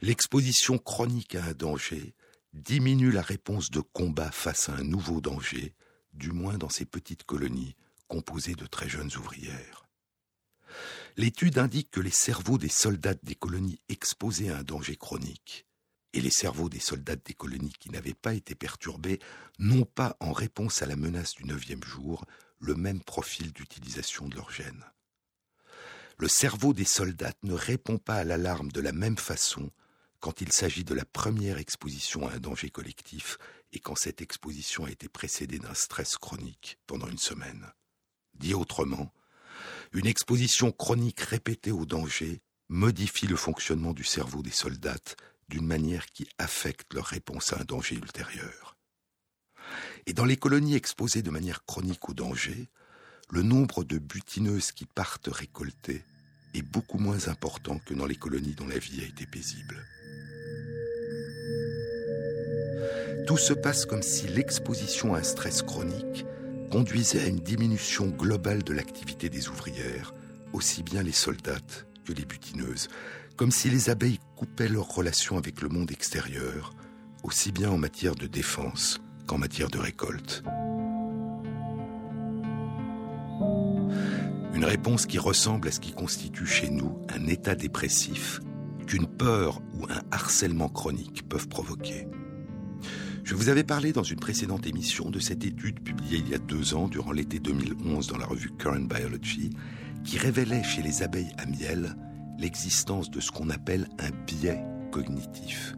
L'exposition 0.00 0.78
chronique 0.78 1.34
à 1.34 1.44
un 1.44 1.52
danger 1.52 2.14
diminue 2.52 3.10
la 3.10 3.22
réponse 3.22 3.70
de 3.70 3.80
combat 3.80 4.30
face 4.30 4.68
à 4.68 4.74
un 4.74 4.84
nouveau 4.84 5.20
danger, 5.20 5.74
du 6.12 6.32
moins 6.32 6.56
dans 6.56 6.68
ces 6.68 6.86
petites 6.86 7.24
colonies 7.24 7.76
composées 8.06 8.54
de 8.54 8.66
très 8.66 8.88
jeunes 8.88 9.14
ouvrières. 9.16 9.86
L'étude 11.16 11.58
indique 11.58 11.90
que 11.90 12.00
les 12.00 12.10
cerveaux 12.10 12.58
des 12.58 12.68
soldats 12.68 13.14
des 13.22 13.34
colonies 13.34 13.80
exposés 13.88 14.50
à 14.50 14.58
un 14.58 14.62
danger 14.62 14.96
chronique 14.96 15.66
et 16.12 16.20
les 16.20 16.30
cerveaux 16.30 16.68
des 16.68 16.80
soldats 16.80 17.16
des 17.16 17.34
colonies 17.34 17.74
qui 17.78 17.90
n'avaient 17.90 18.14
pas 18.14 18.34
été 18.34 18.54
perturbés 18.54 19.18
n'ont 19.58 19.84
pas, 19.84 20.16
en 20.20 20.32
réponse 20.32 20.82
à 20.82 20.86
la 20.86 20.96
menace 20.96 21.34
du 21.34 21.44
neuvième 21.44 21.84
jour, 21.84 22.24
le 22.60 22.74
même 22.74 23.02
profil 23.02 23.52
d'utilisation 23.52 24.28
de 24.28 24.36
leur 24.36 24.50
gènes. 24.50 24.84
Le 26.16 26.28
cerveau 26.28 26.72
des 26.72 26.84
soldats 26.84 27.34
ne 27.42 27.52
répond 27.52 27.98
pas 27.98 28.16
à 28.16 28.24
l'alarme 28.24 28.72
de 28.72 28.80
la 28.80 28.92
même 28.92 29.18
façon 29.18 29.70
quand 30.20 30.40
il 30.40 30.50
s'agit 30.52 30.84
de 30.84 30.94
la 30.94 31.04
première 31.04 31.58
exposition 31.58 32.26
à 32.26 32.32
un 32.32 32.40
danger 32.40 32.70
collectif 32.70 33.38
et 33.72 33.78
quand 33.78 33.94
cette 33.94 34.20
exposition 34.20 34.84
a 34.84 34.90
été 34.90 35.08
précédée 35.08 35.58
d'un 35.58 35.74
stress 35.74 36.16
chronique 36.16 36.78
pendant 36.86 37.06
une 37.06 37.18
semaine. 37.18 37.70
Dit 38.34 38.54
autrement, 38.54 39.12
une 39.92 40.06
exposition 40.06 40.72
chronique 40.72 41.20
répétée 41.20 41.72
au 41.72 41.86
danger 41.86 42.42
modifie 42.68 43.26
le 43.26 43.36
fonctionnement 43.36 43.94
du 43.94 44.04
cerveau 44.04 44.42
des 44.42 44.50
soldats 44.50 44.96
d'une 45.48 45.66
manière 45.66 46.06
qui 46.06 46.28
affecte 46.38 46.94
leur 46.94 47.06
réponse 47.06 47.52
à 47.52 47.60
un 47.60 47.64
danger 47.64 47.96
ultérieur. 47.96 48.77
Et 50.08 50.14
dans 50.14 50.24
les 50.24 50.38
colonies 50.38 50.74
exposées 50.74 51.20
de 51.20 51.30
manière 51.30 51.66
chronique 51.66 52.08
au 52.08 52.14
danger, 52.14 52.68
le 53.28 53.42
nombre 53.42 53.84
de 53.84 53.98
butineuses 53.98 54.72
qui 54.72 54.86
partent 54.86 55.28
récolter 55.30 56.02
est 56.54 56.62
beaucoup 56.62 56.96
moins 56.96 57.28
important 57.28 57.78
que 57.78 57.92
dans 57.92 58.06
les 58.06 58.16
colonies 58.16 58.54
dont 58.54 58.66
la 58.66 58.78
vie 58.78 59.02
a 59.02 59.06
été 59.06 59.26
paisible. 59.26 59.76
Tout 63.26 63.36
se 63.36 63.52
passe 63.52 63.84
comme 63.84 64.00
si 64.00 64.26
l'exposition 64.28 65.14
à 65.14 65.18
un 65.18 65.22
stress 65.22 65.60
chronique 65.60 66.24
conduisait 66.70 67.20
à 67.20 67.26
une 67.26 67.40
diminution 67.40 68.06
globale 68.06 68.62
de 68.62 68.72
l'activité 68.72 69.28
des 69.28 69.50
ouvrières, 69.50 70.14
aussi 70.54 70.82
bien 70.82 71.02
les 71.02 71.12
soldates 71.12 71.86
que 72.06 72.14
les 72.14 72.24
butineuses, 72.24 72.88
comme 73.36 73.50
si 73.50 73.68
les 73.68 73.90
abeilles 73.90 74.20
coupaient 74.36 74.70
leur 74.70 74.88
relation 74.88 75.36
avec 75.36 75.60
le 75.60 75.68
monde 75.68 75.92
extérieur, 75.92 76.72
aussi 77.24 77.52
bien 77.52 77.68
en 77.68 77.76
matière 77.76 78.14
de 78.14 78.26
défense 78.26 79.02
qu'en 79.28 79.38
matière 79.38 79.68
de 79.68 79.78
récolte. 79.78 80.42
Une 84.54 84.64
réponse 84.64 85.06
qui 85.06 85.18
ressemble 85.18 85.68
à 85.68 85.70
ce 85.70 85.78
qui 85.78 85.92
constitue 85.92 86.46
chez 86.46 86.70
nous 86.70 86.98
un 87.14 87.28
état 87.28 87.54
dépressif 87.54 88.40
qu'une 88.88 89.06
peur 89.06 89.60
ou 89.74 89.84
un 89.84 90.00
harcèlement 90.10 90.68
chronique 90.68 91.28
peuvent 91.28 91.46
provoquer. 91.46 92.08
Je 93.22 93.34
vous 93.34 93.50
avais 93.50 93.62
parlé 93.62 93.92
dans 93.92 94.02
une 94.02 94.18
précédente 94.18 94.66
émission 94.66 95.10
de 95.10 95.20
cette 95.20 95.44
étude 95.44 95.80
publiée 95.80 96.18
il 96.18 96.28
y 96.30 96.34
a 96.34 96.38
deux 96.38 96.74
ans, 96.74 96.88
durant 96.88 97.12
l'été 97.12 97.38
2011, 97.38 98.06
dans 98.06 98.16
la 98.16 98.24
revue 98.24 98.50
Current 98.58 98.88
Biology, 98.88 99.50
qui 100.02 100.16
révélait 100.16 100.64
chez 100.64 100.80
les 100.80 101.02
abeilles 101.02 101.32
à 101.36 101.44
miel 101.44 101.94
l'existence 102.38 103.10
de 103.10 103.20
ce 103.20 103.30
qu'on 103.30 103.50
appelle 103.50 103.86
un 103.98 104.10
biais 104.26 104.64
cognitif. 104.90 105.74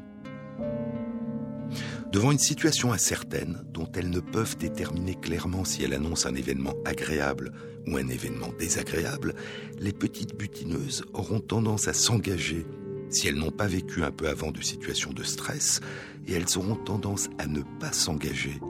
Devant 2.13 2.33
une 2.33 2.39
situation 2.39 2.93
incertaine, 2.93 3.63
dont 3.73 3.89
elles 3.95 4.11
ne 4.11 4.19
peuvent 4.19 4.57
déterminer 4.59 5.15
clairement 5.15 5.65
si 5.65 5.85
elle 5.85 5.95
annonce 5.95 6.27
un 6.27 6.35
événement 6.35 6.75
agréable 6.85 7.53
ou 7.87 7.97
un 7.97 8.09
événement 8.09 8.49
désagréable, 8.59 9.35
les 9.79 9.93
petites 9.93 10.37
butineuses 10.37 11.05
auront 11.13 11.39
tendance 11.39 11.87
à 11.87 11.93
s'engager 11.93 12.67
si 13.11 13.29
elles 13.29 13.37
n'ont 13.37 13.53
pas 13.53 13.69
vécu 13.69 14.03
un 14.03 14.11
peu 14.11 14.29
avant 14.29 14.51
de 14.51 14.61
situations 14.61 15.13
de 15.13 15.23
stress, 15.23 15.81
et 16.27 16.33
elles 16.33 16.59
auront 16.59 16.77
tendance 16.77 17.29
à 17.39 17.47
ne 17.47 17.63
pas 17.79 17.93
s'engager 17.93 18.61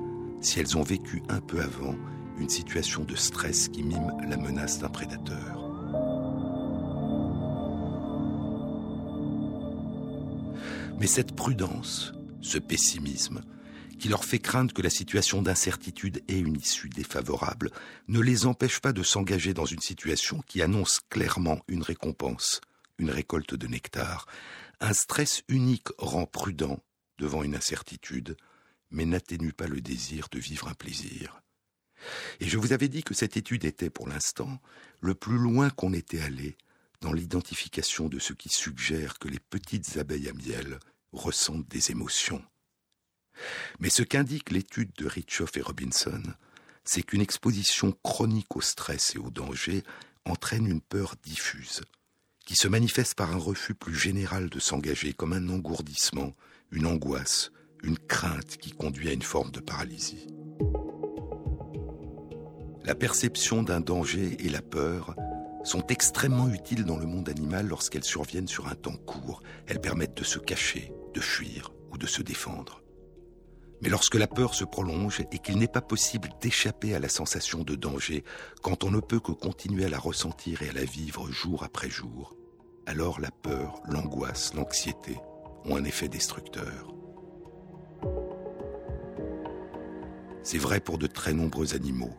si 0.42 0.60
elles 0.60 0.76
ont 0.76 0.82
vécu 0.82 1.22
un 1.30 1.40
peu 1.40 1.60
avant 1.60 1.94
une 2.38 2.48
situation 2.48 3.04
de 3.04 3.14
stress 3.14 3.68
qui 3.68 3.82
mime 3.82 4.12
la 4.28 4.36
menace 4.36 4.78
d'un 4.78 4.88
prédateur. 4.88 5.56
Mais 10.98 11.06
cette 11.06 11.34
prudence, 11.34 12.12
ce 12.40 12.58
pessimisme, 12.58 13.42
qui 13.98 14.08
leur 14.08 14.24
fait 14.24 14.38
craindre 14.38 14.72
que 14.72 14.82
la 14.82 14.90
situation 14.90 15.42
d'incertitude 15.42 16.22
ait 16.28 16.38
une 16.38 16.56
issue 16.56 16.88
défavorable, 16.88 17.70
ne 18.08 18.20
les 18.20 18.46
empêche 18.46 18.80
pas 18.80 18.92
de 18.92 19.02
s'engager 19.02 19.52
dans 19.54 19.66
une 19.66 19.80
situation 19.80 20.42
qui 20.46 20.62
annonce 20.62 21.00
clairement 21.10 21.60
une 21.68 21.82
récompense, 21.82 22.60
une 22.98 23.10
récolte 23.10 23.54
de 23.54 23.66
nectar. 23.66 24.26
Un 24.80 24.94
stress 24.94 25.42
unique 25.48 25.88
rend 25.98 26.24
prudent 26.24 26.82
devant 27.18 27.42
une 27.42 27.54
incertitude, 27.54 28.36
mais 28.90 29.04
n'atténue 29.04 29.52
pas 29.52 29.66
le 29.66 29.82
désir 29.82 30.28
de 30.30 30.38
vivre 30.38 30.68
un 30.68 30.74
plaisir. 30.74 31.42
Et 32.40 32.48
je 32.48 32.56
vous 32.56 32.72
avais 32.72 32.88
dit 32.88 33.02
que 33.02 33.14
cette 33.14 33.36
étude 33.36 33.66
était, 33.66 33.90
pour 33.90 34.08
l'instant, 34.08 34.60
le 35.00 35.14
plus 35.14 35.36
loin 35.36 35.68
qu'on 35.68 35.92
était 35.92 36.22
allé 36.22 36.56
dans 37.02 37.12
l'identification 37.12 38.08
de 38.08 38.18
ce 38.18 38.32
qui 38.32 38.48
suggère 38.48 39.18
que 39.18 39.28
les 39.28 39.38
petites 39.38 39.98
abeilles 39.98 40.28
à 40.28 40.32
miel 40.32 40.78
ressentent 41.12 41.68
des 41.68 41.90
émotions. 41.90 42.42
Mais 43.78 43.90
ce 43.90 44.02
qu'indique 44.02 44.50
l'étude 44.50 44.92
de 44.98 45.06
Richoff 45.06 45.56
et 45.56 45.62
Robinson, 45.62 46.22
c'est 46.84 47.02
qu'une 47.02 47.20
exposition 47.20 47.92
chronique 48.02 48.56
au 48.56 48.60
stress 48.60 49.14
et 49.14 49.18
au 49.18 49.30
danger 49.30 49.82
entraîne 50.24 50.66
une 50.66 50.80
peur 50.80 51.14
diffuse, 51.22 51.82
qui 52.44 52.56
se 52.56 52.68
manifeste 52.68 53.14
par 53.14 53.32
un 53.32 53.38
refus 53.38 53.74
plus 53.74 53.94
général 53.94 54.50
de 54.50 54.58
s'engager, 54.58 55.12
comme 55.12 55.32
un 55.32 55.48
engourdissement, 55.48 56.34
une 56.70 56.86
angoisse, 56.86 57.52
une 57.82 57.98
crainte 57.98 58.56
qui 58.58 58.72
conduit 58.72 59.08
à 59.08 59.12
une 59.12 59.22
forme 59.22 59.50
de 59.50 59.60
paralysie. 59.60 60.26
La 62.84 62.94
perception 62.94 63.62
d'un 63.62 63.80
danger 63.80 64.36
et 64.44 64.48
la 64.48 64.62
peur 64.62 65.14
sont 65.64 65.86
extrêmement 65.86 66.48
utiles 66.48 66.84
dans 66.84 66.96
le 66.96 67.06
monde 67.06 67.28
animal 67.28 67.66
lorsqu'elles 67.66 68.04
surviennent 68.04 68.48
sur 68.48 68.68
un 68.68 68.74
temps 68.74 68.96
court. 68.96 69.42
Elles 69.66 69.80
permettent 69.80 70.16
de 70.16 70.24
se 70.24 70.38
cacher, 70.38 70.92
de 71.12 71.20
fuir 71.20 71.72
ou 71.92 71.98
de 71.98 72.06
se 72.06 72.22
défendre. 72.22 72.82
Mais 73.82 73.88
lorsque 73.88 74.16
la 74.16 74.26
peur 74.26 74.54
se 74.54 74.64
prolonge 74.64 75.20
et 75.32 75.38
qu'il 75.38 75.58
n'est 75.58 75.66
pas 75.66 75.80
possible 75.80 76.28
d'échapper 76.40 76.94
à 76.94 76.98
la 76.98 77.08
sensation 77.08 77.62
de 77.62 77.74
danger, 77.74 78.24
quand 78.62 78.84
on 78.84 78.90
ne 78.90 79.00
peut 79.00 79.20
que 79.20 79.32
continuer 79.32 79.86
à 79.86 79.88
la 79.88 79.98
ressentir 79.98 80.62
et 80.62 80.68
à 80.68 80.72
la 80.72 80.84
vivre 80.84 81.30
jour 81.30 81.64
après 81.64 81.88
jour, 81.88 82.36
alors 82.86 83.20
la 83.20 83.30
peur, 83.30 83.80
l'angoisse, 83.88 84.52
l'anxiété 84.54 85.16
ont 85.64 85.76
un 85.76 85.84
effet 85.84 86.08
destructeur. 86.08 86.94
C'est 90.42 90.58
vrai 90.58 90.80
pour 90.80 90.98
de 90.98 91.06
très 91.06 91.32
nombreux 91.32 91.74
animaux, 91.74 92.14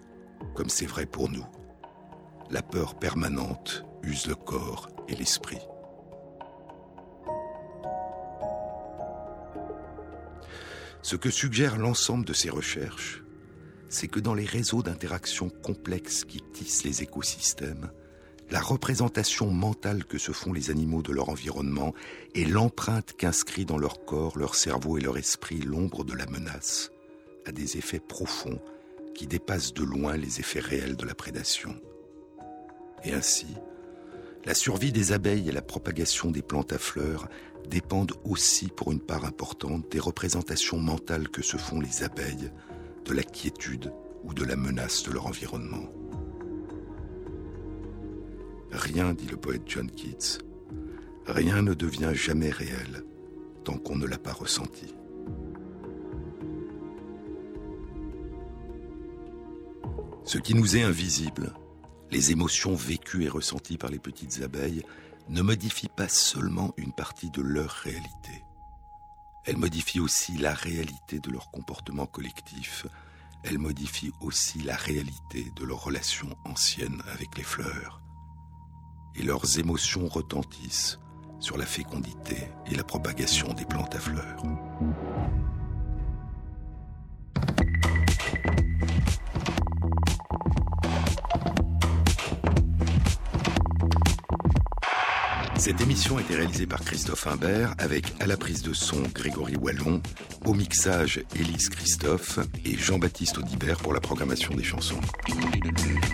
comme 0.56 0.70
c'est 0.70 0.86
vrai 0.86 1.06
pour 1.06 1.30
nous. 1.30 1.46
La 2.50 2.62
peur 2.62 2.96
permanente 2.96 3.84
use 4.04 4.28
le 4.28 4.36
corps 4.36 4.90
et 5.08 5.16
l'esprit. 5.16 5.60
Ce 11.04 11.16
que 11.16 11.30
suggère 11.30 11.78
l'ensemble 11.78 12.26
de 12.26 12.34
ces 12.34 12.50
recherches, 12.50 13.24
c'est 13.90 14.08
que 14.08 14.20
dans 14.20 14.36
les 14.36 14.46
réseaux 14.46 14.84
d'interaction 14.84 15.50
complexes 15.50 16.24
qui 16.24 16.42
tissent 16.54 16.84
les 16.84 17.02
écosystèmes, 17.02 17.92
la 18.52 18.60
représentation 18.60 19.50
mentale 19.50 20.06
que 20.06 20.18
se 20.18 20.32
font 20.32 20.54
les 20.54 20.70
animaux 20.70 21.02
de 21.02 21.14
leur 21.14 21.30
environnement 21.30 21.94
et 22.36 22.46
l'empreinte 22.46 23.14
qu'inscrit 23.18 23.66
dans 23.66 23.78
leur 23.78 24.06
corps, 24.06 24.38
leur 24.38 24.56
cerveau 24.56 24.98
et 24.98 25.02
leur 25.02 25.18
esprit 25.18 25.60
l'ombre 25.60 26.04
de 26.04 26.14
la 26.14 26.26
menace 26.28 26.92
a 27.46 27.52
des 27.52 27.78
effets 27.78 28.00
profonds 28.00 28.62
qui 29.16 29.26
dépassent 29.26 29.74
de 29.74 29.84
loin 29.84 30.18
les 30.18 30.40
effets 30.40 30.60
réels 30.60 30.96
de 30.96 31.06
la 31.06 31.16
prédation. 31.16 31.76
Et 33.04 33.14
ainsi, 33.14 33.48
la 34.46 34.54
survie 34.54 34.92
des 34.92 35.12
abeilles 35.12 35.50
et 35.50 35.54
la 35.54 35.62
propagation 35.62 36.30
des 36.30 36.42
plantes 36.42 36.74
à 36.74 36.78
fleurs 36.78 37.28
dépendent 37.70 38.14
aussi 38.24 38.68
pour 38.68 38.92
une 38.92 39.00
part 39.00 39.26
importante 39.26 39.90
des 39.92 40.00
représentations 40.00 40.80
mentales 40.80 41.30
que 41.30 41.42
se 41.42 41.58
font 41.58 41.80
les 41.80 42.04
abeilles 42.04 42.52
de 43.06 43.14
la 43.14 43.24
quiétude 43.24 43.92
ou 44.24 44.34
de 44.34 44.44
la 44.44 44.56
menace 44.56 45.04
de 45.04 45.12
leur 45.12 45.26
environnement. 45.26 45.88
Rien, 48.72 49.14
dit 49.14 49.28
le 49.28 49.38
poète 49.38 49.64
John 49.66 49.90
Keats, 49.92 50.40
rien 51.26 51.62
ne 51.62 51.74
devient 51.74 52.12
jamais 52.14 52.52
réel 52.52 53.04
tant 53.64 53.78
qu'on 53.78 53.96
ne 53.96 54.06
l'a 54.06 54.18
pas 54.18 54.34
ressenti. 54.34 54.94
Ce 60.24 60.38
qui 60.38 60.56
nous 60.56 60.78
est 60.78 60.84
invisible, 60.84 61.54
les 62.12 62.32
émotions 62.32 62.76
vécues 62.76 63.26
et 63.26 63.30
ressenties 63.30 63.78
par 63.78 63.90
les 63.90 64.00
petites 64.00 64.42
abeilles, 64.44 64.84
ne 65.30 65.42
modifie 65.42 65.90
pas 65.90 66.10
seulement 66.10 66.74
une 66.78 66.94
partie 66.94 67.30
de 67.30 67.42
leur 67.42 67.70
réalité. 67.70 68.44
Elle 69.46 69.58
modifie 69.58 70.00
aussi 70.00 70.38
la 70.38 70.54
réalité 70.54 71.20
de 71.20 71.32
leur 71.32 71.50
comportement 71.52 72.06
collectif. 72.06 72.86
Elle 73.44 73.58
modifie 73.58 74.12
aussi 74.22 74.60
la 74.60 74.76
réalité 74.76 75.52
de 75.56 75.66
leurs 75.66 75.84
relations 75.84 76.36
anciennes 76.46 77.02
avec 77.12 77.38
les 77.38 77.44
fleurs. 77.44 78.02
Et 79.16 79.24
leurs 79.24 79.58
émotions 79.58 80.08
retentissent 80.08 81.00
sur 81.40 81.58
la 81.58 81.66
fécondité 81.66 82.50
et 82.68 82.76
la 82.76 82.84
propagation 82.84 83.54
des 83.54 83.66
plantes 83.66 83.96
à 83.96 84.00
fleurs. 84.00 84.44
Cette 95.62 95.80
émission 95.80 96.18
a 96.18 96.22
été 96.22 96.36
réalisée 96.36 96.66
par 96.66 96.82
Christophe 96.82 97.28
Imbert 97.28 97.76
avec 97.78 98.06
à 98.20 98.26
la 98.26 98.36
prise 98.36 98.64
de 98.64 98.74
son 98.74 99.04
Grégory 99.14 99.56
Wallon, 99.58 100.02
au 100.44 100.56
mixage 100.56 101.22
Élise 101.36 101.70
Christophe 101.70 102.40
et 102.66 102.76
Jean-Baptiste 102.76 103.38
Audibert 103.38 103.78
pour 103.78 103.94
la 103.94 104.00
programmation 104.00 104.56
des 104.56 104.64
chansons. 104.64 105.00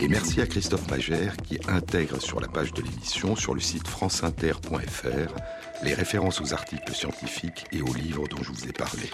Et 0.01 0.09
merci 0.09 0.41
à 0.41 0.47
Christophe 0.47 0.91
Magère 0.91 1.37
qui 1.37 1.59
intègre 1.69 2.21
sur 2.21 2.41
la 2.41 2.49
page 2.49 2.73
de 2.73 2.81
l'émission 2.81 3.37
sur 3.37 3.53
le 3.53 3.61
site 3.61 3.87
franceinter.fr 3.87 5.33
les 5.81 5.93
références 5.93 6.41
aux 6.41 6.53
articles 6.53 6.93
scientifiques 6.93 7.67
et 7.71 7.81
aux 7.81 7.93
livres 7.93 8.27
dont 8.27 8.43
je 8.43 8.51
vous 8.51 8.67
ai 8.67 8.73
parlé. 8.73 9.09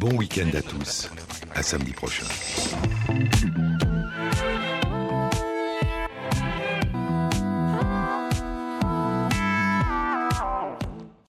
Bon 0.00 0.14
week-end 0.18 0.50
à 0.52 0.60
tous, 0.60 1.08
à 1.54 1.62
samedi 1.62 1.92
prochain. 1.92 2.26